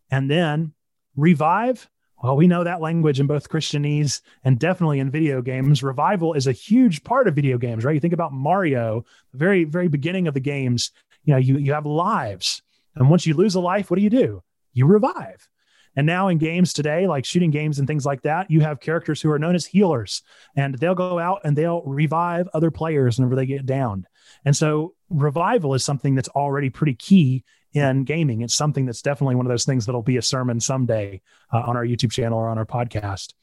and 0.10 0.30
then 0.32 0.74
revive. 1.18 1.90
Well, 2.24 2.38
we 2.38 2.48
know 2.48 2.64
that 2.64 2.80
language 2.80 3.20
in 3.20 3.28
both 3.28 3.50
Christianese 3.50 4.22
and 4.44 4.58
definitely 4.58 5.00
in 5.00 5.12
video 5.12 5.42
games. 5.42 5.84
Revival 5.84 6.34
is 6.34 6.48
a 6.48 6.54
huge 6.54 7.04
part 7.04 7.28
of 7.28 7.36
video 7.36 7.58
games, 7.58 7.84
right? 7.84 7.94
You 7.94 8.00
think 8.00 8.14
about 8.14 8.32
Mario, 8.32 9.04
the 9.32 9.38
very, 9.38 9.66
very 9.66 9.90
beginning 9.90 10.28
of 10.28 10.34
the 10.34 10.40
games, 10.40 10.92
you 11.26 11.34
know, 11.34 11.40
you, 11.40 11.58
you 11.58 11.74
have 11.74 11.86
lives. 11.86 12.62
And 12.96 13.10
once 13.10 13.28
you 13.28 13.34
lose 13.34 13.56
a 13.56 13.60
life, 13.60 13.92
what 13.92 13.98
do 13.98 14.02
you 14.02 14.10
do? 14.10 14.42
You 14.74 14.88
revive. 14.88 15.48
And 15.96 16.06
now 16.06 16.28
in 16.28 16.38
games 16.38 16.74
today, 16.74 17.08
like 17.08 17.26
shooting 17.26 17.52
games 17.52 17.80
and 17.80 17.88
things 17.88 18.06
like 18.06 18.22
that, 18.24 18.52
you 18.52 18.62
have 18.62 18.80
characters 18.80 19.22
who 19.22 19.32
are 19.32 19.40
known 19.40 19.56
as 19.56 19.66
healers 19.66 20.22
and 20.56 20.76
they'll 20.78 20.96
go 20.96 21.20
out 21.20 21.42
and 21.44 21.56
they'll 21.56 21.82
revive 21.84 22.48
other 22.54 22.72
players 22.72 23.18
whenever 23.18 23.36
they 23.36 23.46
get 23.46 23.66
downed. 23.66 24.08
And 24.44 24.56
so 24.56 24.94
revival 25.10 25.74
is 25.74 25.86
something 25.86 26.16
that's 26.16 26.30
already 26.30 26.70
pretty 26.70 26.96
key 26.96 27.44
in 27.74 28.04
gaming. 28.04 28.42
It's 28.42 28.56
something 28.56 28.86
that's 28.86 29.02
definitely 29.02 29.36
one 29.36 29.46
of 29.46 29.50
those 29.50 29.66
things 29.66 29.86
that'll 29.86 30.02
be 30.02 30.18
a 30.18 30.22
sermon 30.22 30.60
someday 30.60 31.22
uh, 31.52 31.60
on 31.60 31.76
our 31.76 31.86
YouTube 31.86 32.12
channel 32.12 32.40
or 32.40 32.50
on 32.50 32.58
our 32.58 32.66
podcast. 32.66 33.34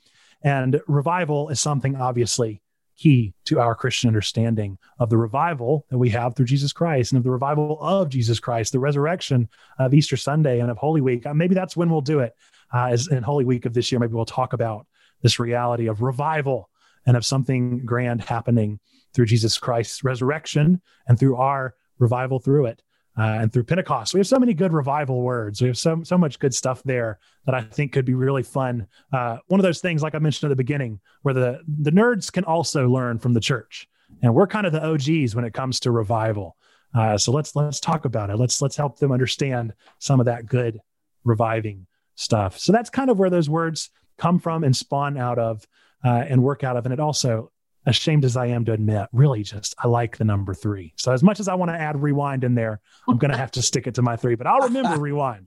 And 0.42 0.80
revival 0.88 1.50
is 1.50 1.60
something 1.60 1.96
obviously 1.96 2.61
key 3.02 3.34
to 3.46 3.58
our 3.58 3.74
Christian 3.74 4.08
understanding 4.08 4.78
of 5.00 5.10
the 5.10 5.16
revival 5.16 5.84
that 5.90 5.98
we 5.98 6.08
have 6.10 6.36
through 6.36 6.46
Jesus 6.46 6.72
Christ 6.72 7.12
and 7.12 7.18
of 7.18 7.24
the 7.24 7.30
revival 7.30 7.78
of 7.80 8.08
Jesus 8.08 8.38
Christ, 8.38 8.72
the 8.72 8.78
resurrection 8.78 9.48
of 9.78 9.92
Easter 9.92 10.16
Sunday 10.16 10.60
and 10.60 10.70
of 10.70 10.78
Holy 10.78 11.00
Week. 11.00 11.26
Uh, 11.26 11.34
maybe 11.34 11.54
that's 11.54 11.76
when 11.76 11.90
we'll 11.90 12.00
do 12.00 12.20
it. 12.20 12.34
Uh, 12.72 12.86
as 12.86 13.08
in 13.08 13.22
Holy 13.22 13.44
Week 13.44 13.66
of 13.66 13.74
this 13.74 13.90
year, 13.90 13.98
maybe 13.98 14.12
we'll 14.12 14.24
talk 14.24 14.52
about 14.52 14.86
this 15.20 15.40
reality 15.40 15.88
of 15.88 16.00
revival 16.00 16.70
and 17.04 17.16
of 17.16 17.26
something 17.26 17.84
grand 17.84 18.22
happening 18.22 18.78
through 19.12 19.26
Jesus 19.26 19.58
Christ's 19.58 20.04
resurrection 20.04 20.80
and 21.08 21.18
through 21.18 21.36
our 21.36 21.74
revival 21.98 22.38
through 22.38 22.66
it 22.66 22.82
uh, 23.18 23.38
and 23.40 23.52
through 23.52 23.64
Pentecost. 23.64 24.14
We 24.14 24.20
have 24.20 24.26
so 24.26 24.38
many 24.38 24.54
good 24.54 24.72
revival 24.72 25.20
words. 25.22 25.60
We 25.60 25.68
have 25.68 25.78
so 25.78 26.02
so 26.02 26.16
much 26.16 26.38
good 26.38 26.54
stuff 26.54 26.82
there 26.82 27.18
that 27.46 27.54
I 27.54 27.62
think 27.62 27.92
could 27.92 28.04
be 28.04 28.14
really 28.14 28.42
fun. 28.42 28.86
Uh, 29.12 29.38
one 29.48 29.60
of 29.60 29.64
those 29.64 29.80
things, 29.80 30.02
like 30.02 30.14
I 30.14 30.18
mentioned 30.18 30.48
at 30.48 30.52
the 30.52 30.56
beginning, 30.56 31.00
where 31.22 31.34
the 31.34 31.60
the 31.66 31.92
nerds 31.92 32.32
can 32.32 32.44
also 32.44 32.88
learn 32.88 33.18
from 33.18 33.34
the 33.34 33.40
church, 33.40 33.88
and 34.22 34.34
we're 34.34 34.46
kind 34.46 34.66
of 34.66 34.72
the 34.72 34.84
OGs 34.84 35.34
when 35.34 35.44
it 35.44 35.54
comes 35.54 35.80
to 35.80 35.90
revival. 35.90 36.56
Uh, 36.94 37.16
so 37.18 37.32
let's 37.32 37.54
let's 37.54 37.80
talk 37.80 38.04
about 38.04 38.30
it. 38.30 38.36
Let's 38.36 38.60
let's 38.62 38.76
help 38.76 38.98
them 38.98 39.12
understand 39.12 39.74
some 39.98 40.20
of 40.20 40.26
that 40.26 40.46
good 40.46 40.80
reviving 41.24 41.86
stuff. 42.14 42.58
So 42.58 42.72
that's 42.72 42.90
kind 42.90 43.10
of 43.10 43.18
where 43.18 43.30
those 43.30 43.48
words 43.48 43.90
come 44.18 44.38
from 44.38 44.64
and 44.64 44.74
spawn 44.74 45.16
out 45.16 45.38
of 45.38 45.66
uh, 46.04 46.24
and 46.28 46.42
work 46.42 46.64
out 46.64 46.76
of. 46.76 46.86
And 46.86 46.92
it 46.92 47.00
also 47.00 47.51
ashamed 47.86 48.24
as 48.24 48.36
I 48.36 48.46
am 48.46 48.64
to 48.66 48.72
admit, 48.72 49.08
really 49.12 49.42
just 49.42 49.74
I 49.78 49.88
like 49.88 50.16
the 50.16 50.24
number 50.24 50.54
three. 50.54 50.94
So 50.96 51.12
as 51.12 51.22
much 51.22 51.40
as 51.40 51.48
I 51.48 51.54
want 51.54 51.70
to 51.70 51.76
add 51.76 52.00
rewind 52.00 52.44
in 52.44 52.54
there, 52.54 52.80
I'm 53.08 53.18
going 53.18 53.30
to 53.30 53.36
have 53.36 53.50
to 53.52 53.62
stick 53.70 53.86
it 53.86 53.94
to 53.96 54.02
my 54.02 54.16
three. 54.16 54.34
But 54.34 54.46
I'll 54.46 54.60
remember 54.60 54.96
rewind. 55.00 55.46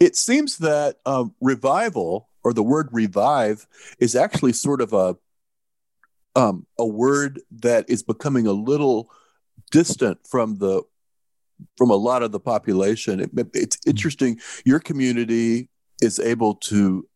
It 0.00 0.16
seems 0.16 0.58
that 0.58 0.96
um, 1.06 1.34
revival 1.40 2.28
or 2.44 2.52
the 2.52 2.62
word 2.62 2.88
revive 2.92 3.66
is 3.98 4.14
actually 4.14 4.52
sort 4.52 4.80
of 4.80 4.92
a 4.92 5.16
um, 6.36 6.66
a 6.78 6.86
word 6.86 7.40
that 7.50 7.88
is 7.88 8.02
becoming 8.02 8.46
a 8.46 8.52
little 8.52 9.10
distant 9.72 10.18
from 10.26 10.58
the 10.58 10.82
from 11.76 11.90
a 11.90 11.96
lot 11.96 12.22
of 12.22 12.32
the 12.32 12.40
population. 12.40 13.20
It, 13.20 13.30
it's 13.54 13.78
hmm. 13.82 13.90
interesting. 13.90 14.40
Your 14.64 14.80
community 14.80 15.70
is 16.02 16.18
able 16.18 16.56
to 16.56 17.08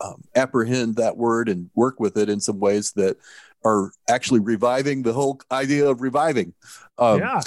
um, 0.00 0.24
apprehend 0.34 0.96
that 0.96 1.16
word 1.16 1.48
and 1.48 1.70
work 1.74 2.00
with 2.00 2.16
it 2.16 2.28
in 2.28 2.40
some 2.40 2.58
ways 2.58 2.92
that 2.92 3.16
are 3.64 3.92
actually 4.08 4.40
reviving 4.40 5.02
the 5.02 5.12
whole 5.12 5.40
idea 5.50 5.88
of 5.88 6.02
reviving. 6.02 6.54
Um, 6.98 7.20
yeah. 7.20 7.40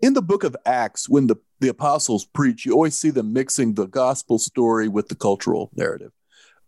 In 0.00 0.14
the 0.14 0.22
book 0.22 0.44
of 0.44 0.56
Acts, 0.66 1.08
when 1.08 1.26
the, 1.26 1.36
the 1.60 1.68
apostles 1.68 2.24
preach, 2.24 2.66
you 2.66 2.72
always 2.72 2.96
see 2.96 3.10
them 3.10 3.32
mixing 3.32 3.74
the 3.74 3.86
gospel 3.86 4.38
story 4.38 4.88
with 4.88 5.08
the 5.08 5.14
cultural 5.14 5.70
narrative. 5.74 6.12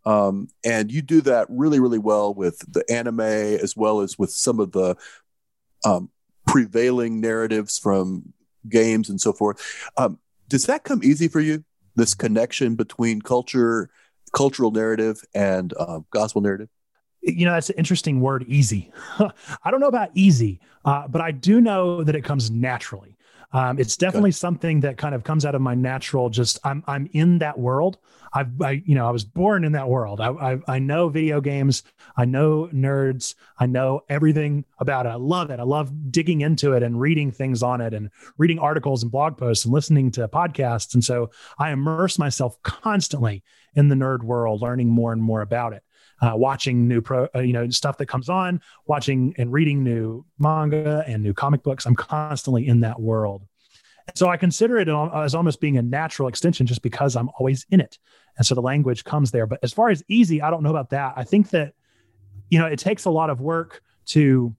Um, 0.04 0.48
and 0.64 0.90
you 0.92 1.02
do 1.02 1.20
that 1.22 1.46
really, 1.50 1.80
really 1.80 1.98
well 1.98 2.32
with 2.32 2.60
the 2.72 2.84
anime 2.90 3.20
as 3.20 3.76
well 3.76 4.00
as 4.00 4.18
with 4.18 4.30
some 4.30 4.60
of 4.60 4.72
the 4.72 4.96
um, 5.84 6.10
prevailing 6.46 7.20
narratives 7.20 7.78
from 7.78 8.32
games 8.68 9.10
and 9.10 9.20
so 9.20 9.32
forth. 9.32 9.60
Um, 9.96 10.18
does 10.48 10.66
that 10.66 10.84
come 10.84 11.02
easy 11.02 11.28
for 11.28 11.40
you? 11.40 11.64
This 11.96 12.14
connection 12.14 12.76
between 12.76 13.20
culture, 13.20 13.90
cultural 14.32 14.70
narrative, 14.70 15.22
and 15.34 15.74
uh, 15.78 16.00
gospel 16.10 16.40
narrative? 16.40 16.68
You 17.26 17.44
know 17.44 17.52
that's 17.52 17.70
an 17.70 17.76
interesting 17.76 18.20
word 18.20 18.44
easy. 18.48 18.90
I 19.64 19.70
don't 19.70 19.80
know 19.80 19.88
about 19.88 20.10
easy 20.14 20.60
uh, 20.86 21.06
but 21.08 21.20
i 21.20 21.30
do 21.30 21.60
know 21.60 22.02
that 22.02 22.14
it 22.14 22.22
comes 22.22 22.50
naturally. 22.50 23.12
Um, 23.52 23.78
it's 23.78 23.96
definitely 23.96 24.30
Good. 24.30 24.36
something 24.36 24.80
that 24.80 24.96
kind 24.98 25.14
of 25.14 25.22
comes 25.22 25.44
out 25.44 25.54
of 25.54 25.62
my 25.62 25.74
natural 25.74 26.30
just 26.30 26.58
i'm 26.64 26.82
i'm 26.86 27.08
in 27.12 27.38
that 27.38 27.58
world. 27.58 27.98
I've 28.32 28.60
I, 28.60 28.82
you 28.84 28.94
know 28.94 29.06
i 29.06 29.10
was 29.10 29.24
born 29.24 29.64
in 29.64 29.72
that 29.72 29.88
world. 29.88 30.20
I, 30.20 30.30
I, 30.30 30.58
I 30.68 30.78
know 30.78 31.08
video 31.08 31.40
games. 31.40 31.84
I 32.16 32.24
know 32.24 32.68
nerds. 32.72 33.34
I 33.58 33.66
know 33.66 34.02
everything 34.08 34.64
about 34.78 35.06
it. 35.06 35.10
I 35.10 35.14
love 35.14 35.50
it. 35.50 35.60
I 35.60 35.62
love 35.62 35.92
digging 36.10 36.40
into 36.40 36.72
it 36.72 36.82
and 36.82 37.00
reading 37.00 37.30
things 37.30 37.62
on 37.62 37.80
it 37.80 37.94
and 37.94 38.10
reading 38.36 38.58
articles 38.58 39.02
and 39.02 39.12
blog 39.12 39.36
posts 39.36 39.64
and 39.64 39.72
listening 39.72 40.10
to 40.12 40.28
podcasts. 40.28 40.94
And 40.94 41.04
so 41.04 41.30
i 41.58 41.70
immerse 41.70 42.18
myself 42.18 42.60
constantly 42.62 43.42
in 43.74 43.88
the 43.88 43.94
nerd 43.94 44.22
world 44.22 44.60
learning 44.60 44.90
more 44.90 45.12
and 45.12 45.22
more 45.22 45.40
about 45.40 45.72
it 45.72 45.82
uh, 46.20 46.33
watching 46.35 46.88
new 46.88 47.00
pro, 47.00 47.29
uh, 47.35 47.40
you 47.40 47.52
know, 47.52 47.68
stuff 47.70 47.98
that 47.98 48.07
comes 48.07 48.29
on, 48.29 48.61
watching 48.87 49.35
and 49.38 49.52
reading 49.52 49.83
new 49.83 50.24
manga 50.38 51.05
and 51.07 51.22
new 51.22 51.35
comic 51.35 51.62
books. 51.62 51.87
I'm 51.87 51.96
constantly 51.96 52.66
in 52.66 52.81
that 52.81 53.00
world. 53.00 53.42
So 54.14 54.29
I 54.29 54.37
consider 54.37 54.79
it 54.79 54.88
as 54.88 55.35
almost 55.35 55.61
being 55.61 55.79
a 55.79 55.83
natural 55.83 56.29
extension 56.29 56.66
just 56.66 56.83
because 56.83 57.16
I'm 57.16 57.29
always 57.38 57.66
in 57.70 57.81
it. 57.81 57.98
And 58.38 58.46
so 58.46 58.55
the 58.55 58.62
language 58.62 59.05
comes 59.05 59.31
there. 59.31 59.46
But 59.46 59.59
as 59.62 59.72
far 59.72 59.90
as 59.90 60.02
easy, 60.09 60.40
I 60.40 60.50
don't 60.50 60.62
know 60.62 60.70
about 60.70 60.90
that. 60.90 61.14
I 61.16 61.24
think 61.24 61.50
that, 61.50 61.74
you 62.48 62.59
know, 62.59 62.66
it 62.66 62.79
takes 62.79 63.05
a 63.05 63.11
lot 63.11 63.31
of 63.31 63.40
work 63.40 63.83
to 64.07 64.55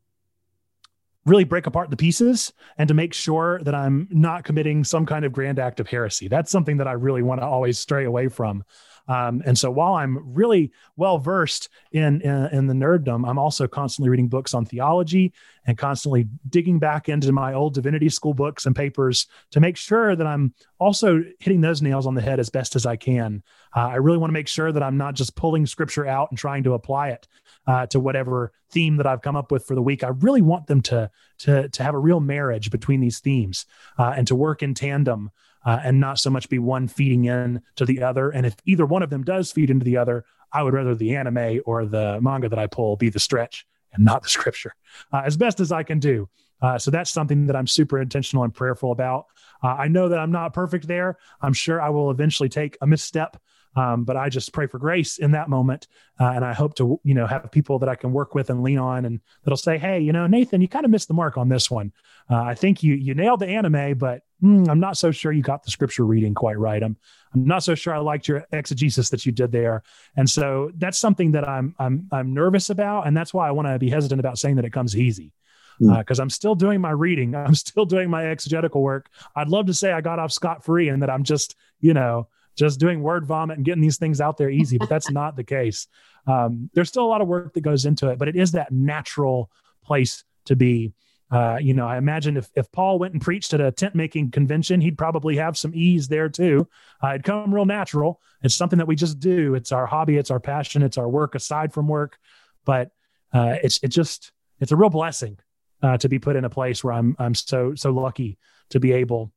really 1.25 1.43
break 1.43 1.67
apart 1.67 1.89
the 1.89 1.97
pieces 1.97 2.53
and 2.77 2.87
to 2.87 2.93
make 2.93 3.13
sure 3.13 3.59
that 3.63 3.75
I'm 3.75 4.07
not 4.11 4.43
committing 4.43 4.83
some 4.83 5.05
kind 5.05 5.25
of 5.25 5.31
grand 5.31 5.59
act 5.59 5.79
of 5.79 5.87
heresy. 5.87 6.27
That's 6.27 6.51
something 6.51 6.77
that 6.77 6.87
I 6.87 6.93
really 6.93 7.21
want 7.21 7.41
to 7.41 7.45
always 7.45 7.77
stray 7.77 8.05
away 8.05 8.29
from. 8.29 8.63
Um, 9.07 9.41
and 9.45 9.57
so 9.57 9.71
while 9.71 9.95
I'm 9.95 10.33
really 10.33 10.71
well 10.95 11.17
versed 11.17 11.69
in, 11.91 12.21
in, 12.21 12.47
in 12.47 12.67
the 12.67 12.73
nerddom, 12.73 13.27
I'm 13.27 13.39
also 13.39 13.67
constantly 13.67 14.09
reading 14.09 14.27
books 14.27 14.53
on 14.53 14.65
theology 14.65 15.33
and 15.65 15.77
constantly 15.77 16.27
digging 16.49 16.79
back 16.79 17.09
into 17.09 17.31
my 17.31 17.53
old 17.53 17.73
divinity 17.73 18.09
school 18.09 18.33
books 18.33 18.65
and 18.65 18.75
papers 18.75 19.27
to 19.51 19.59
make 19.59 19.77
sure 19.77 20.15
that 20.15 20.27
I'm 20.27 20.53
also 20.79 21.23
hitting 21.39 21.61
those 21.61 21.81
nails 21.81 22.05
on 22.05 22.15
the 22.15 22.21
head 22.21 22.39
as 22.39 22.49
best 22.49 22.75
as 22.75 22.85
I 22.85 22.95
can. 22.95 23.43
Uh, 23.75 23.87
I 23.87 23.95
really 23.95 24.17
want 24.17 24.29
to 24.29 24.33
make 24.33 24.47
sure 24.47 24.71
that 24.71 24.83
I'm 24.83 24.97
not 24.97 25.15
just 25.15 25.35
pulling 25.35 25.65
scripture 25.65 26.05
out 26.05 26.31
and 26.31 26.37
trying 26.37 26.63
to 26.63 26.73
apply 26.73 27.09
it 27.09 27.27
uh, 27.65 27.85
to 27.87 27.99
whatever 27.99 28.51
theme 28.71 28.97
that 28.97 29.07
I've 29.07 29.21
come 29.21 29.35
up 29.35 29.51
with 29.51 29.65
for 29.65 29.75
the 29.75 29.81
week. 29.81 30.03
I 30.03 30.09
really 30.09 30.41
want 30.41 30.67
them 30.67 30.81
to 30.83 31.09
to 31.39 31.69
to 31.69 31.83
have 31.83 31.93
a 31.93 31.99
real 31.99 32.19
marriage 32.19 32.71
between 32.71 33.01
these 33.01 33.19
themes 33.19 33.65
uh, 33.97 34.13
and 34.15 34.27
to 34.27 34.35
work 34.35 34.63
in 34.63 34.73
tandem 34.73 35.31
uh, 35.65 35.79
and 35.83 35.99
not 35.99 36.19
so 36.19 36.29
much 36.29 36.49
be 36.49 36.59
one 36.59 36.87
feeding 36.87 37.25
in 37.25 37.61
to 37.75 37.85
the 37.85 38.01
other. 38.03 38.29
And 38.29 38.45
if 38.45 38.55
either 38.65 38.85
one 38.85 39.03
of 39.03 39.09
them 39.09 39.23
does 39.23 39.51
feed 39.51 39.69
into 39.69 39.85
the 39.85 39.97
other, 39.97 40.25
I 40.51 40.63
would 40.63 40.73
rather 40.73 40.95
the 40.95 41.15
anime 41.15 41.61
or 41.65 41.85
the 41.85 42.19
manga 42.21 42.49
that 42.49 42.59
I 42.59 42.67
pull 42.67 42.95
be 42.95 43.09
the 43.09 43.19
stretch 43.19 43.65
and 43.93 44.05
not 44.05 44.23
the 44.23 44.29
scripture, 44.29 44.73
uh, 45.11 45.23
as 45.25 45.37
best 45.37 45.59
as 45.59 45.71
I 45.71 45.83
can 45.83 45.99
do. 45.99 46.29
Uh, 46.61 46.77
so 46.77 46.89
that's 46.89 47.11
something 47.11 47.45
that 47.47 47.55
I'm 47.55 47.67
super 47.67 47.99
intentional 47.99 48.43
and 48.43 48.53
prayerful 48.53 48.91
about. 48.91 49.25
Uh, 49.63 49.67
I 49.67 49.87
know 49.87 50.09
that 50.09 50.19
I'm 50.19 50.31
not 50.31 50.53
perfect 50.53 50.87
there. 50.87 51.17
I'm 51.41 51.53
sure 51.53 51.81
I 51.81 51.89
will 51.89 52.09
eventually 52.09 52.49
take 52.49 52.77
a 52.81 52.87
misstep, 52.87 53.37
um, 53.75 54.05
but 54.05 54.17
I 54.17 54.29
just 54.29 54.53
pray 54.53 54.65
for 54.65 54.79
grace 54.79 55.19
in 55.19 55.31
that 55.31 55.49
moment, 55.49 55.87
uh, 56.19 56.31
and 56.35 56.43
I 56.43 56.53
hope 56.53 56.75
to 56.75 56.99
you 57.03 57.13
know 57.13 57.27
have 57.27 57.51
people 57.51 57.79
that 57.79 57.89
I 57.89 57.95
can 57.95 58.11
work 58.11 58.33
with 58.33 58.49
and 58.49 58.63
lean 58.63 58.79
on, 58.79 59.05
and 59.05 59.19
that'll 59.43 59.57
say, 59.57 59.77
hey, 59.77 59.99
you 59.99 60.11
know, 60.13 60.25
Nathan, 60.25 60.61
you 60.61 60.67
kind 60.67 60.85
of 60.85 60.91
missed 60.91 61.07
the 61.07 61.13
mark 61.13 61.37
on 61.37 61.49
this 61.49 61.69
one. 61.69 61.91
Uh, 62.29 62.41
I 62.41 62.55
think 62.55 62.81
you 62.81 62.95
you 62.95 63.13
nailed 63.13 63.39
the 63.39 63.47
anime, 63.47 63.97
but 63.97 64.23
mm, 64.43 64.67
I'm 64.69 64.79
not 64.79 64.97
so 64.97 65.11
sure 65.11 65.31
you 65.31 65.41
got 65.41 65.63
the 65.63 65.71
scripture 65.71 66.05
reading 66.05 66.33
quite 66.33 66.57
right. 66.57 66.81
I'm 66.81 66.97
I'm 67.33 67.45
not 67.45 67.63
so 67.63 67.75
sure 67.75 67.93
I 67.93 67.99
liked 67.99 68.27
your 68.27 68.45
exegesis 68.51 69.09
that 69.09 69.25
you 69.25 69.31
did 69.31 69.51
there. 69.51 69.83
And 70.15 70.29
so 70.29 70.71
that's 70.77 70.97
something 70.97 71.31
that 71.33 71.47
I'm 71.47 71.75
I'm 71.79 72.07
I'm 72.11 72.33
nervous 72.33 72.69
about, 72.69 73.07
and 73.07 73.15
that's 73.15 73.33
why 73.33 73.47
I 73.47 73.51
want 73.51 73.67
to 73.67 73.79
be 73.79 73.89
hesitant 73.89 74.19
about 74.19 74.37
saying 74.37 74.55
that 74.55 74.65
it 74.65 74.73
comes 74.73 74.95
easy. 74.95 75.33
Because 75.79 76.17
mm. 76.17 76.19
uh, 76.19 76.23
I'm 76.23 76.29
still 76.29 76.55
doing 76.55 76.81
my 76.81 76.91
reading, 76.91 77.35
I'm 77.35 77.55
still 77.55 77.85
doing 77.85 78.09
my 78.09 78.27
exegetical 78.27 78.81
work. 78.81 79.09
I'd 79.35 79.49
love 79.49 79.67
to 79.67 79.73
say 79.73 79.91
I 79.91 80.01
got 80.01 80.19
off 80.19 80.31
scot 80.31 80.63
free 80.63 80.89
and 80.89 81.03
that 81.03 81.09
I'm 81.09 81.23
just, 81.23 81.55
you 81.79 81.93
know, 81.93 82.27
just 82.57 82.79
doing 82.79 83.03
word 83.03 83.25
vomit 83.25 83.57
and 83.57 83.65
getting 83.65 83.83
these 83.83 83.97
things 83.97 84.19
out 84.19 84.37
there 84.37 84.49
easy, 84.49 84.77
but 84.77 84.89
that's 84.89 85.11
not 85.11 85.35
the 85.35 85.43
case. 85.43 85.87
Um, 86.25 86.69
there's 86.73 86.89
still 86.89 87.05
a 87.05 87.07
lot 87.07 87.21
of 87.21 87.27
work 87.27 87.53
that 87.53 87.61
goes 87.61 87.85
into 87.85 88.09
it, 88.09 88.17
but 88.17 88.27
it 88.27 88.35
is 88.35 88.53
that 88.53 88.71
natural 88.71 89.51
place 89.83 90.23
to 90.45 90.55
be. 90.55 90.93
Uh, 91.29 91.57
you 91.59 91.73
know, 91.73 91.87
I 91.87 91.97
imagine 91.97 92.37
if, 92.37 92.49
if 92.55 92.71
Paul 92.71 92.99
went 92.99 93.13
and 93.13 93.21
preached 93.21 93.53
at 93.53 93.59
a 93.59 93.71
tent 93.71 93.95
making 93.95 94.31
convention, 94.31 94.79
he'd 94.79 94.97
probably 94.97 95.35
have 95.35 95.57
some 95.57 95.73
ease 95.75 96.07
there 96.07 96.29
too. 96.29 96.67
Uh, 97.03 97.09
it'd 97.09 97.23
come 97.23 97.53
real 97.53 97.65
natural. 97.65 98.21
It's 98.41 98.55
something 98.55 98.79
that 98.79 98.87
we 98.87 98.95
just 98.95 99.19
do. 99.19 99.53
It's 99.55 99.71
our 99.71 99.85
hobby. 99.85 100.17
It's 100.17 100.31
our 100.31 100.39
passion. 100.39 100.83
It's 100.83 100.97
our 100.97 101.09
work 101.09 101.35
aside 101.35 101.73
from 101.73 101.87
work. 101.87 102.17
But 102.63 102.91
uh, 103.33 103.57
it's 103.61 103.79
it 103.83 103.89
just 103.89 104.31
it's 104.59 104.71
a 104.71 104.75
real 104.75 104.89
blessing 104.89 105.37
uh, 105.81 105.97
to 105.97 106.09
be 106.09 106.19
put 106.19 106.35
in 106.35 106.45
a 106.45 106.49
place 106.49 106.83
where 106.83 106.93
I'm 106.93 107.15
I'm 107.19 107.35
so 107.35 107.75
so 107.75 107.91
lucky 107.91 108.37
to 108.69 108.79
be 108.79 108.93
able 108.93 109.31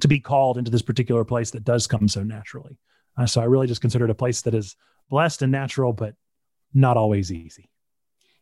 to 0.00 0.08
be 0.08 0.20
called 0.20 0.58
into 0.58 0.70
this 0.70 0.82
particular 0.82 1.24
place 1.24 1.52
that 1.52 1.64
does 1.64 1.86
come 1.86 2.08
so 2.08 2.22
naturally. 2.22 2.78
Uh, 3.16 3.26
so 3.26 3.40
I 3.40 3.44
really 3.44 3.66
just 3.66 3.80
consider 3.80 4.04
it 4.04 4.10
a 4.10 4.14
place 4.14 4.42
that 4.42 4.54
is 4.54 4.76
blessed 5.08 5.42
and 5.42 5.52
natural, 5.52 5.92
but 5.92 6.14
not 6.72 6.96
always 6.96 7.30
easy. 7.30 7.70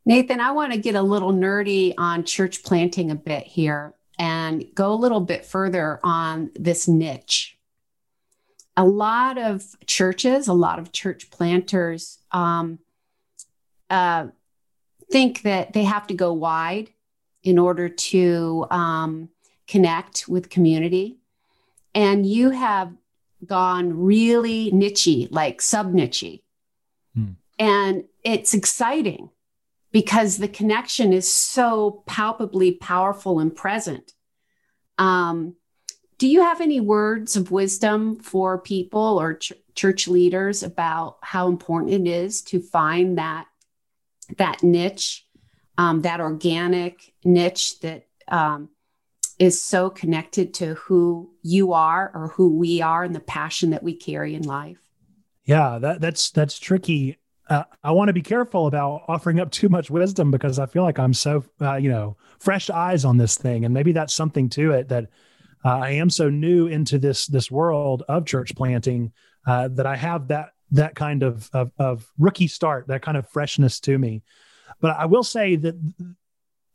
Nathan, 0.04 0.40
I 0.40 0.50
want 0.52 0.72
to 0.72 0.78
get 0.78 0.94
a 0.94 1.02
little 1.02 1.32
nerdy 1.32 1.94
on 1.96 2.24
church 2.24 2.62
planting 2.64 3.10
a 3.10 3.14
bit 3.14 3.44
here 3.44 3.94
and 4.18 4.64
go 4.74 4.92
a 4.92 4.94
little 4.94 5.20
bit 5.20 5.44
further 5.44 6.00
on 6.02 6.50
this 6.54 6.88
niche. 6.88 7.56
A 8.76 8.84
lot 8.84 9.38
of 9.38 9.64
churches, 9.86 10.48
a 10.48 10.52
lot 10.52 10.78
of 10.78 10.92
church 10.92 11.30
planters 11.30 12.18
um, 12.32 12.78
uh, 13.90 14.28
think 15.10 15.42
that 15.42 15.72
they 15.72 15.84
have 15.84 16.06
to 16.08 16.14
go 16.14 16.32
wide 16.32 16.88
in 17.42 17.58
order 17.58 17.88
to 17.88 18.66
um, 18.70 19.28
connect 19.68 20.28
with 20.28 20.50
community 20.50 21.18
and 21.94 22.26
you 22.26 22.50
have 22.50 22.92
gone 23.44 24.04
really 24.04 24.70
nichey, 24.70 25.28
like 25.30 25.60
sub 25.60 25.92
nichey. 25.92 26.42
Hmm. 27.14 27.32
And 27.58 28.04
it's 28.24 28.54
exciting 28.54 29.30
because 29.92 30.38
the 30.38 30.48
connection 30.48 31.12
is 31.12 31.32
so 31.32 32.02
palpably 32.06 32.72
powerful 32.72 33.38
and 33.38 33.54
present. 33.54 34.12
Um, 34.98 35.56
do 36.18 36.28
you 36.28 36.42
have 36.42 36.60
any 36.60 36.80
words 36.80 37.36
of 37.36 37.50
wisdom 37.50 38.18
for 38.18 38.58
people 38.58 39.20
or 39.20 39.34
ch- 39.34 39.52
church 39.74 40.08
leaders 40.08 40.62
about 40.62 41.18
how 41.20 41.48
important 41.48 41.92
it 41.92 42.10
is 42.10 42.42
to 42.42 42.60
find 42.60 43.18
that 43.18 43.46
that 44.38 44.62
niche, 44.62 45.26
um, 45.76 46.02
that 46.02 46.20
organic 46.20 47.12
niche 47.24 47.80
that 47.80 48.06
um, 48.28 48.70
is 49.38 49.62
so 49.62 49.90
connected 49.90 50.54
to 50.54 50.74
who 50.74 51.30
you 51.42 51.72
are 51.72 52.10
or 52.14 52.28
who 52.28 52.56
we 52.56 52.80
are 52.80 53.02
and 53.02 53.14
the 53.14 53.20
passion 53.20 53.70
that 53.70 53.82
we 53.82 53.94
carry 53.94 54.34
in 54.34 54.42
life. 54.42 54.78
Yeah, 55.44 55.78
that, 55.80 56.00
that's 56.00 56.30
that's 56.30 56.58
tricky. 56.58 57.18
Uh, 57.48 57.64
I 57.82 57.90
want 57.90 58.08
to 58.08 58.12
be 58.12 58.22
careful 58.22 58.66
about 58.66 59.02
offering 59.08 59.40
up 59.40 59.50
too 59.50 59.68
much 59.68 59.90
wisdom 59.90 60.30
because 60.30 60.58
I 60.58 60.66
feel 60.66 60.84
like 60.84 60.98
I'm 60.98 61.14
so 61.14 61.44
uh, 61.60 61.76
you 61.76 61.90
know 61.90 62.16
fresh 62.38 62.70
eyes 62.70 63.04
on 63.04 63.16
this 63.16 63.36
thing, 63.36 63.64
and 63.64 63.74
maybe 63.74 63.92
that's 63.92 64.14
something 64.14 64.48
to 64.50 64.72
it 64.72 64.88
that 64.88 65.08
uh, 65.64 65.78
I 65.78 65.90
am 65.90 66.10
so 66.10 66.28
new 66.28 66.66
into 66.66 66.98
this 66.98 67.26
this 67.26 67.50
world 67.50 68.04
of 68.08 68.26
church 68.26 68.54
planting 68.54 69.12
uh, 69.46 69.68
that 69.72 69.86
I 69.86 69.96
have 69.96 70.28
that 70.28 70.50
that 70.72 70.94
kind 70.94 71.22
of, 71.22 71.50
of 71.52 71.70
of 71.78 72.10
rookie 72.18 72.46
start, 72.46 72.88
that 72.88 73.02
kind 73.02 73.16
of 73.16 73.28
freshness 73.28 73.80
to 73.80 73.98
me. 73.98 74.22
But 74.80 74.96
I 74.96 75.06
will 75.06 75.22
say 75.22 75.56
that 75.56 75.74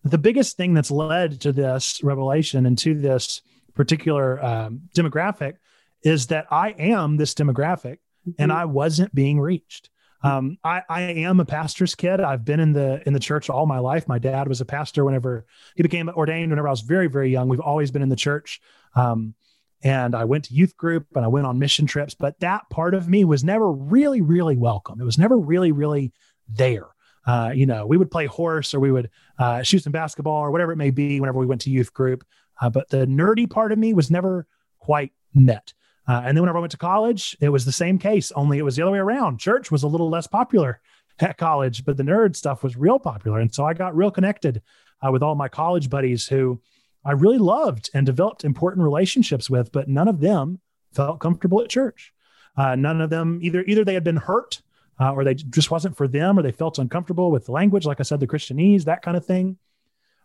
the 0.03 0.17
biggest 0.17 0.57
thing 0.57 0.73
that's 0.73 0.91
led 0.91 1.41
to 1.41 1.51
this 1.51 2.01
revelation 2.03 2.65
and 2.65 2.77
to 2.79 2.93
this 2.93 3.41
particular 3.73 4.43
um, 4.43 4.81
demographic 4.95 5.55
is 6.03 6.27
that 6.27 6.47
I 6.51 6.69
am 6.71 7.17
this 7.17 7.33
demographic 7.33 7.97
mm-hmm. 8.27 8.31
and 8.39 8.51
I 8.51 8.65
wasn't 8.65 9.13
being 9.13 9.39
reached. 9.39 9.89
Um, 10.23 10.57
I, 10.63 10.81
I 10.89 11.01
am 11.01 11.39
a 11.39 11.45
pastor's 11.45 11.95
kid. 11.95 12.19
I've 12.19 12.43
been 12.43 12.59
in 12.59 12.73
the 12.73 13.01
in 13.05 13.13
the 13.13 13.19
church 13.19 13.49
all 13.49 13.65
my 13.65 13.79
life. 13.79 14.07
My 14.07 14.19
dad 14.19 14.47
was 14.47 14.61
a 14.61 14.65
pastor 14.65 15.05
whenever 15.05 15.45
he 15.75 15.83
became 15.83 16.09
ordained. 16.09 16.49
Whenever 16.49 16.67
I 16.67 16.71
was 16.71 16.81
very 16.81 17.07
very 17.07 17.31
young, 17.31 17.47
we've 17.47 17.59
always 17.59 17.91
been 17.91 18.01
in 18.01 18.09
the 18.09 18.15
church. 18.15 18.59
Um, 18.95 19.35
and 19.83 20.15
I 20.15 20.25
went 20.25 20.45
to 20.45 20.55
youth 20.55 20.75
group 20.75 21.05
and 21.15 21.23
I 21.23 21.27
went 21.27 21.45
on 21.45 21.59
mission 21.59 21.85
trips. 21.85 22.15
But 22.15 22.39
that 22.39 22.67
part 22.71 22.95
of 22.95 23.07
me 23.07 23.25
was 23.25 23.43
never 23.43 23.71
really 23.71 24.21
really 24.21 24.57
welcome. 24.57 24.99
It 24.99 25.05
was 25.05 25.19
never 25.19 25.37
really 25.37 25.71
really 25.71 26.11
there. 26.47 26.87
Uh, 27.25 27.51
you 27.53 27.65
know, 27.65 27.85
we 27.85 27.97
would 27.97 28.09
play 28.09 28.25
horse 28.25 28.73
or 28.73 28.79
we 28.79 28.91
would 28.91 29.09
uh, 29.37 29.61
shoot 29.61 29.83
some 29.83 29.91
basketball 29.91 30.41
or 30.41 30.49
whatever 30.49 30.71
it 30.71 30.77
may 30.77 30.91
be 30.91 31.19
whenever 31.19 31.37
we 31.37 31.45
went 31.45 31.61
to 31.61 31.69
youth 31.69 31.93
group. 31.93 32.25
Uh, 32.61 32.69
but 32.69 32.89
the 32.89 33.05
nerdy 33.05 33.47
part 33.49 33.71
of 33.71 33.77
me 33.77 33.93
was 33.93 34.09
never 34.09 34.47
quite 34.79 35.11
met. 35.33 35.73
Uh, 36.07 36.21
and 36.23 36.35
then 36.35 36.41
whenever 36.41 36.59
I 36.59 36.61
went 36.61 36.71
to 36.71 36.77
college, 36.77 37.35
it 37.41 37.49
was 37.49 37.65
the 37.65 37.71
same 37.71 37.99
case, 37.99 38.31
only 38.31 38.57
it 38.57 38.63
was 38.63 38.75
the 38.75 38.81
other 38.81 38.91
way 38.91 38.99
around. 38.99 39.39
Church 39.39 39.71
was 39.71 39.83
a 39.83 39.87
little 39.87 40.09
less 40.09 40.27
popular 40.27 40.79
at 41.19 41.37
college, 41.37 41.83
but 41.83 41.97
the 41.97 42.03
nerd 42.03 42.35
stuff 42.35 42.63
was 42.63 42.77
real 42.77 42.99
popular. 42.99 43.39
And 43.39 43.53
so 43.53 43.65
I 43.65 43.73
got 43.73 43.95
real 43.95 44.11
connected 44.11 44.61
uh, 45.05 45.11
with 45.11 45.23
all 45.23 45.35
my 45.35 45.49
college 45.49 45.89
buddies 45.89 46.27
who 46.27 46.61
I 47.05 47.11
really 47.11 47.37
loved 47.37 47.89
and 47.93 48.05
developed 48.05 48.43
important 48.43 48.83
relationships 48.83 49.49
with, 49.49 49.71
but 49.71 49.87
none 49.87 50.07
of 50.07 50.19
them 50.19 50.59
felt 50.93 51.19
comfortable 51.19 51.61
at 51.61 51.69
church. 51.69 52.13
Uh, 52.55 52.75
none 52.75 53.01
of 53.01 53.09
them 53.09 53.39
either 53.41 53.63
either 53.67 53.85
they 53.85 53.93
had 53.93 54.03
been 54.03 54.17
hurt 54.17 54.61
uh, 54.99 55.13
or 55.13 55.23
they 55.23 55.35
just 55.35 55.69
wasn't 55.69 55.95
for 55.95 56.07
them, 56.07 56.39
or 56.39 56.41
they 56.41 56.51
felt 56.51 56.79
uncomfortable 56.79 57.31
with 57.31 57.45
the 57.45 57.51
language, 57.51 57.85
like 57.85 57.99
I 57.99 58.03
said, 58.03 58.19
the 58.19 58.27
Christianese, 58.27 58.85
that 58.85 59.01
kind 59.01 59.15
of 59.15 59.25
thing. 59.25 59.57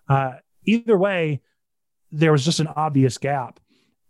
Uh, 0.08 0.32
either 0.64 0.96
way, 0.96 1.42
there 2.10 2.32
was 2.32 2.44
just 2.44 2.60
an 2.60 2.68
obvious 2.68 3.18
gap, 3.18 3.60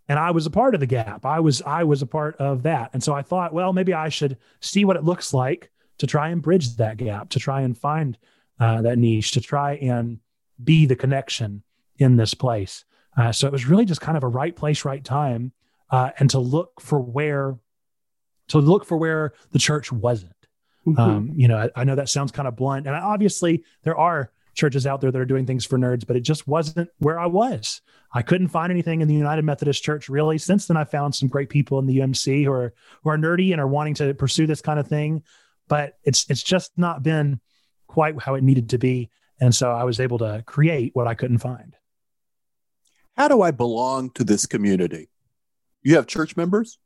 and 0.08 0.18
I 0.18 0.30
was 0.30 0.46
a 0.46 0.50
part 0.50 0.74
of 0.74 0.80
the 0.80 0.86
gap. 0.86 1.24
I 1.24 1.40
was 1.40 1.62
I 1.62 1.84
was 1.84 2.02
a 2.02 2.06
part 2.06 2.36
of 2.36 2.62
that, 2.64 2.90
and 2.92 3.02
so 3.02 3.12
I 3.12 3.22
thought, 3.22 3.52
well, 3.52 3.72
maybe 3.72 3.94
I 3.94 4.08
should 4.08 4.36
see 4.60 4.84
what 4.84 4.96
it 4.96 5.04
looks 5.04 5.32
like 5.32 5.70
to 5.98 6.06
try 6.06 6.28
and 6.28 6.42
bridge 6.42 6.76
that 6.76 6.96
gap, 6.96 7.30
to 7.30 7.38
try 7.38 7.62
and 7.62 7.76
find 7.76 8.18
uh, 8.58 8.82
that 8.82 8.98
niche, 8.98 9.32
to 9.32 9.40
try 9.40 9.74
and 9.76 10.18
be 10.62 10.86
the 10.86 10.96
connection 10.96 11.62
in 11.98 12.16
this 12.16 12.34
place. 12.34 12.84
Uh, 13.16 13.32
so 13.32 13.46
it 13.46 13.52
was 13.52 13.66
really 13.66 13.84
just 13.84 14.00
kind 14.00 14.16
of 14.16 14.24
a 14.24 14.28
right 14.28 14.56
place, 14.56 14.84
right 14.84 15.04
time, 15.04 15.52
uh, 15.90 16.10
and 16.18 16.30
to 16.30 16.38
look 16.38 16.80
for 16.80 17.00
where 17.00 17.58
to 18.48 18.58
look 18.58 18.84
for 18.84 18.96
where 18.96 19.32
the 19.52 19.58
church 19.58 19.92
wasn't. 19.92 20.32
Mm-hmm. 20.86 21.00
Um, 21.00 21.32
you 21.36 21.46
know, 21.46 21.56
I, 21.56 21.70
I, 21.80 21.84
know 21.84 21.94
that 21.94 22.08
sounds 22.08 22.32
kind 22.32 22.48
of 22.48 22.56
blunt, 22.56 22.86
and 22.86 22.96
obviously 22.96 23.62
there 23.84 23.96
are 23.96 24.32
churches 24.54 24.86
out 24.86 25.00
there 25.00 25.10
that 25.10 25.20
are 25.20 25.26
doing 25.26 25.46
things 25.46 25.64
for 25.64 25.78
nerds, 25.78 26.06
but 26.06 26.16
it 26.16 26.20
just 26.20 26.46
wasn't 26.46 26.88
where 26.98 27.18
I 27.18 27.26
was. 27.26 27.80
I 28.14 28.22
couldn't 28.22 28.48
find 28.48 28.70
anything 28.70 29.00
in 29.00 29.08
the 29.08 29.14
United 29.14 29.44
Methodist 29.44 29.82
Church 29.82 30.08
really. 30.08 30.38
Since 30.38 30.66
then, 30.66 30.76
I 30.76 30.84
found 30.84 31.14
some 31.14 31.28
great 31.28 31.48
people 31.48 31.78
in 31.78 31.86
the 31.86 31.98
UMC 31.98 32.44
who 32.44 32.52
are 32.52 32.74
who 33.02 33.10
are 33.10 33.18
nerdy 33.18 33.52
and 33.52 33.60
are 33.60 33.66
wanting 33.66 33.94
to 33.94 34.14
pursue 34.14 34.46
this 34.46 34.60
kind 34.60 34.78
of 34.78 34.86
thing, 34.86 35.22
but 35.68 35.94
it's 36.04 36.28
it's 36.28 36.42
just 36.42 36.72
not 36.76 37.02
been 37.02 37.40
quite 37.86 38.20
how 38.20 38.34
it 38.34 38.44
needed 38.44 38.70
to 38.70 38.78
be. 38.78 39.10
And 39.40 39.54
so 39.54 39.70
I 39.70 39.84
was 39.84 40.00
able 40.00 40.18
to 40.18 40.42
create 40.46 40.90
what 40.94 41.06
I 41.06 41.14
couldn't 41.14 41.38
find. 41.38 41.76
How 43.16 43.28
do 43.28 43.42
I 43.42 43.50
belong 43.50 44.10
to 44.10 44.24
this 44.24 44.46
community? 44.46 45.10
You 45.82 45.96
have 45.96 46.06
church 46.06 46.36
members? 46.36 46.78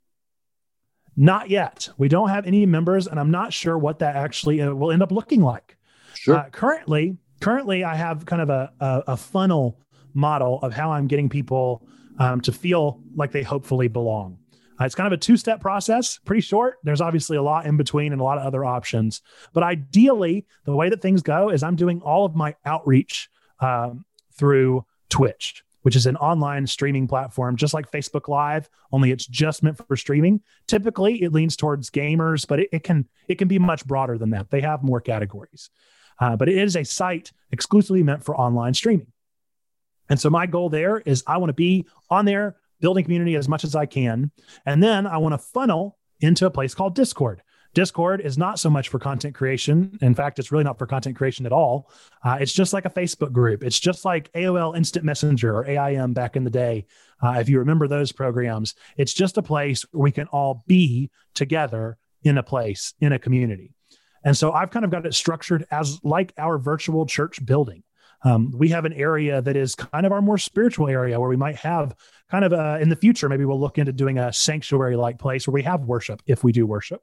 Not 1.17 1.49
yet. 1.51 1.89
We 1.97 2.09
don't 2.09 2.29
have 2.29 2.47
any 2.47 2.67
members, 2.67 3.07
and 3.07 3.19
I'm 3.19 3.31
not 3.31 3.53
sure 3.53 3.79
what 3.79 4.01
that 4.01 4.17
actually 4.17 4.61
uh, 4.61 4.75
will 4.75 4.93
end 4.93 5.03
up 5.03 5.13
looking 5.13 5.41
like. 5.43 5.77
Sure. 6.15 6.37
Uh, 6.37 6.51
currently, 6.51 7.17
currently, 7.41 7.85
I 7.85 7.95
have 7.95 8.27
kind 8.27 8.43
of 8.43 8.51
a, 8.51 8.73
a, 8.81 9.03
a 9.09 9.17
funnel 9.17 9.81
model 10.15 10.59
of 10.63 10.73
how 10.73 10.93
I'm 10.93 11.07
getting 11.07 11.29
people 11.29 11.87
um, 12.19 12.41
to 12.43 12.53
feel 12.53 13.01
like 13.15 13.33
they 13.33 13.43
hopefully 13.43 13.89
belong. 13.89 14.39
Uh, 14.81 14.85
it's 14.85 14.95
kind 14.95 15.07
of 15.07 15.13
a 15.13 15.21
two 15.21 15.37
step 15.37 15.61
process, 15.61 16.19
pretty 16.25 16.43
short. 16.43 16.77
There's 16.83 17.01
obviously 17.01 17.37
a 17.37 17.43
lot 17.43 17.67
in 17.67 17.77
between 17.77 18.13
and 18.13 18.21
a 18.21 18.25
lot 18.25 18.39
of 18.39 18.45
other 18.45 18.65
options. 18.65 19.23
But 19.53 19.63
ideally, 19.63 20.47
the 20.65 20.75
way 20.75 20.91
that 20.91 21.01
things 21.01 21.23
go 21.23 21.51
is 21.51 21.63
I'm 21.63 21.77
doing 21.77 22.01
all 22.03 22.25
of 22.25 22.35
my 22.35 22.55
outreach 22.65 23.29
um, 23.61 24.05
through 24.33 24.85
Twitch 25.09 25.63
which 25.87 25.95
is 25.95 26.07
an 26.07 26.17
online 26.17 26.67
streaming 26.67 27.07
platform, 27.07 27.55
just 27.55 27.73
like 27.73 27.89
Facebook 27.93 28.27
Live, 28.27 28.69
only 28.91 29.13
it's 29.13 29.25
just 29.25 29.63
meant 29.63 29.79
for 29.87 29.97
streaming. 29.97 30.41
Typically, 30.67 31.23
it 31.23 31.33
leans 31.33 31.55
towards 31.55 31.91
gamers, 31.91 32.45
but 32.45 32.59
it, 32.59 32.69
it 32.73 32.83
can 32.83 33.07
it 33.29 33.37
can 33.37 33.47
be 33.47 33.61
much 33.61 33.87
broader 33.87 34.19
than 34.19 34.31
that. 34.31 34.51
They 34.51 34.63
have 34.63 34.83
more 34.83 35.01
categories, 35.01 35.71
uh, 36.21 36.37
but 36.37 36.49
it 36.49 36.59
is 36.59 36.77
a 36.77 36.85
site 36.85 37.33
exclusively 37.51 38.03
meant 38.03 38.25
for 38.25 38.37
online 38.37 38.75
streaming. 38.75 39.13
And 40.09 40.21
so 40.21 40.31
my 40.31 40.47
goal 40.47 40.69
there 40.69 40.99
is 40.99 41.25
I 41.27 41.37
want 41.39 41.51
to 41.51 41.55
be 41.55 41.87
on 42.11 42.25
there 42.25 42.57
building 42.81 43.05
community 43.05 43.37
as 43.37 43.49
much 43.49 43.65
as 43.65 43.75
I 43.75 43.87
can, 43.87 44.31
and 44.65 44.83
then 44.83 45.07
I 45.07 45.19
want 45.19 45.33
to 45.33 45.39
funnel 45.39 45.99
into 46.21 46.47
a 46.47 46.51
place 46.51 46.75
called 46.75 46.95
Discord. 46.95 47.43
Discord 47.77 48.23
is 48.23 48.39
not 48.39 48.59
so 48.59 48.71
much 48.71 48.89
for 48.89 48.99
content 48.99 49.35
creation. 49.35 49.99
In 50.01 50.15
fact, 50.15 50.39
it's 50.39 50.51
really 50.51 50.65
not 50.65 50.79
for 50.79 50.87
content 50.87 51.15
creation 51.15 51.45
at 51.45 51.53
all. 51.53 51.91
Uh, 52.25 52.39
it's 52.41 52.55
just 52.55 52.73
like 52.73 52.87
a 52.87 52.91
Facebook 52.91 53.33
group. 53.33 53.63
It's 53.63 53.79
just 53.79 54.07
like 54.07 54.33
AOL 54.33 54.75
Instant 54.75 55.05
Messenger 55.05 55.55
or 55.55 55.67
AIM 55.67 56.15
back 56.15 56.37
in 56.37 56.45
the 56.45 56.51
day. 56.51 56.87
Uh, 57.23 57.33
if 57.33 57.51
you 57.51 57.59
remember 57.59 57.87
those 57.87 58.13
programs, 58.13 58.75
it's 58.97 59.13
just 59.13 59.37
a 59.37 59.43
place 59.43 59.85
where 59.93 60.05
we 60.05 60.11
can 60.11 60.27
all 60.29 60.65
be 60.67 61.11
together 61.35 61.99
in 62.23 62.39
a 62.39 62.43
place, 62.43 62.95
in 63.01 63.13
a 63.13 63.19
community. 63.19 63.76
And 64.27 64.37
so 64.37 64.51
I've 64.51 64.71
kind 64.71 64.85
of 64.85 64.91
got 64.91 65.07
it 65.07 65.15
structured 65.15 65.67
as 65.71 66.01
like 66.03 66.33
our 66.37 66.59
virtual 66.59 67.07
church 67.07 67.47
building. 67.47 67.85
Um, 68.25 68.51
we 68.51 68.71
have 68.71 68.85
an 68.85 68.93
area 68.93 69.41
that 69.41 69.55
is 69.55 69.77
kind 69.77 70.05
of 70.05 70.11
our 70.11 70.21
more 70.21 70.37
spiritual 70.37 70.89
area 70.89 71.21
where 71.21 71.29
we 71.29 71.37
might 71.37 71.55
have 71.57 71.95
kind 72.29 72.45
of 72.45 72.53
a, 72.53 72.81
in 72.81 72.89
the 72.89 72.97
future, 72.97 73.29
maybe 73.29 73.45
we'll 73.45 73.61
look 73.61 73.79
into 73.79 73.93
doing 73.93 74.19
a 74.19 74.33
sanctuary 74.33 74.97
like 74.97 75.21
place 75.21 75.47
where 75.47 75.53
we 75.53 75.63
have 75.63 75.83
worship 75.83 76.23
if 76.27 76.43
we 76.43 76.51
do 76.51 76.67
worship. 76.67 77.03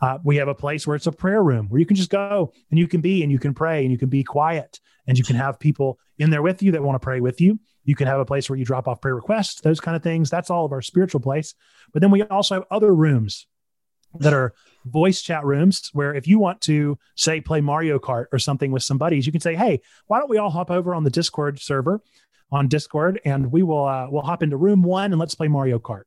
Uh, 0.00 0.18
we 0.22 0.36
have 0.36 0.46
a 0.46 0.54
place 0.54 0.86
where 0.86 0.94
it's 0.94 1.08
a 1.08 1.12
prayer 1.12 1.42
room 1.42 1.66
where 1.68 1.80
you 1.80 1.86
can 1.86 1.96
just 1.96 2.10
go 2.10 2.52
and 2.70 2.78
you 2.78 2.86
can 2.86 3.00
be 3.00 3.24
and 3.24 3.32
you 3.32 3.40
can 3.40 3.54
pray 3.54 3.82
and 3.82 3.90
you 3.90 3.98
can 3.98 4.08
be 4.08 4.22
quiet 4.22 4.78
and 5.08 5.18
you 5.18 5.24
can 5.24 5.34
have 5.34 5.58
people 5.58 5.98
in 6.18 6.30
there 6.30 6.42
with 6.42 6.62
you 6.62 6.70
that 6.70 6.82
want 6.82 6.94
to 6.94 7.04
pray 7.04 7.18
with 7.18 7.40
you. 7.40 7.58
You 7.82 7.96
can 7.96 8.06
have 8.06 8.20
a 8.20 8.24
place 8.24 8.48
where 8.48 8.56
you 8.56 8.64
drop 8.64 8.86
off 8.86 9.00
prayer 9.00 9.16
requests, 9.16 9.62
those 9.62 9.80
kind 9.80 9.96
of 9.96 10.02
things. 10.04 10.30
That's 10.30 10.48
all 10.48 10.64
of 10.64 10.70
our 10.70 10.82
spiritual 10.82 11.20
place. 11.20 11.54
But 11.92 12.02
then 12.02 12.12
we 12.12 12.22
also 12.22 12.54
have 12.54 12.64
other 12.70 12.94
rooms 12.94 13.48
that 14.20 14.32
are 14.32 14.54
voice 14.84 15.22
chat 15.22 15.44
rooms 15.44 15.90
where 15.92 16.14
if 16.14 16.26
you 16.26 16.38
want 16.38 16.60
to 16.62 16.98
say 17.16 17.40
play 17.40 17.60
Mario 17.60 17.98
Kart 17.98 18.26
or 18.32 18.38
something 18.38 18.72
with 18.72 18.82
some 18.82 18.98
buddies, 18.98 19.26
you 19.26 19.32
can 19.32 19.40
say, 19.40 19.54
"Hey, 19.54 19.80
why 20.06 20.18
don't 20.18 20.30
we 20.30 20.38
all 20.38 20.50
hop 20.50 20.70
over 20.70 20.94
on 20.94 21.04
the 21.04 21.10
Discord 21.10 21.60
server 21.60 22.02
on 22.50 22.68
Discord 22.68 23.20
and 23.24 23.50
we 23.50 23.62
will 23.62 23.84
uh, 23.84 24.08
we'll 24.10 24.22
hop 24.22 24.42
into 24.42 24.56
room 24.56 24.82
1 24.82 25.12
and 25.12 25.18
let's 25.18 25.34
play 25.34 25.48
Mario 25.48 25.78
Kart." 25.78 26.04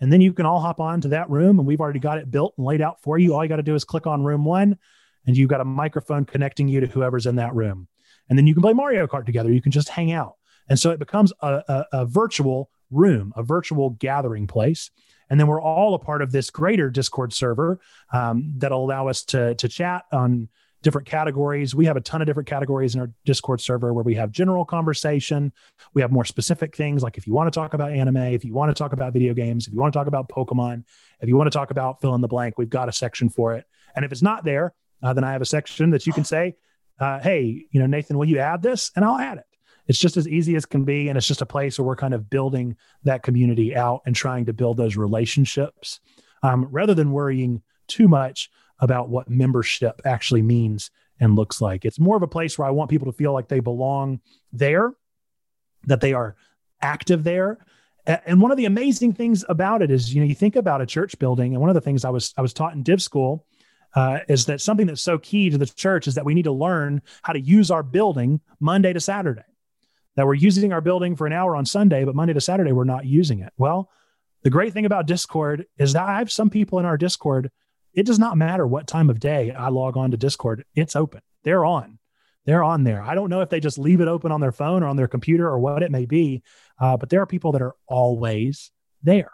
And 0.00 0.12
then 0.12 0.20
you 0.20 0.32
can 0.32 0.46
all 0.46 0.60
hop 0.60 0.80
on 0.80 1.00
to 1.02 1.08
that 1.08 1.30
room 1.30 1.58
and 1.58 1.66
we've 1.66 1.80
already 1.80 2.00
got 2.00 2.18
it 2.18 2.30
built 2.30 2.54
and 2.56 2.66
laid 2.66 2.82
out 2.82 3.00
for 3.02 3.18
you. 3.18 3.34
All 3.34 3.44
you 3.44 3.48
got 3.48 3.56
to 3.56 3.62
do 3.62 3.74
is 3.74 3.84
click 3.84 4.06
on 4.06 4.24
room 4.24 4.44
one 4.44 4.78
and 5.26 5.36
you've 5.36 5.50
got 5.50 5.60
a 5.60 5.64
microphone 5.64 6.24
connecting 6.24 6.68
you 6.68 6.80
to 6.80 6.86
whoever's 6.86 7.26
in 7.26 7.36
that 7.36 7.54
room. 7.54 7.88
And 8.28 8.38
then 8.38 8.46
you 8.46 8.54
can 8.54 8.62
play 8.62 8.72
Mario 8.72 9.06
Kart 9.06 9.24
together. 9.24 9.52
You 9.52 9.62
can 9.62 9.72
just 9.72 9.88
hang 9.88 10.12
out. 10.12 10.34
And 10.68 10.78
so 10.78 10.90
it 10.90 10.98
becomes 10.98 11.32
a, 11.40 11.62
a, 11.68 11.86
a 11.92 12.06
virtual 12.06 12.70
room, 12.90 13.32
a 13.36 13.42
virtual 13.42 13.90
gathering 13.90 14.46
place. 14.46 14.90
And 15.30 15.40
then 15.40 15.46
we're 15.46 15.60
all 15.60 15.94
a 15.94 15.98
part 15.98 16.22
of 16.22 16.32
this 16.32 16.50
greater 16.50 16.90
Discord 16.90 17.32
server 17.32 17.80
um, 18.12 18.52
that'll 18.58 18.84
allow 18.84 19.08
us 19.08 19.24
to, 19.24 19.54
to 19.56 19.68
chat 19.68 20.04
on 20.12 20.48
different 20.82 21.08
categories. 21.08 21.74
We 21.74 21.86
have 21.86 21.96
a 21.96 22.00
ton 22.00 22.22
of 22.22 22.26
different 22.26 22.48
categories 22.48 22.94
in 22.94 23.00
our 23.00 23.10
Discord 23.24 23.60
server 23.60 23.92
where 23.92 24.04
we 24.04 24.14
have 24.14 24.30
general 24.30 24.64
conversation. 24.64 25.52
We 25.94 26.02
have 26.02 26.12
more 26.12 26.24
specific 26.24 26.76
things 26.76 27.02
like 27.02 27.18
if 27.18 27.26
you 27.26 27.32
want 27.32 27.52
to 27.52 27.58
talk 27.58 27.74
about 27.74 27.90
anime, 27.90 28.18
if 28.18 28.44
you 28.44 28.54
want 28.54 28.70
to 28.70 28.74
talk 28.74 28.92
about 28.92 29.12
video 29.12 29.34
games, 29.34 29.66
if 29.66 29.72
you 29.72 29.80
want 29.80 29.92
to 29.92 29.98
talk 29.98 30.06
about 30.06 30.28
Pokemon, 30.28 30.84
if 31.20 31.28
you 31.28 31.36
want 31.36 31.50
to 31.50 31.58
talk 31.58 31.72
about 31.72 32.00
fill 32.00 32.14
in 32.14 32.20
the 32.20 32.28
blank, 32.28 32.56
we've 32.56 32.70
got 32.70 32.88
a 32.88 32.92
section 32.92 33.28
for 33.28 33.54
it. 33.54 33.64
And 33.96 34.04
if 34.04 34.12
it's 34.12 34.22
not 34.22 34.44
there, 34.44 34.74
uh, 35.02 35.12
then 35.12 35.24
I 35.24 35.32
have 35.32 35.42
a 35.42 35.46
section 35.46 35.90
that 35.90 36.06
you 36.06 36.12
can 36.12 36.24
say, 36.24 36.54
uh, 37.00 37.18
hey, 37.18 37.66
you 37.70 37.80
know, 37.80 37.86
Nathan, 37.86 38.16
will 38.16 38.28
you 38.28 38.38
add 38.38 38.62
this? 38.62 38.92
And 38.94 39.04
I'll 39.04 39.18
add 39.18 39.38
it. 39.38 39.44
It's 39.86 39.98
just 39.98 40.16
as 40.16 40.28
easy 40.28 40.56
as 40.56 40.66
can 40.66 40.84
be. 40.84 41.08
And 41.08 41.16
it's 41.16 41.26
just 41.26 41.42
a 41.42 41.46
place 41.46 41.78
where 41.78 41.86
we're 41.86 41.96
kind 41.96 42.14
of 42.14 42.28
building 42.28 42.76
that 43.04 43.22
community 43.22 43.76
out 43.76 44.02
and 44.06 44.14
trying 44.14 44.46
to 44.46 44.52
build 44.52 44.76
those 44.76 44.96
relationships 44.96 46.00
um, 46.42 46.66
rather 46.70 46.94
than 46.94 47.12
worrying 47.12 47.62
too 47.86 48.08
much 48.08 48.50
about 48.80 49.08
what 49.08 49.30
membership 49.30 50.00
actually 50.04 50.42
means 50.42 50.90
and 51.20 51.34
looks 51.34 51.60
like. 51.60 51.84
It's 51.84 51.98
more 51.98 52.16
of 52.16 52.22
a 52.22 52.28
place 52.28 52.58
where 52.58 52.68
I 52.68 52.72
want 52.72 52.90
people 52.90 53.10
to 53.10 53.16
feel 53.16 53.32
like 53.32 53.48
they 53.48 53.60
belong 53.60 54.20
there, 54.52 54.92
that 55.84 56.00
they 56.00 56.12
are 56.12 56.36
active 56.82 57.24
there. 57.24 57.58
And 58.06 58.40
one 58.40 58.50
of 58.50 58.56
the 58.56 58.66
amazing 58.66 59.14
things 59.14 59.44
about 59.48 59.82
it 59.82 59.90
is, 59.90 60.14
you 60.14 60.20
know, 60.20 60.26
you 60.26 60.34
think 60.34 60.54
about 60.54 60.80
a 60.80 60.86
church 60.86 61.18
building, 61.18 61.54
and 61.54 61.60
one 61.60 61.70
of 61.70 61.74
the 61.74 61.80
things 61.80 62.04
I 62.04 62.10
was 62.10 62.32
I 62.36 62.42
was 62.42 62.52
taught 62.52 62.74
in 62.74 62.84
Div 62.84 63.02
School 63.02 63.44
uh, 63.96 64.20
is 64.28 64.46
that 64.46 64.60
something 64.60 64.86
that's 64.86 65.02
so 65.02 65.18
key 65.18 65.50
to 65.50 65.58
the 65.58 65.66
church 65.66 66.06
is 66.06 66.14
that 66.14 66.24
we 66.24 66.34
need 66.34 66.44
to 66.44 66.52
learn 66.52 67.02
how 67.22 67.32
to 67.32 67.40
use 67.40 67.70
our 67.70 67.82
building 67.82 68.40
Monday 68.60 68.92
to 68.92 69.00
Saturday. 69.00 69.42
That 70.16 70.26
we're 70.26 70.34
using 70.34 70.72
our 70.72 70.80
building 70.80 71.14
for 71.14 71.26
an 71.26 71.32
hour 71.32 71.54
on 71.54 71.66
Sunday, 71.66 72.04
but 72.04 72.14
Monday 72.14 72.34
to 72.34 72.40
Saturday 72.40 72.72
we're 72.72 72.84
not 72.84 73.06
using 73.06 73.40
it. 73.40 73.52
Well, 73.56 73.90
the 74.42 74.50
great 74.50 74.72
thing 74.72 74.86
about 74.86 75.06
Discord 75.06 75.66
is 75.78 75.92
that 75.92 76.08
I 76.08 76.18
have 76.18 76.32
some 76.32 76.50
people 76.50 76.78
in 76.78 76.84
our 76.84 76.96
Discord 76.96 77.50
it 77.96 78.04
does 78.04 78.18
not 78.18 78.36
matter 78.36 78.66
what 78.66 78.86
time 78.86 79.08
of 79.08 79.18
day 79.18 79.50
I 79.52 79.68
log 79.70 79.96
on 79.96 80.10
to 80.10 80.18
Discord, 80.18 80.64
it's 80.74 80.94
open. 80.94 81.22
They're 81.44 81.64
on. 81.64 81.98
They're 82.44 82.62
on 82.62 82.84
there. 82.84 83.02
I 83.02 83.14
don't 83.14 83.30
know 83.30 83.40
if 83.40 83.48
they 83.48 83.58
just 83.58 83.78
leave 83.78 84.02
it 84.02 84.06
open 84.06 84.30
on 84.30 84.40
their 84.40 84.52
phone 84.52 84.82
or 84.82 84.86
on 84.86 84.96
their 84.96 85.08
computer 85.08 85.48
or 85.48 85.58
what 85.58 85.82
it 85.82 85.90
may 85.90 86.04
be, 86.04 86.42
uh, 86.78 86.98
but 86.98 87.08
there 87.08 87.22
are 87.22 87.26
people 87.26 87.52
that 87.52 87.62
are 87.62 87.74
always 87.88 88.70
there. 89.02 89.32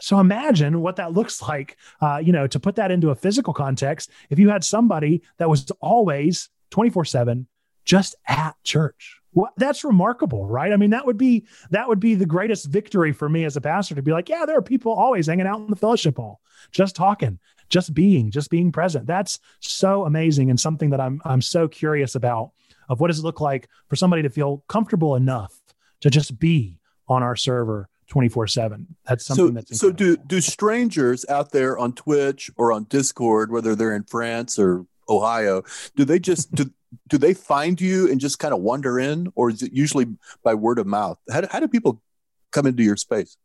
So 0.00 0.18
imagine 0.18 0.80
what 0.80 0.96
that 0.96 1.12
looks 1.12 1.42
like, 1.48 1.76
uh, 2.00 2.20
you 2.24 2.32
know, 2.32 2.46
to 2.46 2.58
put 2.58 2.76
that 2.76 2.90
into 2.90 3.10
a 3.10 3.14
physical 3.14 3.52
context. 3.52 4.10
If 4.30 4.38
you 4.38 4.48
had 4.48 4.64
somebody 4.64 5.22
that 5.36 5.50
was 5.50 5.70
always 5.80 6.48
24 6.70 7.04
7 7.04 7.46
just 7.84 8.16
at 8.26 8.56
church, 8.64 9.20
well, 9.34 9.52
that's 9.56 9.84
remarkable, 9.84 10.46
right? 10.46 10.72
I 10.72 10.76
mean, 10.76 10.90
that 10.90 11.06
would 11.06 11.18
be 11.18 11.46
that 11.70 11.88
would 11.88 12.00
be 12.00 12.14
the 12.14 12.26
greatest 12.26 12.66
victory 12.66 13.12
for 13.12 13.28
me 13.28 13.44
as 13.44 13.56
a 13.56 13.60
pastor 13.60 13.94
to 13.96 14.02
be 14.02 14.12
like, 14.12 14.28
yeah, 14.28 14.46
there 14.46 14.56
are 14.56 14.62
people 14.62 14.92
always 14.92 15.26
hanging 15.26 15.46
out 15.46 15.60
in 15.60 15.66
the 15.68 15.76
fellowship 15.76 16.16
hall, 16.16 16.40
just 16.70 16.94
talking, 16.94 17.38
just 17.68 17.94
being, 17.94 18.30
just 18.30 18.50
being 18.50 18.70
present. 18.72 19.06
That's 19.06 19.40
so 19.60 20.04
amazing 20.04 20.50
and 20.50 20.58
something 20.58 20.90
that 20.90 21.00
I'm 21.00 21.20
I'm 21.24 21.42
so 21.42 21.68
curious 21.68 22.14
about 22.14 22.52
of 22.88 23.00
what 23.00 23.08
does 23.08 23.18
it 23.18 23.22
look 23.22 23.40
like 23.40 23.68
for 23.88 23.96
somebody 23.96 24.22
to 24.22 24.30
feel 24.30 24.62
comfortable 24.68 25.16
enough 25.16 25.60
to 26.00 26.10
just 26.10 26.38
be 26.38 26.78
on 27.08 27.22
our 27.22 27.36
server 27.36 27.88
24/7. 28.10 28.86
That's 29.06 29.26
something 29.26 29.46
so, 29.48 29.52
that's 29.52 29.78
So 29.80 29.90
do 29.90 30.16
do 30.16 30.40
strangers 30.40 31.24
out 31.28 31.50
there 31.50 31.76
on 31.76 31.92
Twitch 31.92 32.50
or 32.56 32.72
on 32.72 32.84
Discord 32.84 33.50
whether 33.50 33.74
they're 33.74 33.94
in 33.94 34.04
France 34.04 34.58
or 34.58 34.86
Ohio, 35.08 35.62
do 35.96 36.04
they 36.04 36.18
just 36.18 36.54
do 36.54 36.70
do 37.08 37.18
they 37.18 37.34
find 37.34 37.80
you 37.80 38.10
and 38.10 38.20
just 38.20 38.38
kind 38.38 38.54
of 38.54 38.60
wander 38.60 38.98
in 38.98 39.28
or 39.34 39.50
is 39.50 39.62
it 39.62 39.72
usually 39.72 40.06
by 40.42 40.54
word 40.54 40.78
of 40.78 40.86
mouth? 40.86 41.18
How 41.30 41.40
do, 41.42 41.48
how 41.50 41.60
do 41.60 41.68
people 41.68 42.00
come 42.52 42.66
into 42.66 42.82
your 42.82 42.96
space? 42.96 43.36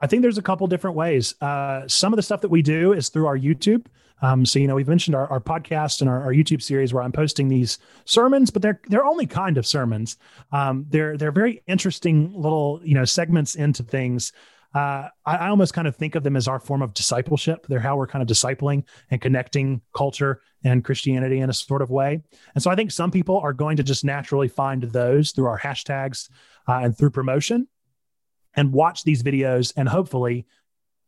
I 0.00 0.06
think 0.06 0.22
there's 0.22 0.38
a 0.38 0.42
couple 0.42 0.66
different 0.66 0.96
ways. 0.96 1.34
Uh, 1.40 1.88
some 1.88 2.12
of 2.12 2.16
the 2.16 2.22
stuff 2.22 2.42
that 2.42 2.50
we 2.50 2.62
do 2.62 2.92
is 2.92 3.08
through 3.08 3.26
our 3.26 3.38
YouTube. 3.38 3.86
Um, 4.22 4.46
so 4.46 4.58
you 4.58 4.66
know, 4.66 4.74
we've 4.74 4.88
mentioned 4.88 5.14
our, 5.14 5.26
our 5.28 5.40
podcast 5.40 6.00
and 6.00 6.08
our, 6.08 6.22
our, 6.22 6.32
YouTube 6.32 6.62
series 6.62 6.94
where 6.94 7.02
I'm 7.02 7.12
posting 7.12 7.48
these 7.48 7.78
sermons, 8.06 8.50
but 8.50 8.62
they're 8.62 8.80
they're 8.88 9.04
only 9.04 9.26
kind 9.26 9.58
of 9.58 9.66
sermons. 9.66 10.16
Um, 10.52 10.86
they're 10.88 11.18
they're 11.18 11.32
very 11.32 11.62
interesting 11.66 12.32
little 12.32 12.80
you 12.82 12.94
know 12.94 13.04
segments 13.04 13.56
into 13.56 13.82
things. 13.82 14.32
Uh, 14.76 15.08
I, 15.24 15.36
I, 15.36 15.48
almost 15.48 15.72
kind 15.72 15.88
of 15.88 15.96
think 15.96 16.16
of 16.16 16.22
them 16.22 16.36
as 16.36 16.46
our 16.46 16.60
form 16.60 16.82
of 16.82 16.92
discipleship. 16.92 17.66
They're 17.66 17.80
how 17.80 17.96
we're 17.96 18.06
kind 18.06 18.20
of 18.20 18.28
discipling 18.28 18.84
and 19.10 19.22
connecting 19.22 19.80
culture 19.94 20.42
and 20.64 20.84
Christianity 20.84 21.38
in 21.38 21.48
a 21.48 21.54
sort 21.54 21.80
of 21.80 21.88
way. 21.88 22.20
And 22.54 22.62
so 22.62 22.70
I 22.70 22.74
think 22.74 22.90
some 22.90 23.10
people 23.10 23.38
are 23.38 23.54
going 23.54 23.78
to 23.78 23.82
just 23.82 24.04
naturally 24.04 24.48
find 24.48 24.82
those 24.82 25.32
through 25.32 25.46
our 25.46 25.58
hashtags 25.58 26.28
uh, 26.68 26.80
and 26.82 26.94
through 26.94 27.08
promotion 27.08 27.68
and 28.52 28.70
watch 28.70 29.02
these 29.04 29.22
videos 29.22 29.72
and 29.78 29.88
hopefully 29.88 30.44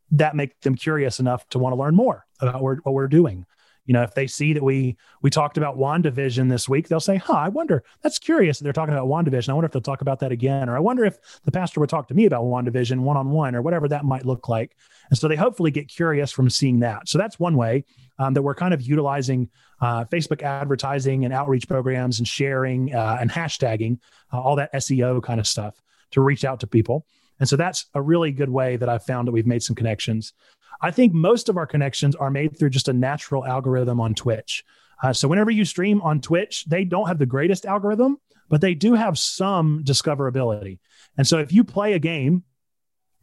that 0.09 0.35
make 0.35 0.59
them 0.61 0.73
curious 0.73 1.19
enough 1.19 1.47
to 1.49 1.59
want 1.59 1.73
to 1.73 1.79
learn 1.79 1.93
more 1.93 2.25
about 2.41 2.63
what 2.63 2.83
we're 2.83 3.07
doing 3.07 3.45
you 3.85 3.93
know 3.93 4.03
if 4.03 4.13
they 4.13 4.27
see 4.27 4.53
that 4.53 4.63
we 4.63 4.97
we 5.21 5.29
talked 5.29 5.57
about 5.57 5.77
wandavision 5.77 6.49
this 6.49 6.67
week 6.69 6.87
they'll 6.87 6.99
say 6.99 7.17
huh 7.17 7.33
i 7.33 7.49
wonder 7.49 7.83
that's 8.01 8.19
curious 8.19 8.59
they're 8.59 8.73
talking 8.73 8.93
about 8.93 9.07
wandavision. 9.07 9.49
I 9.49 9.53
wonder 9.53 9.65
if 9.65 9.71
they'll 9.71 9.81
talk 9.81 10.01
about 10.01 10.19
that 10.19 10.31
again 10.31 10.69
or 10.69 10.75
i 10.75 10.79
wonder 10.79 11.05
if 11.05 11.17
the 11.43 11.51
pastor 11.51 11.79
would 11.79 11.89
talk 11.89 12.07
to 12.09 12.13
me 12.13 12.25
about 12.25 12.43
wandavision 12.43 12.99
one-on-one 12.99 13.55
or 13.55 13.61
whatever 13.61 13.87
that 13.87 14.05
might 14.05 14.25
look 14.25 14.49
like. 14.49 14.75
And 15.09 15.17
so 15.17 15.27
they 15.27 15.35
hopefully 15.35 15.71
get 15.71 15.87
curious 15.87 16.31
from 16.31 16.49
seeing 16.49 16.79
that. 16.79 17.07
So 17.09 17.17
that's 17.17 17.39
one 17.39 17.55
way 17.55 17.85
um, 18.17 18.33
that 18.33 18.41
we're 18.41 18.55
kind 18.55 18.73
of 18.73 18.81
utilizing 18.81 19.49
uh, 19.81 20.05
facebook 20.05 20.41
advertising 20.41 21.25
and 21.25 21.33
outreach 21.33 21.67
programs 21.67 22.19
and 22.19 22.27
sharing 22.27 22.93
uh, 22.93 23.17
and 23.19 23.31
hashtagging 23.31 23.99
uh, 24.33 24.39
all 24.39 24.55
that 24.57 24.73
seo 24.73 25.21
kind 25.21 25.39
of 25.39 25.47
stuff 25.47 25.81
to 26.11 26.21
reach 26.21 26.43
out 26.43 26.59
to 26.61 26.67
people. 26.67 27.05
And 27.39 27.47
so 27.47 27.55
that's 27.55 27.85
a 27.93 28.01
really 28.01 28.31
good 28.31 28.49
way 28.49 28.75
that 28.75 28.89
I've 28.89 29.03
found 29.03 29.27
that 29.27 29.31
we've 29.31 29.47
made 29.47 29.63
some 29.63 29.75
connections. 29.75 30.33
I 30.81 30.91
think 30.91 31.13
most 31.13 31.49
of 31.49 31.57
our 31.57 31.65
connections 31.65 32.15
are 32.15 32.31
made 32.31 32.57
through 32.57 32.69
just 32.69 32.87
a 32.87 32.93
natural 32.93 33.45
algorithm 33.45 33.99
on 33.99 34.15
Twitch. 34.15 34.63
Uh, 35.01 35.13
so 35.13 35.27
whenever 35.27 35.51
you 35.51 35.65
stream 35.65 36.01
on 36.01 36.21
Twitch, 36.21 36.65
they 36.65 36.83
don't 36.83 37.07
have 37.07 37.19
the 37.19 37.25
greatest 37.25 37.65
algorithm, 37.65 38.17
but 38.49 38.61
they 38.61 38.73
do 38.73 38.93
have 38.93 39.17
some 39.17 39.83
discoverability. 39.83 40.79
And 41.17 41.27
so 41.27 41.39
if 41.39 41.51
you 41.51 41.63
play 41.63 41.93
a 41.93 41.99
game 41.99 42.43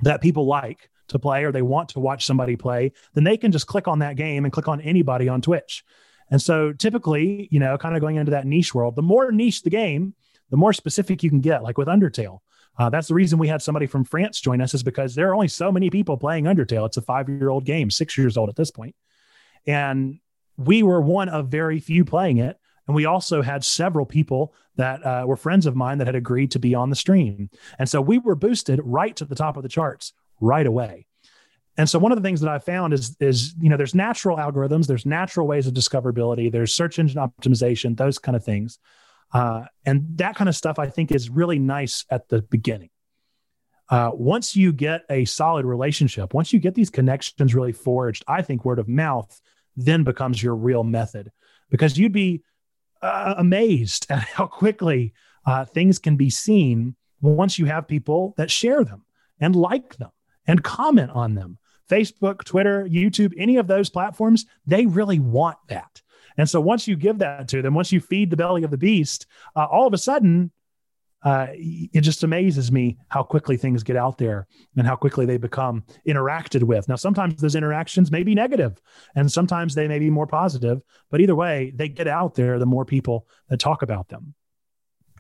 that 0.01 0.21
people 0.21 0.47
like 0.47 0.91
to 1.09 1.19
play 1.19 1.45
or 1.45 1.53
they 1.53 1.63
want 1.63 1.91
to 1.91 2.01
watch 2.01 2.27
somebody 2.27 2.57
play, 2.57 2.93
then 3.15 3.25
they 3.25 3.37
can 3.37 3.53
just 3.53 3.67
click 3.67 3.89
on 3.89 4.01
that 4.01 4.17
game 4.17 4.45
and 4.45 4.53
click 4.53 4.69
on 4.69 4.81
anybody 4.81 5.29
on 5.29 5.41
Twitch. 5.41 5.85
And 6.31 6.43
so 6.43 6.73
typically, 6.73 7.49
you 7.51 7.61
know, 7.61 7.79
kind 7.79 7.95
of 7.95 8.01
going 8.01 8.17
into 8.17 8.33
that 8.33 8.47
niche 8.47 8.75
world, 8.75 8.97
the 8.97 9.03
more 9.03 9.31
niche 9.31 9.63
the 9.63 9.71
game, 9.71 10.15
the 10.51 10.57
more 10.57 10.73
specific 10.73 11.23
you 11.23 11.31
can 11.31 11.41
get, 11.41 11.63
like 11.63 11.79
with 11.79 11.89
Undertale. 11.89 12.41
Uh, 12.79 12.91
that's 12.91 13.09
the 13.09 13.15
reason 13.15 13.39
we 13.39 13.49
had 13.49 13.63
somebody 13.63 13.87
from 13.87 14.05
France 14.05 14.41
join 14.41 14.61
us, 14.61 14.75
is 14.75 14.83
because 14.83 15.15
there 15.15 15.29
are 15.31 15.35
only 15.35 15.49
so 15.49 15.73
many 15.73 15.91
people 15.91 16.17
playing 16.17 16.45
Undertale. 16.45 16.87
It's 16.87 16.97
a 16.97 17.03
five 17.03 17.29
year 17.29 17.49
old 17.49 17.65
game, 17.65 17.91
six 17.91 18.19
years 18.19 18.37
old 18.37 18.49
at 18.49 18.57
this 18.57 18.71
point. 18.71 18.95
And 19.67 20.21
we 20.57 20.83
were 20.83 21.01
one 21.01 21.29
of 21.29 21.49
very 21.49 21.81
few 21.81 22.05
playing 22.05 22.39
it. 22.39 22.59
And 22.87 22.95
we 22.95 23.05
also 23.05 23.43
had 23.43 23.65
several 23.65 24.07
people 24.07 24.55
that 24.77 25.05
uh, 25.05 25.25
were 25.27 25.37
friends 25.37 25.67
of 25.67 25.75
mine 25.75 25.99
that 25.99 26.07
had 26.07 26.15
agreed 26.15 26.53
to 26.53 26.59
be 26.59 26.75
on 26.75 26.91
the 26.91 26.97
stream. 26.97 27.51
And 27.79 27.89
so 27.89 28.01
we 28.01 28.19
were 28.19 28.37
boosted 28.37 28.81
right 28.85 29.17
to 29.17 29.25
the 29.25 29.35
top 29.35 29.57
of 29.57 29.63
the 29.63 29.69
charts 29.69 30.13
right 30.41 30.67
away. 30.67 31.07
and 31.79 31.89
so 31.89 31.99
one 31.99 32.13
of 32.13 32.17
the 32.17 32.23
things 32.23 32.41
that 32.41 32.51
I 32.51 32.59
found 32.59 32.93
is 32.93 33.17
is 33.21 33.55
you 33.61 33.69
know 33.69 33.77
there's 33.77 33.95
natural 33.95 34.37
algorithms, 34.37 34.87
there's 34.87 35.07
natural 35.07 35.47
ways 35.47 35.67
of 35.67 35.75
discoverability, 35.75 36.53
there's 36.53 36.75
search 36.75 36.99
engine 36.99 37.21
optimization, 37.21 37.97
those 37.97 38.19
kind 38.19 38.37
of 38.37 38.45
things, 38.45 38.79
uh, 39.33 39.65
and 39.85 40.07
that 40.19 40.37
kind 40.37 40.49
of 40.49 40.57
stuff 40.57 40.79
I 40.79 40.89
think 40.89 41.13
is 41.13 41.29
really 41.29 41.59
nice 41.59 42.05
at 42.11 42.29
the 42.29 42.43
beginning. 42.43 42.91
Uh, 43.89 44.11
once 44.13 44.57
you 44.57 44.73
get 44.73 45.03
a 45.11 45.25
solid 45.25 45.65
relationship, 45.65 46.35
once 46.35 46.53
you 46.53 46.59
get 46.59 46.75
these 46.75 46.91
connections 46.91 47.55
really 47.55 47.73
forged, 47.73 48.25
I 48.27 48.43
think 48.43 48.65
word 48.65 48.79
of 48.79 48.89
mouth 48.89 49.41
then 49.77 50.03
becomes 50.03 50.43
your 50.43 50.57
real 50.57 50.83
method 50.83 51.31
because 51.71 51.99
you'd 51.99 52.13
be 52.13 52.43
uh, 53.03 53.35
amazed 53.39 54.07
at 54.11 54.23
how 54.35 54.47
quickly 54.47 55.13
uh, 55.45 55.65
things 55.65 55.99
can 55.99 56.17
be 56.17 56.31
seen 56.31 56.97
once 57.21 57.59
you 57.59 57.67
have 57.67 57.87
people 57.87 58.35
that 58.37 58.51
share 58.51 58.85
them 58.85 59.05
and 59.41 59.55
like 59.55 59.97
them 59.97 60.11
and 60.47 60.63
comment 60.63 61.11
on 61.13 61.35
them 61.35 61.59
Facebook, 61.89 62.45
Twitter, 62.45 62.85
YouTube, 62.85 63.33
any 63.37 63.57
of 63.57 63.69
those 63.69 63.89
platforms, 63.89 64.45
they 64.67 64.87
really 64.87 65.21
want 65.21 65.57
that. 65.69 66.03
And 66.37 66.49
so 66.49 66.61
once 66.61 66.87
you 66.87 66.97
give 66.97 67.19
that 67.19 67.49
to 67.49 67.63
them, 67.63 67.75
once 67.75 67.93
you 67.93 68.01
feed 68.01 68.31
the 68.31 68.37
belly 68.37 68.63
of 68.63 68.71
the 68.71 68.79
beast, 68.79 69.27
uh, 69.55 69.65
all 69.65 69.87
of 69.87 69.95
a 69.95 69.99
sudden, 69.99 70.51
uh, 71.23 71.49
it 71.51 72.03
just 72.03 72.23
amazes 72.23 72.71
me 72.71 72.99
how 73.09 73.23
quickly 73.23 73.57
things 73.57 73.83
get 73.83 73.97
out 73.97 74.19
there 74.19 74.47
and 74.77 74.87
how 74.87 74.95
quickly 74.95 75.27
they 75.27 75.39
become 75.39 75.83
interacted 76.07 76.63
with. 76.63 76.89
Now, 76.89 76.97
sometimes 76.97 77.41
those 77.41 77.57
interactions 77.57 78.13
may 78.13 78.23
be 78.23 78.35
negative 78.35 78.81
and 79.15 79.31
sometimes 79.31 79.75
they 79.75 79.89
may 79.89 79.99
be 79.99 80.11
more 80.11 80.27
positive, 80.27 80.83
but 81.11 81.21
either 81.21 81.35
way, 81.35 81.73
they 81.75 81.89
get 81.89 82.07
out 82.07 82.35
there 82.35 82.59
the 82.59 82.67
more 82.67 82.85
people 82.85 83.27
that 83.49 83.59
talk 83.59 83.83
about 83.83 84.09
them. 84.09 84.35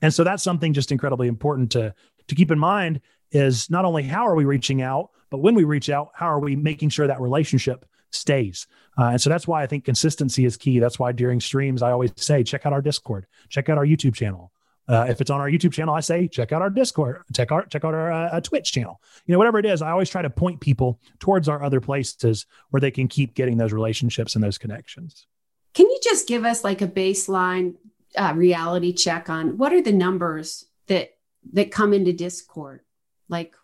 And 0.03 0.13
so 0.13 0.23
that's 0.23 0.43
something 0.43 0.75
just 0.75 0.93
incredibly 0.93 1.27
important 1.27 1.73
to, 1.73 1.95
to 2.29 2.35
keep 2.35 2.51
in 2.51 2.59
mind 2.59 3.01
is 3.33 3.71
not 3.71 3.85
only 3.85 4.03
how 4.03 4.29
are 4.29 4.37
we 4.37 4.45
reaching 4.45 4.83
out, 4.83 5.11
but 5.31 5.39
when 5.39 5.55
we 5.55 5.65
reach 5.65 5.91
out, 5.91 6.11
how 6.15 6.27
are 6.27 6.41
we 6.41 6.55
making 6.55 6.91
sure 6.91 7.07
that 7.07 7.21
relationship 7.21 7.85
stays? 8.17 8.67
Uh, 8.99 9.11
and 9.13 9.21
so 9.21 9.31
that's 9.31 9.47
why 9.47 9.63
I 9.63 9.67
think 9.67 9.85
consistency 9.85 10.45
is 10.45 10.57
key. 10.57 10.79
That's 10.79 10.99
why 10.99 11.13
during 11.13 11.41
streams, 11.41 11.83
I 11.83 11.93
always 11.93 12.13
say, 12.17 12.43
check 12.43 12.67
out 12.67 12.73
our 12.73 12.83
Discord, 12.83 13.27
check 13.49 13.69
out 13.69 13.79
our 13.79 13.87
YouTube 13.87 14.15
channel. 14.15 14.53
Uh, 14.89 15.07
if 15.09 15.21
it's 15.21 15.31
on 15.31 15.41
our 15.41 15.51
YouTube 15.51 15.73
channel, 15.73 15.95
I 15.95 16.01
say 16.01 16.29
check 16.29 16.53
out 16.53 16.63
our 16.63 16.71
Discord, 16.71 17.23
check 17.35 17.51
out 17.51 17.69
check 17.71 17.85
out 17.85 17.93
our 17.93 18.13
uh, 18.13 18.41
Twitch 18.41 18.71
channel. 18.71 19.01
You 19.27 19.33
know, 19.33 19.39
whatever 19.39 19.59
it 19.59 19.67
is, 19.67 19.83
I 19.83 19.91
always 19.91 20.09
try 20.09 20.23
to 20.23 20.31
point 20.31 20.61
people 20.61 21.01
towards 21.19 21.49
our 21.49 21.63
other 21.63 21.81
places 21.81 22.47
where 22.71 22.81
they 22.81 22.93
can 22.93 23.09
keep 23.09 23.35
getting 23.35 23.57
those 23.57 23.73
relationships 23.73 24.37
and 24.37 24.45
those 24.45 24.59
connections. 24.59 25.27
Can 25.75 25.87
you 25.87 25.99
just 26.03 26.29
give 26.29 26.45
us 26.45 26.63
like 26.63 26.83
a 26.83 26.89
baseline 26.89 27.75
uh, 28.17 28.33
reality 28.37 28.93
check 28.93 29.29
on 29.29 29.59
what 29.59 29.73
are 29.73 29.83
the 29.83 29.93
numbers 29.93 30.65
that 30.87 31.11
that 31.53 31.73
come 31.73 31.93
into 31.93 32.13
Discord? 32.13 32.81
Like, 33.29 33.57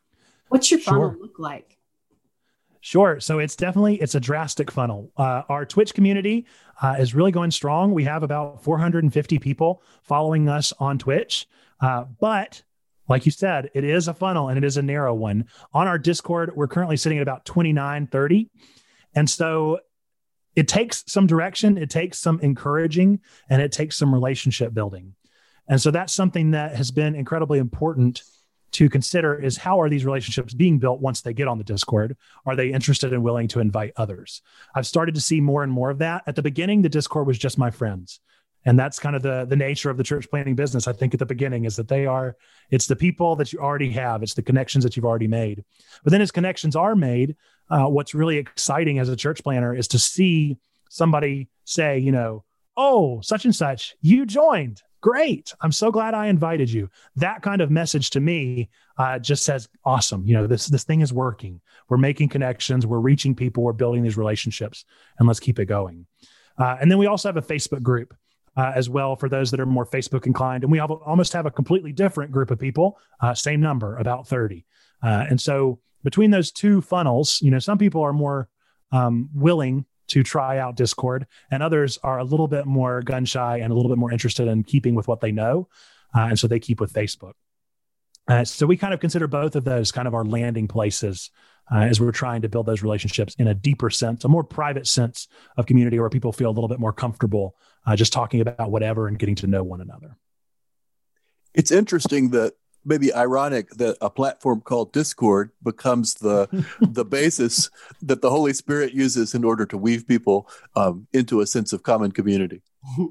What's 0.48 0.70
your 0.70 0.80
funnel 0.80 1.12
sure. 1.12 1.18
look 1.18 1.38
like? 1.38 1.78
Sure. 2.85 3.20
So 3.20 3.39
it's 3.39 3.55
definitely 3.55 3.95
it's 4.03 4.16
a 4.16 4.20
drastic 4.20 4.68
funnel. 4.68 5.12
Uh, 5.16 5.43
our 5.49 5.64
Twitch 5.64 5.95
community 5.95 6.47
uh, 6.83 6.97
is 6.99 7.14
really 7.14 7.30
going 7.30 7.53
strong. 7.53 7.93
We 7.93 8.03
have 8.05 8.24
about 8.24 8.64
450 8.64 9.39
people 9.39 9.85
following 10.03 10.49
us 10.49 10.72
on 10.80 10.99
Twitch, 10.99 11.47
uh, 11.80 12.07
but 12.18 12.61
like 13.09 13.24
you 13.24 13.30
said, 13.30 13.70
it 13.72 13.85
is 13.85 14.09
a 14.09 14.14
funnel 14.14 14.49
and 14.49 14.59
it 14.59 14.64
is 14.64 14.78
a 14.78 14.83
narrow 14.83 15.14
one. 15.14 15.47
On 15.72 15.87
our 15.87 15.97
Discord, 15.97 16.57
we're 16.57 16.66
currently 16.66 16.97
sitting 16.97 17.18
at 17.18 17.22
about 17.22 17.45
29, 17.45 18.09
30. 18.09 18.51
And 19.14 19.30
so 19.30 19.78
it 20.57 20.66
takes 20.66 21.05
some 21.07 21.28
direction, 21.28 21.78
it 21.78 21.89
takes 21.89 22.18
some 22.18 22.41
encouraging, 22.41 23.20
and 23.49 23.62
it 23.62 23.70
takes 23.70 23.97
some 23.97 24.12
relationship 24.12 24.74
building. 24.74 25.14
And 25.68 25.80
so 25.80 25.93
that's 25.93 26.12
something 26.12 26.51
that 26.51 26.74
has 26.74 26.91
been 26.91 27.14
incredibly 27.14 27.61
important 27.61 28.22
to 28.72 28.88
consider 28.88 29.34
is 29.40 29.56
how 29.56 29.80
are 29.80 29.88
these 29.88 30.04
relationships 30.04 30.54
being 30.54 30.78
built 30.78 31.00
once 31.00 31.20
they 31.20 31.32
get 31.32 31.48
on 31.48 31.58
the 31.58 31.64
Discord? 31.64 32.16
Are 32.46 32.56
they 32.56 32.72
interested 32.72 33.12
and 33.12 33.22
willing 33.22 33.48
to 33.48 33.60
invite 33.60 33.92
others? 33.96 34.42
I've 34.74 34.86
started 34.86 35.14
to 35.14 35.20
see 35.20 35.40
more 35.40 35.62
and 35.62 35.72
more 35.72 35.90
of 35.90 35.98
that. 35.98 36.22
At 36.26 36.36
the 36.36 36.42
beginning, 36.42 36.82
the 36.82 36.88
Discord 36.88 37.26
was 37.26 37.38
just 37.38 37.58
my 37.58 37.70
friends. 37.70 38.20
And 38.64 38.78
that's 38.78 38.98
kind 39.00 39.16
of 39.16 39.22
the 39.22 39.44
the 39.44 39.56
nature 39.56 39.90
of 39.90 39.96
the 39.96 40.04
church 40.04 40.30
planting 40.30 40.54
business. 40.54 40.86
I 40.86 40.92
think 40.92 41.14
at 41.14 41.18
the 41.18 41.26
beginning 41.26 41.64
is 41.64 41.74
that 41.76 41.88
they 41.88 42.06
are 42.06 42.36
it's 42.70 42.86
the 42.86 42.96
people 42.96 43.34
that 43.36 43.52
you 43.52 43.58
already 43.58 43.90
have, 43.90 44.22
it's 44.22 44.34
the 44.34 44.42
connections 44.42 44.84
that 44.84 44.96
you've 44.96 45.04
already 45.04 45.26
made. 45.26 45.64
But 46.04 46.12
then 46.12 46.20
as 46.20 46.30
connections 46.30 46.76
are 46.76 46.94
made, 46.94 47.36
uh, 47.70 47.86
what's 47.86 48.14
really 48.14 48.36
exciting 48.36 49.00
as 49.00 49.08
a 49.08 49.16
church 49.16 49.42
planter 49.42 49.74
is 49.74 49.88
to 49.88 49.98
see 49.98 50.58
somebody 50.88 51.48
say, 51.64 51.98
you 51.98 52.12
know, 52.12 52.44
oh, 52.76 53.20
such 53.20 53.44
and 53.44 53.54
such, 53.54 53.96
you 54.00 54.26
joined 54.26 54.80
great. 55.03 55.53
I'm 55.61 55.72
so 55.72 55.90
glad 55.90 56.14
i 56.14 56.28
invited 56.28 56.72
you. 56.72 56.88
That 57.16 57.42
kind 57.42 57.61
of 57.61 57.70
message 57.70 58.11
to 58.11 58.20
me 58.20 58.70
uh, 58.96 59.18
just 59.18 59.44
says 59.44 59.68
awesome. 59.84 60.26
You 60.26 60.34
know 60.34 60.46
this 60.46 60.68
this 60.68 60.84
thing 60.84 61.03
is 61.03 61.12
working. 61.12 61.61
We're 61.90 61.98
making 61.98 62.30
connections. 62.30 62.86
We're 62.86 63.00
reaching 63.00 63.34
people. 63.34 63.62
We're 63.62 63.74
building 63.74 64.03
these 64.03 64.16
relationships. 64.16 64.86
And 65.18 65.28
let's 65.28 65.40
keep 65.40 65.59
it 65.59 65.66
going. 65.66 66.07
Uh, 66.57 66.76
and 66.80 66.90
then 66.90 66.98
we 66.98 67.07
also 67.07 67.28
have 67.28 67.36
a 67.36 67.42
facebook 67.42 67.82
group 67.82 68.14
uh, 68.57 68.72
as 68.74 68.88
well 68.88 69.16
for 69.16 69.28
those 69.28 69.50
that 69.50 69.61
are 69.61 69.66
more 69.66 69.86
facebook 69.86 70.26
inclined. 70.26 70.62
And 70.64 70.72
we 70.72 70.78
have, 70.78 70.90
almost 70.90 71.32
have 71.34 71.46
a 71.46 71.50
completely 71.50 71.92
different 71.92 72.30
group 72.30 72.50
of 72.50 72.59
people 72.59 72.98
uh, 73.20 73.34
same 73.34 73.61
number 73.61 73.96
about 73.96 74.28
30 74.28 74.64
uh, 75.03 75.26
and 75.28 75.40
so 75.40 75.80
between 76.05 76.30
those 76.30 76.53
two 76.53 76.82
funnels 76.82 77.40
you 77.40 77.50
know 77.50 77.59
some 77.59 77.78
people 77.78 78.03
are 78.03 78.12
more 78.12 78.48
um, 78.92 79.30
willing 79.34 79.86
to 80.12 80.22
try 80.22 80.58
out 80.58 80.76
Discord, 80.76 81.26
and 81.50 81.62
others 81.62 81.98
are 82.02 82.18
a 82.18 82.24
little 82.24 82.48
bit 82.48 82.66
more 82.66 83.00
gun 83.00 83.24
shy 83.24 83.58
and 83.58 83.72
a 83.72 83.74
little 83.74 83.90
bit 83.90 83.98
more 83.98 84.12
interested 84.12 84.46
in 84.46 84.62
keeping 84.62 84.94
with 84.94 85.08
what 85.08 85.20
they 85.20 85.32
know. 85.32 85.68
Uh, 86.14 86.28
and 86.28 86.38
so 86.38 86.46
they 86.46 86.60
keep 86.60 86.80
with 86.80 86.92
Facebook. 86.92 87.32
Uh, 88.28 88.44
so 88.44 88.66
we 88.66 88.76
kind 88.76 88.92
of 88.92 89.00
consider 89.00 89.26
both 89.26 89.56
of 89.56 89.64
those 89.64 89.90
kind 89.90 90.06
of 90.06 90.14
our 90.14 90.24
landing 90.24 90.68
places 90.68 91.30
uh, 91.72 91.78
as 91.78 91.98
we're 91.98 92.12
trying 92.12 92.42
to 92.42 92.48
build 92.48 92.66
those 92.66 92.82
relationships 92.82 93.34
in 93.36 93.48
a 93.48 93.54
deeper 93.54 93.88
sense, 93.88 94.24
a 94.24 94.28
more 94.28 94.44
private 94.44 94.86
sense 94.86 95.28
of 95.56 95.64
community 95.64 95.98
where 95.98 96.10
people 96.10 96.32
feel 96.32 96.50
a 96.50 96.52
little 96.52 96.68
bit 96.68 96.78
more 96.78 96.92
comfortable 96.92 97.56
uh, 97.86 97.96
just 97.96 98.12
talking 98.12 98.40
about 98.40 98.70
whatever 98.70 99.08
and 99.08 99.18
getting 99.18 99.34
to 99.34 99.46
know 99.46 99.62
one 99.62 99.80
another. 99.80 100.16
It's 101.54 101.70
interesting 101.70 102.30
that 102.30 102.52
maybe 102.85 103.12
ironic 103.12 103.70
that 103.70 103.97
a 104.01 104.11
platform 104.11 104.61
called 104.61 104.93
Discord 104.93 105.51
becomes 105.62 106.14
the 106.14 106.49
the 106.80 107.05
basis 107.05 107.70
that 108.03 108.22
the 108.22 108.30
Holy 108.30 108.53
Spirit 108.53 108.93
uses 108.93 109.35
in 109.35 109.45
order 109.45 109.66
to 109.66 109.78
weave 109.78 110.07
people 110.07 110.49
um, 110.76 111.07
into 111.12 111.41
a 111.41 111.47
sense 111.47 111.72
of 111.72 111.83
common 111.83 112.12
community. 112.12 112.62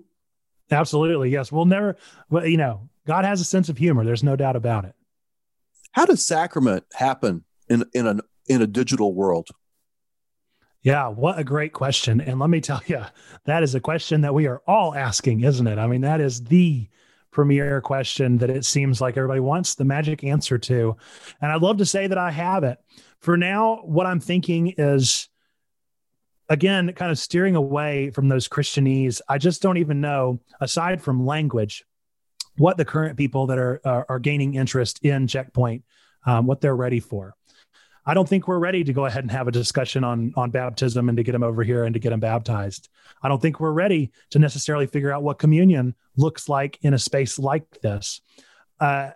Absolutely, 0.71 1.29
yes. 1.29 1.51
We'll 1.51 1.65
never, 1.65 1.97
well, 2.29 2.45
you 2.45 2.57
know, 2.57 2.89
God 3.05 3.25
has 3.25 3.41
a 3.41 3.45
sense 3.45 3.67
of 3.67 3.77
humor. 3.77 4.05
There's 4.05 4.23
no 4.23 4.37
doubt 4.37 4.55
about 4.55 4.85
it. 4.85 4.95
How 5.91 6.05
does 6.05 6.25
sacrament 6.25 6.85
happen 6.93 7.43
in 7.67 7.85
in 7.93 8.07
an 8.07 8.21
in 8.47 8.61
a 8.61 8.67
digital 8.67 9.13
world? 9.13 9.49
Yeah, 10.83 11.09
what 11.09 11.37
a 11.37 11.43
great 11.43 11.73
question. 11.73 12.21
And 12.21 12.39
let 12.39 12.49
me 12.49 12.59
tell 12.59 12.81
you, 12.87 13.03
that 13.45 13.61
is 13.61 13.75
a 13.75 13.79
question 13.79 14.21
that 14.21 14.33
we 14.33 14.47
are 14.47 14.61
all 14.65 14.95
asking, 14.95 15.41
isn't 15.41 15.67
it? 15.67 15.77
I 15.77 15.85
mean, 15.85 16.01
that 16.01 16.19
is 16.19 16.43
the 16.45 16.89
premier 17.31 17.81
question 17.81 18.37
that 18.37 18.49
it 18.49 18.65
seems 18.65 19.01
like 19.01 19.17
everybody 19.17 19.39
wants 19.39 19.75
the 19.75 19.85
magic 19.85 20.23
answer 20.23 20.57
to. 20.57 20.95
And 21.41 21.51
I'd 21.51 21.61
love 21.61 21.77
to 21.77 21.85
say 21.85 22.07
that 22.07 22.17
I 22.17 22.31
have 22.31 22.63
it. 22.63 22.77
For 23.19 23.37
now, 23.37 23.81
what 23.83 24.05
I'm 24.05 24.19
thinking 24.19 24.73
is 24.77 25.29
again, 26.51 26.91
kind 26.93 27.11
of 27.11 27.17
steering 27.17 27.55
away 27.55 28.09
from 28.09 28.27
those 28.27 28.49
Christianese. 28.49 29.21
I 29.29 29.37
just 29.37 29.61
don't 29.61 29.77
even 29.77 30.01
know, 30.01 30.41
aside 30.59 31.01
from 31.01 31.25
language, 31.25 31.85
what 32.57 32.75
the 32.75 32.83
current 32.83 33.17
people 33.17 33.47
that 33.47 33.57
are 33.57 33.79
are, 33.85 34.05
are 34.09 34.19
gaining 34.19 34.55
interest 34.55 34.99
in 35.03 35.27
Checkpoint, 35.27 35.83
um, 36.25 36.45
what 36.45 36.59
they're 36.59 36.75
ready 36.75 36.99
for. 36.99 37.35
I 38.05 38.13
don't 38.13 38.27
think 38.27 38.47
we're 38.47 38.59
ready 38.59 38.83
to 38.83 38.93
go 38.93 39.05
ahead 39.05 39.23
and 39.23 39.31
have 39.31 39.47
a 39.47 39.51
discussion 39.51 40.03
on 40.03 40.33
on 40.35 40.49
baptism 40.51 41.09
and 41.09 41.17
to 41.17 41.23
get 41.23 41.33
them 41.33 41.43
over 41.43 41.63
here 41.63 41.83
and 41.83 41.93
to 41.93 41.99
get 41.99 42.09
them 42.09 42.19
baptized. 42.19 42.89
I 43.21 43.27
don't 43.27 43.41
think 43.41 43.59
we're 43.59 43.71
ready 43.71 44.11
to 44.31 44.39
necessarily 44.39 44.87
figure 44.87 45.11
out 45.11 45.23
what 45.23 45.39
communion 45.39 45.95
looks 46.17 46.49
like 46.49 46.79
in 46.81 46.93
a 46.93 46.99
space 46.99 47.37
like 47.37 47.69
this. 47.81 48.21
Uh, 48.79 49.11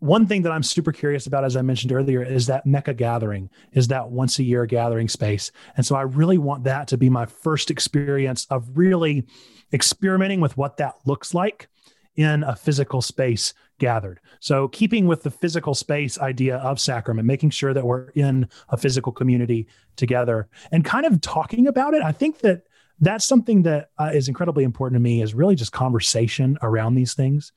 one 0.00 0.26
thing 0.26 0.42
that 0.42 0.52
I'm 0.52 0.62
super 0.62 0.92
curious 0.92 1.26
about, 1.26 1.44
as 1.44 1.56
I 1.56 1.62
mentioned 1.62 1.92
earlier, 1.92 2.22
is 2.22 2.46
that 2.46 2.66
Mecca 2.66 2.92
gathering, 2.92 3.48
is 3.72 3.88
that 3.88 4.10
once 4.10 4.38
a 4.38 4.42
year 4.42 4.66
gathering 4.66 5.08
space. 5.08 5.50
And 5.76 5.86
so 5.86 5.94
I 5.96 6.02
really 6.02 6.36
want 6.36 6.64
that 6.64 6.88
to 6.88 6.98
be 6.98 7.08
my 7.08 7.24
first 7.24 7.70
experience 7.70 8.46
of 8.50 8.76
really 8.76 9.24
experimenting 9.72 10.40
with 10.40 10.58
what 10.58 10.76
that 10.76 10.96
looks 11.06 11.32
like 11.32 11.68
in 12.16 12.42
a 12.44 12.54
physical 12.54 13.02
space 13.02 13.54
gathered. 13.78 14.20
So, 14.40 14.68
keeping 14.68 15.06
with 15.06 15.22
the 15.22 15.30
physical 15.30 15.74
space 15.74 16.18
idea 16.18 16.56
of 16.58 16.78
sacrament, 16.80 17.26
making 17.26 17.50
sure 17.50 17.74
that 17.74 17.84
we're 17.84 18.08
in 18.10 18.48
a 18.68 18.76
physical 18.76 19.12
community 19.12 19.66
together 19.96 20.48
and 20.70 20.84
kind 20.84 21.06
of 21.06 21.20
talking 21.20 21.66
about 21.66 21.94
it. 21.94 22.02
I 22.02 22.12
think 22.12 22.38
that 22.40 22.62
that's 23.00 23.24
something 23.24 23.62
that 23.62 23.90
uh, 23.98 24.10
is 24.14 24.28
incredibly 24.28 24.64
important 24.64 24.96
to 24.96 25.02
me 25.02 25.20
is 25.20 25.34
really 25.34 25.56
just 25.56 25.72
conversation 25.72 26.56
around 26.62 26.94
these 26.94 27.14
things. 27.14 27.52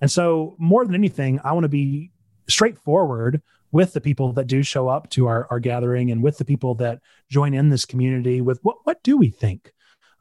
And 0.00 0.10
so, 0.10 0.56
more 0.58 0.84
than 0.84 0.94
anything, 0.94 1.40
I 1.44 1.52
want 1.52 1.64
to 1.64 1.68
be 1.68 2.10
straightforward 2.48 3.42
with 3.70 3.92
the 3.92 4.00
people 4.00 4.32
that 4.32 4.46
do 4.46 4.62
show 4.62 4.88
up 4.88 5.10
to 5.10 5.26
our, 5.26 5.46
our 5.50 5.60
gathering 5.60 6.10
and 6.10 6.22
with 6.22 6.38
the 6.38 6.44
people 6.44 6.74
that 6.76 7.00
join 7.28 7.52
in 7.52 7.68
this 7.68 7.84
community 7.84 8.40
with 8.40 8.58
what, 8.62 8.78
what 8.84 9.02
do 9.02 9.16
we 9.18 9.28
think 9.28 9.72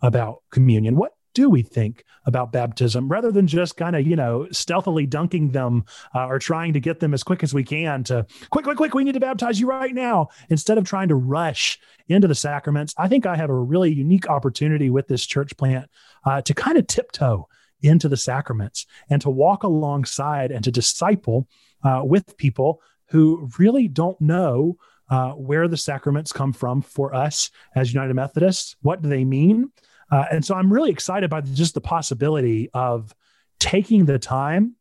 about 0.01 0.43
communion? 0.51 0.97
What 0.97 1.13
do 1.37 1.51
we 1.51 1.61
think 1.61 2.03
about 2.25 2.51
baptism 2.51 3.07
rather 3.07 3.31
than 3.31 3.45
just 3.45 3.77
kind 3.77 3.95
of, 3.95 4.07
you 4.07 4.15
know, 4.15 4.47
stealthily 4.51 5.05
dunking 5.05 5.51
them 5.51 5.85
uh, 6.15 6.25
or 6.25 6.39
trying 6.39 6.73
to 6.73 6.79
get 6.79 6.99
them 6.99 7.13
as 7.13 7.23
quick 7.23 7.43
as 7.43 7.53
we 7.53 7.63
can 7.63 8.03
to 8.03 8.25
quick, 8.49 8.65
quick, 8.65 8.75
quick, 8.75 8.95
we 8.95 9.03
need 9.03 9.13
to 9.13 9.19
baptize 9.19 9.59
you 9.59 9.67
right 9.67 9.93
now 9.93 10.29
instead 10.49 10.79
of 10.79 10.83
trying 10.83 11.07
to 11.07 11.13
rush 11.13 11.79
into 12.07 12.27
the 12.27 12.33
sacraments. 12.33 12.95
I 12.97 13.07
think 13.07 13.27
I 13.27 13.35
have 13.35 13.51
a 13.51 13.53
really 13.55 13.93
unique 13.93 14.27
opportunity 14.27 14.89
with 14.89 15.07
this 15.07 15.27
church 15.27 15.55
plant 15.57 15.91
uh, 16.25 16.41
to 16.41 16.55
kind 16.55 16.75
of 16.75 16.87
tiptoe 16.87 17.47
into 17.81 18.09
the 18.09 18.17
sacraments 18.17 18.87
and 19.11 19.21
to 19.21 19.29
walk 19.29 19.61
alongside 19.61 20.51
and 20.51 20.63
to 20.63 20.71
disciple 20.71 21.47
uh, 21.83 22.01
with 22.03 22.35
people 22.37 22.81
who 23.09 23.47
really 23.59 23.87
don't 23.87 24.19
know 24.19 24.75
uh, 25.11 25.33
where 25.33 25.67
the 25.67 25.77
sacraments 25.77 26.31
come 26.31 26.51
from 26.51 26.81
for 26.81 27.13
us 27.13 27.51
as 27.75 27.93
United 27.93 28.15
Methodists. 28.15 28.75
What 28.81 29.03
do 29.03 29.07
they 29.09 29.23
mean? 29.23 29.71
Uh, 30.11 30.25
and 30.31 30.45
so 30.45 30.55
I'm 30.55 30.71
really 30.71 30.91
excited 30.91 31.29
by 31.29 31.41
just 31.41 31.73
the 31.73 31.81
possibility 31.81 32.69
of 32.73 33.13
taking 33.59 34.05
the 34.05 34.19
time 34.19 34.75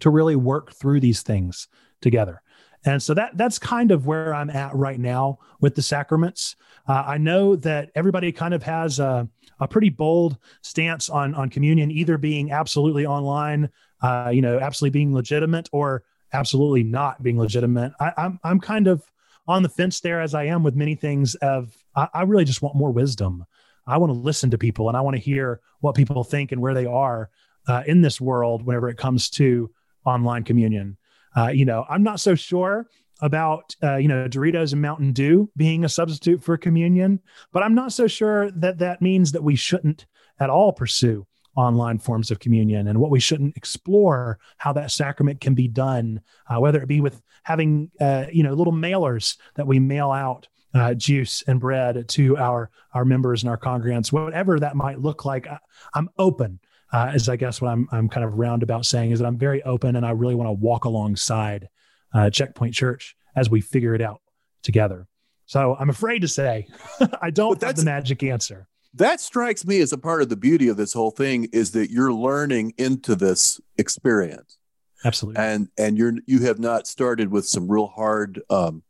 to 0.00 0.10
really 0.10 0.36
work 0.36 0.72
through 0.72 1.00
these 1.00 1.22
things 1.22 1.68
together. 2.00 2.42
And 2.84 3.02
so 3.02 3.12
that 3.14 3.36
that's 3.36 3.58
kind 3.58 3.90
of 3.90 4.06
where 4.06 4.32
I'm 4.32 4.50
at 4.50 4.74
right 4.74 4.98
now 4.98 5.38
with 5.60 5.74
the 5.74 5.82
sacraments. 5.82 6.56
Uh, 6.86 7.02
I 7.06 7.18
know 7.18 7.56
that 7.56 7.90
everybody 7.94 8.30
kind 8.32 8.54
of 8.54 8.62
has 8.62 9.00
a, 9.00 9.28
a 9.60 9.66
pretty 9.66 9.90
bold 9.90 10.38
stance 10.62 11.10
on 11.10 11.34
on 11.34 11.50
communion, 11.50 11.90
either 11.90 12.16
being 12.16 12.52
absolutely 12.52 13.04
online, 13.04 13.68
uh, 14.00 14.30
you 14.32 14.40
know, 14.40 14.60
absolutely 14.60 14.96
being 14.96 15.12
legitimate, 15.12 15.68
or 15.72 16.04
absolutely 16.32 16.84
not 16.84 17.22
being 17.22 17.38
legitimate. 17.38 17.92
I, 17.98 18.12
I'm 18.16 18.38
I'm 18.44 18.60
kind 18.60 18.86
of 18.86 19.02
on 19.48 19.62
the 19.62 19.68
fence 19.68 20.00
there, 20.00 20.20
as 20.20 20.34
I 20.34 20.44
am 20.44 20.62
with 20.62 20.76
many 20.76 20.94
things. 20.94 21.34
Of 21.36 21.76
I, 21.96 22.08
I 22.14 22.22
really 22.22 22.44
just 22.44 22.62
want 22.62 22.76
more 22.76 22.92
wisdom. 22.92 23.44
I 23.88 23.98
want 23.98 24.12
to 24.12 24.18
listen 24.18 24.50
to 24.50 24.58
people, 24.58 24.88
and 24.88 24.96
I 24.96 25.00
want 25.00 25.16
to 25.16 25.22
hear 25.22 25.60
what 25.80 25.94
people 25.94 26.22
think 26.24 26.52
and 26.52 26.60
where 26.60 26.74
they 26.74 26.86
are 26.86 27.30
uh, 27.66 27.82
in 27.86 28.02
this 28.02 28.20
world 28.20 28.64
whenever 28.64 28.88
it 28.88 28.96
comes 28.96 29.30
to 29.30 29.70
online 30.04 30.44
communion. 30.44 30.96
Uh, 31.36 31.48
you 31.48 31.64
know, 31.64 31.84
I'm 31.88 32.02
not 32.02 32.20
so 32.20 32.34
sure 32.34 32.86
about 33.20 33.74
uh, 33.82 33.96
you 33.96 34.08
know 34.08 34.28
Doritos 34.28 34.72
and 34.72 34.82
Mountain 34.82 35.12
Dew 35.12 35.50
being 35.56 35.84
a 35.84 35.88
substitute 35.88 36.42
for 36.42 36.56
communion, 36.56 37.20
but 37.52 37.62
I'm 37.62 37.74
not 37.74 37.92
so 37.92 38.06
sure 38.06 38.50
that 38.52 38.78
that 38.78 39.02
means 39.02 39.32
that 39.32 39.42
we 39.42 39.56
shouldn't 39.56 40.06
at 40.40 40.50
all 40.50 40.72
pursue 40.72 41.26
online 41.56 41.98
forms 41.98 42.30
of 42.30 42.38
communion 42.38 42.86
and 42.86 43.00
what 43.00 43.10
we 43.10 43.18
shouldn't 43.18 43.56
explore 43.56 44.38
how 44.58 44.72
that 44.72 44.92
sacrament 44.92 45.40
can 45.40 45.54
be 45.54 45.66
done, 45.66 46.20
uh, 46.48 46.60
whether 46.60 46.80
it 46.80 46.86
be 46.86 47.00
with 47.00 47.20
having 47.42 47.90
uh, 48.00 48.26
you 48.32 48.42
know 48.42 48.54
little 48.54 48.72
mailers 48.72 49.36
that 49.56 49.66
we 49.66 49.80
mail 49.80 50.10
out. 50.10 50.48
Uh, 50.74 50.92
juice 50.92 51.42
and 51.46 51.58
bread 51.58 52.06
to 52.06 52.36
our 52.36 52.70
our 52.92 53.06
members 53.06 53.42
and 53.42 53.48
our 53.48 53.56
congregants, 53.56 54.12
whatever 54.12 54.60
that 54.60 54.76
might 54.76 55.00
look 55.00 55.24
like. 55.24 55.46
I, 55.46 55.58
I'm 55.94 56.10
open 56.18 56.60
uh, 56.92 57.12
is 57.14 57.28
I 57.28 57.36
guess 57.36 57.60
what 57.60 57.70
I'm 57.70 57.88
I'm 57.90 58.08
kind 58.08 58.24
of 58.24 58.34
roundabout 58.34 58.86
saying 58.86 59.10
is 59.10 59.18
that 59.20 59.26
I'm 59.26 59.38
very 59.38 59.62
open 59.62 59.96
and 59.96 60.04
I 60.04 60.10
really 60.10 60.34
want 60.34 60.48
to 60.48 60.52
walk 60.52 60.84
alongside 60.84 61.68
uh, 62.12 62.30
Checkpoint 62.30 62.74
Church 62.74 63.16
as 63.36 63.50
we 63.50 63.60
figure 63.60 63.94
it 63.94 64.00
out 64.00 64.20
together. 64.62 65.06
So 65.46 65.76
I'm 65.78 65.90
afraid 65.90 66.20
to 66.22 66.28
say 66.28 66.68
I 67.22 67.30
don't 67.30 67.60
have 67.62 67.76
the 67.76 67.84
magic 67.84 68.22
answer. 68.22 68.68
That 68.94 69.20
strikes 69.20 69.66
me 69.66 69.80
as 69.80 69.92
a 69.92 69.98
part 69.98 70.22
of 70.22 70.28
the 70.28 70.36
beauty 70.36 70.68
of 70.68 70.76
this 70.76 70.92
whole 70.92 71.10
thing 71.10 71.48
is 71.52 71.72
that 71.72 71.90
you're 71.90 72.12
learning 72.12 72.74
into 72.78 73.14
this 73.14 73.60
experience. 73.76 74.58
Absolutely. 75.04 75.42
And 75.42 75.68
and 75.78 75.96
you're 75.96 76.14
you 76.26 76.40
have 76.40 76.58
not 76.58 76.86
started 76.86 77.30
with 77.30 77.46
some 77.46 77.70
real 77.70 77.86
hard 77.86 78.42
um, 78.50 78.82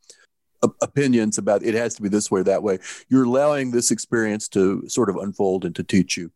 opinions 0.83 1.39
about 1.39 1.63
it 1.63 1.75
has 1.75 1.95
to 1.95 2.03
be 2.03 2.09
this 2.09 2.31
way 2.31 2.43
that 2.43 2.63
way. 2.63 2.79
You're 3.09 3.25
allowing 3.25 3.71
this 3.71 3.91
experience 3.91 4.49
to 4.49 4.89
sort 4.89 5.11
of 5.11 5.17
unfold 5.17 5.65
and 5.65 5.75
to 5.77 5.83
teach 5.83 6.17
you. 6.17 6.31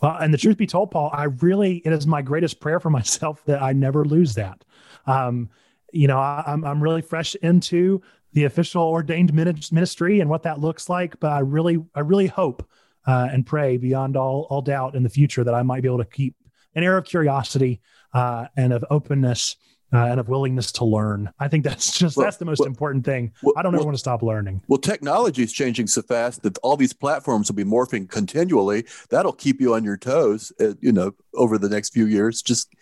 Well, 0.00 0.16
and 0.16 0.32
the 0.32 0.38
truth 0.38 0.56
be 0.56 0.66
told, 0.66 0.90
Paul, 0.90 1.10
I 1.12 1.24
really, 1.24 1.78
it 1.78 1.92
is 1.92 2.06
my 2.06 2.22
greatest 2.22 2.60
prayer 2.60 2.80
for 2.80 2.90
myself 2.98 3.44
that 3.46 3.62
I 3.62 3.72
never 3.72 4.04
lose 4.04 4.34
that. 4.34 4.64
Um, 5.06 5.50
you 5.92 6.06
know, 6.06 6.18
I, 6.18 6.44
am 6.46 6.64
I'm, 6.64 6.70
I'm 6.70 6.82
really 6.82 7.02
fresh 7.02 7.34
into 7.36 8.02
the 8.32 8.44
official 8.44 8.82
ordained 8.82 9.32
ministry 9.32 10.20
and 10.20 10.28
what 10.28 10.42
that 10.42 10.60
looks 10.60 10.88
like, 10.88 11.18
but 11.18 11.32
I 11.32 11.40
really, 11.40 11.82
I 11.94 12.00
really 12.00 12.26
hope 12.26 12.68
uh, 13.06 13.28
and 13.32 13.46
pray 13.46 13.78
beyond 13.78 14.16
all, 14.16 14.46
all 14.50 14.60
doubt 14.60 14.94
in 14.94 15.02
the 15.02 15.08
future 15.08 15.44
that 15.44 15.54
I 15.54 15.62
might 15.62 15.82
be 15.82 15.88
able 15.88 15.98
to 15.98 16.04
keep 16.04 16.36
an 16.74 16.84
air 16.84 16.98
of 16.98 17.04
curiosity 17.04 17.80
uh, 18.12 18.46
and 18.56 18.72
of 18.72 18.84
openness 18.90 19.56
uh, 19.92 20.06
and 20.06 20.20
of 20.20 20.28
willingness 20.28 20.72
to 20.72 20.84
learn. 20.84 21.30
I 21.38 21.48
think 21.48 21.64
that's 21.64 21.98
just 21.98 22.16
well, 22.16 22.24
that's 22.24 22.36
the 22.36 22.44
most 22.44 22.60
well, 22.60 22.68
important 22.68 23.04
thing. 23.04 23.32
Well, 23.42 23.54
I 23.56 23.62
don't 23.62 23.74
ever 23.74 23.84
want 23.84 23.94
to 23.94 24.00
stop 24.00 24.22
learning. 24.22 24.62
Well, 24.68 24.78
technology 24.78 25.42
is 25.42 25.52
changing 25.52 25.86
so 25.86 26.02
fast 26.02 26.42
that 26.42 26.58
all 26.58 26.76
these 26.76 26.92
platforms 26.92 27.50
will 27.50 27.56
be 27.56 27.64
morphing 27.64 28.08
continually. 28.08 28.84
That'll 29.10 29.32
keep 29.32 29.60
you 29.60 29.74
on 29.74 29.84
your 29.84 29.96
toes, 29.96 30.52
uh, 30.60 30.74
you 30.80 30.92
know, 30.92 31.12
over 31.34 31.58
the 31.58 31.68
next 31.68 31.92
few 31.92 32.06
years. 32.06 32.42
Just 32.42 32.74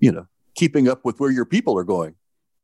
you 0.00 0.12
know, 0.12 0.26
keeping 0.54 0.88
up 0.88 1.04
with 1.04 1.20
where 1.20 1.30
your 1.30 1.44
people 1.44 1.78
are 1.78 1.84
going. 1.84 2.14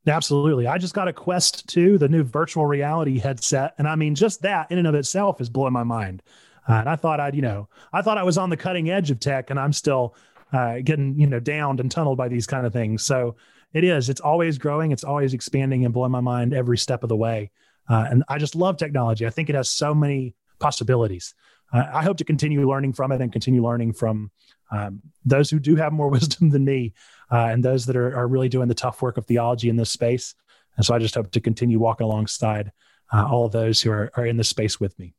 Absolutely. 0.07 0.67
I 0.67 0.79
just 0.79 0.95
got 0.95 1.09
a 1.09 1.13
Quest 1.13 1.67
2, 1.69 1.97
the 1.97 2.09
new 2.09 2.23
virtual 2.23 2.67
reality 2.67 3.19
headset. 3.19 3.75
And 3.79 3.89
I 3.89 3.95
mean, 3.95 4.15
just 4.15 4.43
that 4.43 4.71
in 4.71 4.79
and 4.79 4.87
of 4.87 4.95
itself 4.95 5.41
is 5.41 5.49
blowing 5.49 5.73
my 5.73 5.83
mind. 5.83 6.23
Uh, 6.69 6.75
and 6.75 6.89
I 6.89 6.97
thought 6.97 7.21
I'd, 7.21 7.35
you 7.35 7.43
know, 7.43 7.69
I 7.93 8.03
thought 8.03 8.19
I 8.19 8.23
was 8.23 8.37
on 8.37 8.51
the 8.51 8.57
cutting 8.57 8.91
edge 8.91 9.11
of 9.11 9.21
tech 9.21 9.51
and 9.51 9.59
I'm 9.59 9.73
still 9.73 10.15
uh, 10.53 10.81
getting, 10.85 11.19
you 11.19 11.27
know, 11.27 11.41
downed 11.41 11.81
and 11.81 11.91
tunneled 11.91 12.19
by 12.19 12.29
these 12.29 12.47
kind 12.47 12.67
of 12.67 12.73
things. 12.73 13.03
So 13.03 13.37
it 13.75 13.85
is. 13.85 14.09
It's 14.09 14.21
always 14.21 14.57
growing. 14.57 14.93
It's 14.93 15.05
always 15.05 15.35
expanding 15.35 15.85
and 15.85 15.93
blowing 15.93 16.13
my 16.13 16.21
mind 16.21 16.55
every 16.55 16.79
step 16.79 17.03
of 17.03 17.09
the 17.09 17.17
way. 17.17 17.51
Uh, 17.89 18.07
and 18.09 18.25
I 18.29 18.39
just 18.39 18.55
love 18.55 18.77
technology. 18.77 19.27
I 19.27 19.31
think 19.31 19.51
it 19.51 19.57
has 19.57 19.69
so 19.69 19.95
many 19.95 20.35
possibilities. 20.61 21.35
Uh, 21.73 21.85
I 21.93 22.03
hope 22.03 22.17
to 22.19 22.25
continue 22.25 22.67
learning 22.69 22.93
from 22.93 23.11
it 23.13 23.21
and 23.21 23.33
continue 23.33 23.63
learning 23.63 23.95
from 23.95 24.31
um, 24.71 25.03
those 25.25 25.51
who 25.51 25.59
do 25.59 25.77
have 25.77 25.93
more 25.93 26.09
wisdom 26.17 26.51
than 26.51 26.65
me 26.65 26.95
uh, 27.31 27.49
and 27.51 27.65
those 27.65 27.85
that 27.87 27.97
are, 27.97 28.17
are, 28.17 28.29
really 28.29 28.49
doing 28.49 28.69
the 28.69 28.75
tough 28.75 29.03
work 29.03 29.19
of 29.19 29.27
theology 29.27 29.69
in 29.69 29.77
this 29.77 29.91
space. 29.91 30.35
And 30.77 30.87
so 30.87 30.95
I 30.95 30.99
just 30.99 31.15
hope 31.15 31.31
to 31.33 31.41
continue 31.41 31.79
walking 31.79 32.05
alongside 32.05 32.73
uh, 33.13 33.27
all 33.27 33.47
of 33.47 33.53
those 33.53 33.83
who 33.83 33.91
are, 33.91 34.11
are 34.17 34.27
in 34.27 34.37
this 34.37 34.49
space 34.49 34.81
with 34.81 34.99
me. 34.99 35.15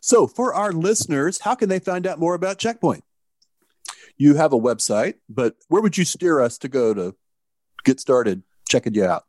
So, 0.00 0.26
for 0.26 0.52
our 0.54 0.72
listeners, 0.72 1.40
how 1.40 1.54
can 1.54 1.68
they 1.68 1.78
find 1.78 2.06
out 2.06 2.18
more 2.18 2.34
about 2.34 2.58
Checkpoint? 2.58 3.04
You 4.16 4.34
have 4.34 4.52
a 4.52 4.58
website, 4.58 5.14
but 5.28 5.54
where 5.68 5.80
would 5.80 5.96
you 5.96 6.04
steer 6.04 6.40
us 6.40 6.58
to 6.58 6.68
go 6.68 6.92
to 6.92 7.14
get 7.88 8.00
started 8.00 8.42
checking 8.68 8.94
you 8.94 9.04
out. 9.04 9.24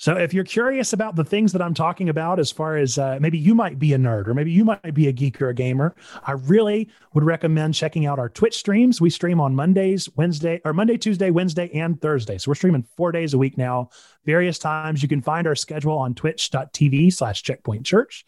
So, 0.00 0.16
if 0.16 0.32
you're 0.32 0.44
curious 0.44 0.92
about 0.92 1.16
the 1.16 1.24
things 1.24 1.50
that 1.52 1.60
I'm 1.60 1.74
talking 1.74 2.08
about, 2.08 2.38
as 2.38 2.52
far 2.52 2.76
as 2.76 2.98
uh, 2.98 3.18
maybe 3.20 3.36
you 3.36 3.52
might 3.52 3.80
be 3.80 3.94
a 3.94 3.98
nerd 3.98 4.28
or 4.28 4.34
maybe 4.34 4.52
you 4.52 4.64
might 4.64 4.94
be 4.94 5.08
a 5.08 5.12
geek 5.12 5.42
or 5.42 5.48
a 5.48 5.54
gamer, 5.54 5.96
I 6.24 6.32
really 6.32 6.88
would 7.14 7.24
recommend 7.24 7.74
checking 7.74 8.06
out 8.06 8.20
our 8.20 8.28
Twitch 8.28 8.56
streams. 8.56 9.00
We 9.00 9.10
stream 9.10 9.40
on 9.40 9.56
Mondays, 9.56 10.08
Wednesday, 10.14 10.60
or 10.64 10.72
Monday, 10.72 10.98
Tuesday, 10.98 11.32
Wednesday, 11.32 11.68
and 11.74 12.00
Thursday. 12.00 12.38
So, 12.38 12.48
we're 12.48 12.54
streaming 12.54 12.84
four 12.96 13.10
days 13.10 13.34
a 13.34 13.38
week 13.38 13.58
now, 13.58 13.90
various 14.24 14.56
times. 14.60 15.02
You 15.02 15.08
can 15.08 15.20
find 15.20 15.48
our 15.48 15.56
schedule 15.56 15.98
on 15.98 16.14
twitch.tv 16.14 17.12
slash 17.12 17.42
checkpoint 17.42 17.84
church. 17.84 18.24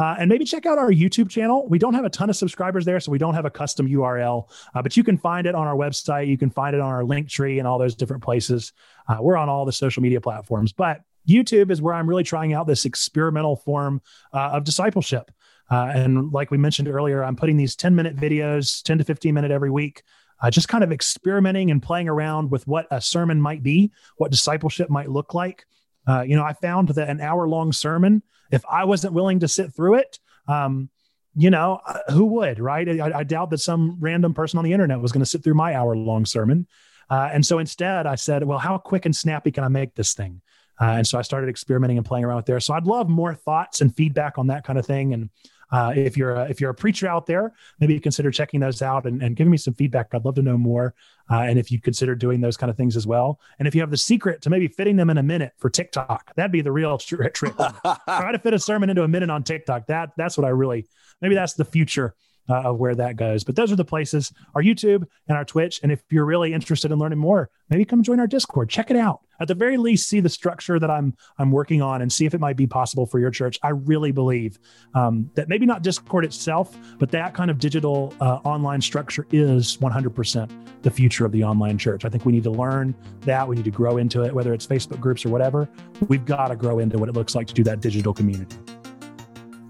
Uh, 0.00 0.16
and 0.18 0.30
maybe 0.30 0.46
check 0.46 0.64
out 0.64 0.78
our 0.78 0.90
YouTube 0.90 1.28
channel. 1.28 1.68
We 1.68 1.78
don't 1.78 1.92
have 1.92 2.06
a 2.06 2.10
ton 2.10 2.30
of 2.30 2.36
subscribers 2.36 2.86
there, 2.86 2.98
so 3.00 3.12
we 3.12 3.18
don't 3.18 3.34
have 3.34 3.44
a 3.44 3.50
custom 3.50 3.86
URL, 3.86 4.50
uh, 4.74 4.80
but 4.80 4.96
you 4.96 5.04
can 5.04 5.18
find 5.18 5.46
it 5.46 5.54
on 5.54 5.66
our 5.66 5.76
website. 5.76 6.26
You 6.26 6.38
can 6.38 6.48
find 6.48 6.74
it 6.74 6.80
on 6.80 6.88
our 6.88 7.04
link 7.04 7.28
tree 7.28 7.58
and 7.58 7.68
all 7.68 7.78
those 7.78 7.94
different 7.94 8.22
places. 8.22 8.72
Uh, 9.06 9.18
we're 9.20 9.36
on 9.36 9.50
all 9.50 9.66
the 9.66 9.72
social 9.72 10.02
media 10.02 10.18
platforms, 10.18 10.72
but 10.72 11.02
YouTube 11.28 11.70
is 11.70 11.82
where 11.82 11.92
I'm 11.92 12.08
really 12.08 12.24
trying 12.24 12.54
out 12.54 12.66
this 12.66 12.86
experimental 12.86 13.56
form 13.56 14.00
uh, 14.32 14.52
of 14.52 14.64
discipleship. 14.64 15.30
Uh, 15.70 15.92
and 15.94 16.32
like 16.32 16.50
we 16.50 16.56
mentioned 16.56 16.88
earlier, 16.88 17.22
I'm 17.22 17.36
putting 17.36 17.58
these 17.58 17.76
10 17.76 17.94
minute 17.94 18.16
videos, 18.16 18.82
10 18.82 18.98
to 18.98 19.04
15 19.04 19.34
minute 19.34 19.50
every 19.50 19.70
week, 19.70 20.02
uh, 20.40 20.50
just 20.50 20.68
kind 20.68 20.82
of 20.82 20.92
experimenting 20.92 21.70
and 21.70 21.82
playing 21.82 22.08
around 22.08 22.50
with 22.50 22.66
what 22.66 22.86
a 22.90 23.02
sermon 23.02 23.38
might 23.38 23.62
be, 23.62 23.92
what 24.16 24.30
discipleship 24.30 24.88
might 24.88 25.10
look 25.10 25.34
like. 25.34 25.66
Uh, 26.08 26.22
you 26.22 26.36
know, 26.36 26.42
I 26.42 26.54
found 26.54 26.88
that 26.88 27.10
an 27.10 27.20
hour 27.20 27.46
long 27.46 27.70
sermon, 27.72 28.22
if 28.50 28.64
I 28.68 28.84
wasn't 28.84 29.14
willing 29.14 29.40
to 29.40 29.48
sit 29.48 29.74
through 29.74 29.96
it, 29.96 30.18
um, 30.48 30.90
you 31.36 31.50
know, 31.50 31.80
uh, 31.86 32.12
who 32.12 32.26
would, 32.26 32.58
right? 32.58 32.88
I, 33.00 33.18
I, 33.18 33.24
doubt 33.24 33.50
that 33.50 33.58
some 33.58 33.96
random 34.00 34.34
person 34.34 34.58
on 34.58 34.64
the 34.64 34.72
internet 34.72 35.00
was 35.00 35.12
going 35.12 35.22
to 35.22 35.30
sit 35.30 35.44
through 35.44 35.54
my 35.54 35.74
hour 35.76 35.96
long 35.96 36.26
sermon. 36.26 36.66
Uh, 37.08 37.28
and 37.32 37.44
so 37.44 37.58
instead, 37.58 38.06
I 38.06 38.16
said, 38.16 38.42
well, 38.42 38.58
how 38.58 38.78
quick 38.78 39.06
and 39.06 39.14
snappy 39.14 39.52
can 39.52 39.62
I 39.62 39.68
make 39.68 39.94
this 39.94 40.14
thing? 40.14 40.42
Uh, 40.80 40.94
and 40.96 41.06
so 41.06 41.18
I 41.18 41.22
started 41.22 41.48
experimenting 41.50 41.98
and 41.98 42.06
playing 42.06 42.24
around 42.24 42.36
with 42.36 42.46
there. 42.46 42.58
So 42.58 42.74
I'd 42.74 42.86
love 42.86 43.08
more 43.08 43.34
thoughts 43.34 43.80
and 43.80 43.94
feedback 43.94 44.38
on 44.38 44.46
that 44.48 44.64
kind 44.64 44.78
of 44.78 44.86
thing. 44.86 45.12
And 45.12 45.30
uh, 45.72 45.92
if 45.94 46.16
you're 46.16 46.34
a, 46.34 46.44
if 46.44 46.60
you're 46.60 46.70
a 46.70 46.74
preacher 46.74 47.06
out 47.06 47.26
there, 47.26 47.52
maybe 47.78 47.98
consider 48.00 48.30
checking 48.30 48.60
those 48.60 48.82
out 48.82 49.06
and, 49.06 49.22
and 49.22 49.36
giving 49.36 49.50
me 49.50 49.56
some 49.56 49.74
feedback. 49.74 50.08
I'd 50.12 50.24
love 50.24 50.34
to 50.36 50.42
know 50.42 50.58
more. 50.58 50.94
Uh, 51.30 51.42
and 51.42 51.58
if 51.58 51.70
you 51.70 51.80
consider 51.80 52.14
doing 52.14 52.40
those 52.40 52.56
kind 52.56 52.70
of 52.70 52.76
things 52.76 52.96
as 52.96 53.06
well, 53.06 53.38
and 53.58 53.68
if 53.68 53.74
you 53.74 53.80
have 53.80 53.90
the 53.90 53.96
secret 53.96 54.42
to 54.42 54.50
maybe 54.50 54.66
fitting 54.68 54.96
them 54.96 55.10
in 55.10 55.18
a 55.18 55.22
minute 55.22 55.52
for 55.58 55.70
TikTok, 55.70 56.34
that'd 56.34 56.50
be 56.50 56.60
the 56.60 56.72
real 56.72 56.98
trick. 56.98 57.34
Try 57.34 58.32
to 58.32 58.38
fit 58.38 58.54
a 58.54 58.58
sermon 58.58 58.90
into 58.90 59.04
a 59.04 59.08
minute 59.08 59.30
on 59.30 59.44
TikTok. 59.44 59.86
That 59.86 60.10
that's 60.16 60.36
what 60.36 60.44
I 60.44 60.50
really 60.50 60.88
maybe 61.20 61.34
that's 61.34 61.54
the 61.54 61.64
future 61.64 62.14
uh, 62.50 62.62
of 62.62 62.78
where 62.78 62.94
that 62.94 63.16
goes. 63.16 63.44
But 63.44 63.56
those 63.56 63.72
are 63.72 63.76
the 63.76 63.84
places 63.84 64.32
our 64.54 64.62
YouTube 64.62 65.06
and 65.28 65.36
our 65.36 65.44
Twitch. 65.44 65.80
And 65.82 65.92
if 65.92 66.02
you're 66.10 66.24
really 66.24 66.52
interested 66.52 66.90
in 66.90 66.98
learning 66.98 67.18
more, 67.18 67.48
maybe 67.68 67.84
come 67.84 68.02
join 68.02 68.20
our 68.20 68.26
Discord. 68.26 68.68
Check 68.68 68.90
it 68.90 68.96
out. 68.96 69.20
At 69.40 69.48
the 69.48 69.54
very 69.54 69.78
least, 69.78 70.08
see 70.08 70.20
the 70.20 70.28
structure 70.28 70.78
that 70.78 70.90
I'm 70.90 71.16
I'm 71.38 71.50
working 71.50 71.80
on 71.80 72.02
and 72.02 72.12
see 72.12 72.26
if 72.26 72.34
it 72.34 72.40
might 72.40 72.56
be 72.56 72.66
possible 72.66 73.06
for 73.06 73.18
your 73.18 73.30
church. 73.30 73.58
I 73.62 73.70
really 73.70 74.12
believe 74.12 74.58
um, 74.94 75.30
that 75.34 75.48
maybe 75.48 75.64
not 75.64 75.82
Discord 75.82 76.26
itself, 76.26 76.76
but 76.98 77.10
that 77.12 77.32
kind 77.32 77.50
of 77.50 77.58
digital 77.58 78.12
uh, 78.20 78.40
online 78.44 78.82
structure 78.82 79.26
is 79.32 79.78
100% 79.78 80.50
the 80.82 80.90
future 80.90 81.24
of 81.24 81.32
the 81.32 81.42
online 81.42 81.78
church. 81.78 82.04
I 82.04 82.10
think 82.10 82.26
we 82.26 82.32
need 82.32 82.44
to 82.44 82.50
learn 82.50 82.94
that. 83.22 83.48
We 83.48 83.56
need 83.56 83.64
to 83.64 83.70
grow 83.70 83.96
into 83.96 84.24
it, 84.24 84.34
whether 84.34 84.52
it's 84.52 84.66
Facebook 84.66 85.00
groups 85.00 85.24
or 85.24 85.30
whatever. 85.30 85.68
We've 86.08 86.24
got 86.24 86.48
to 86.48 86.56
grow 86.56 86.78
into 86.78 86.98
what 86.98 87.08
it 87.08 87.14
looks 87.14 87.34
like 87.34 87.46
to 87.46 87.54
do 87.54 87.64
that 87.64 87.80
digital 87.80 88.12
community. 88.12 88.56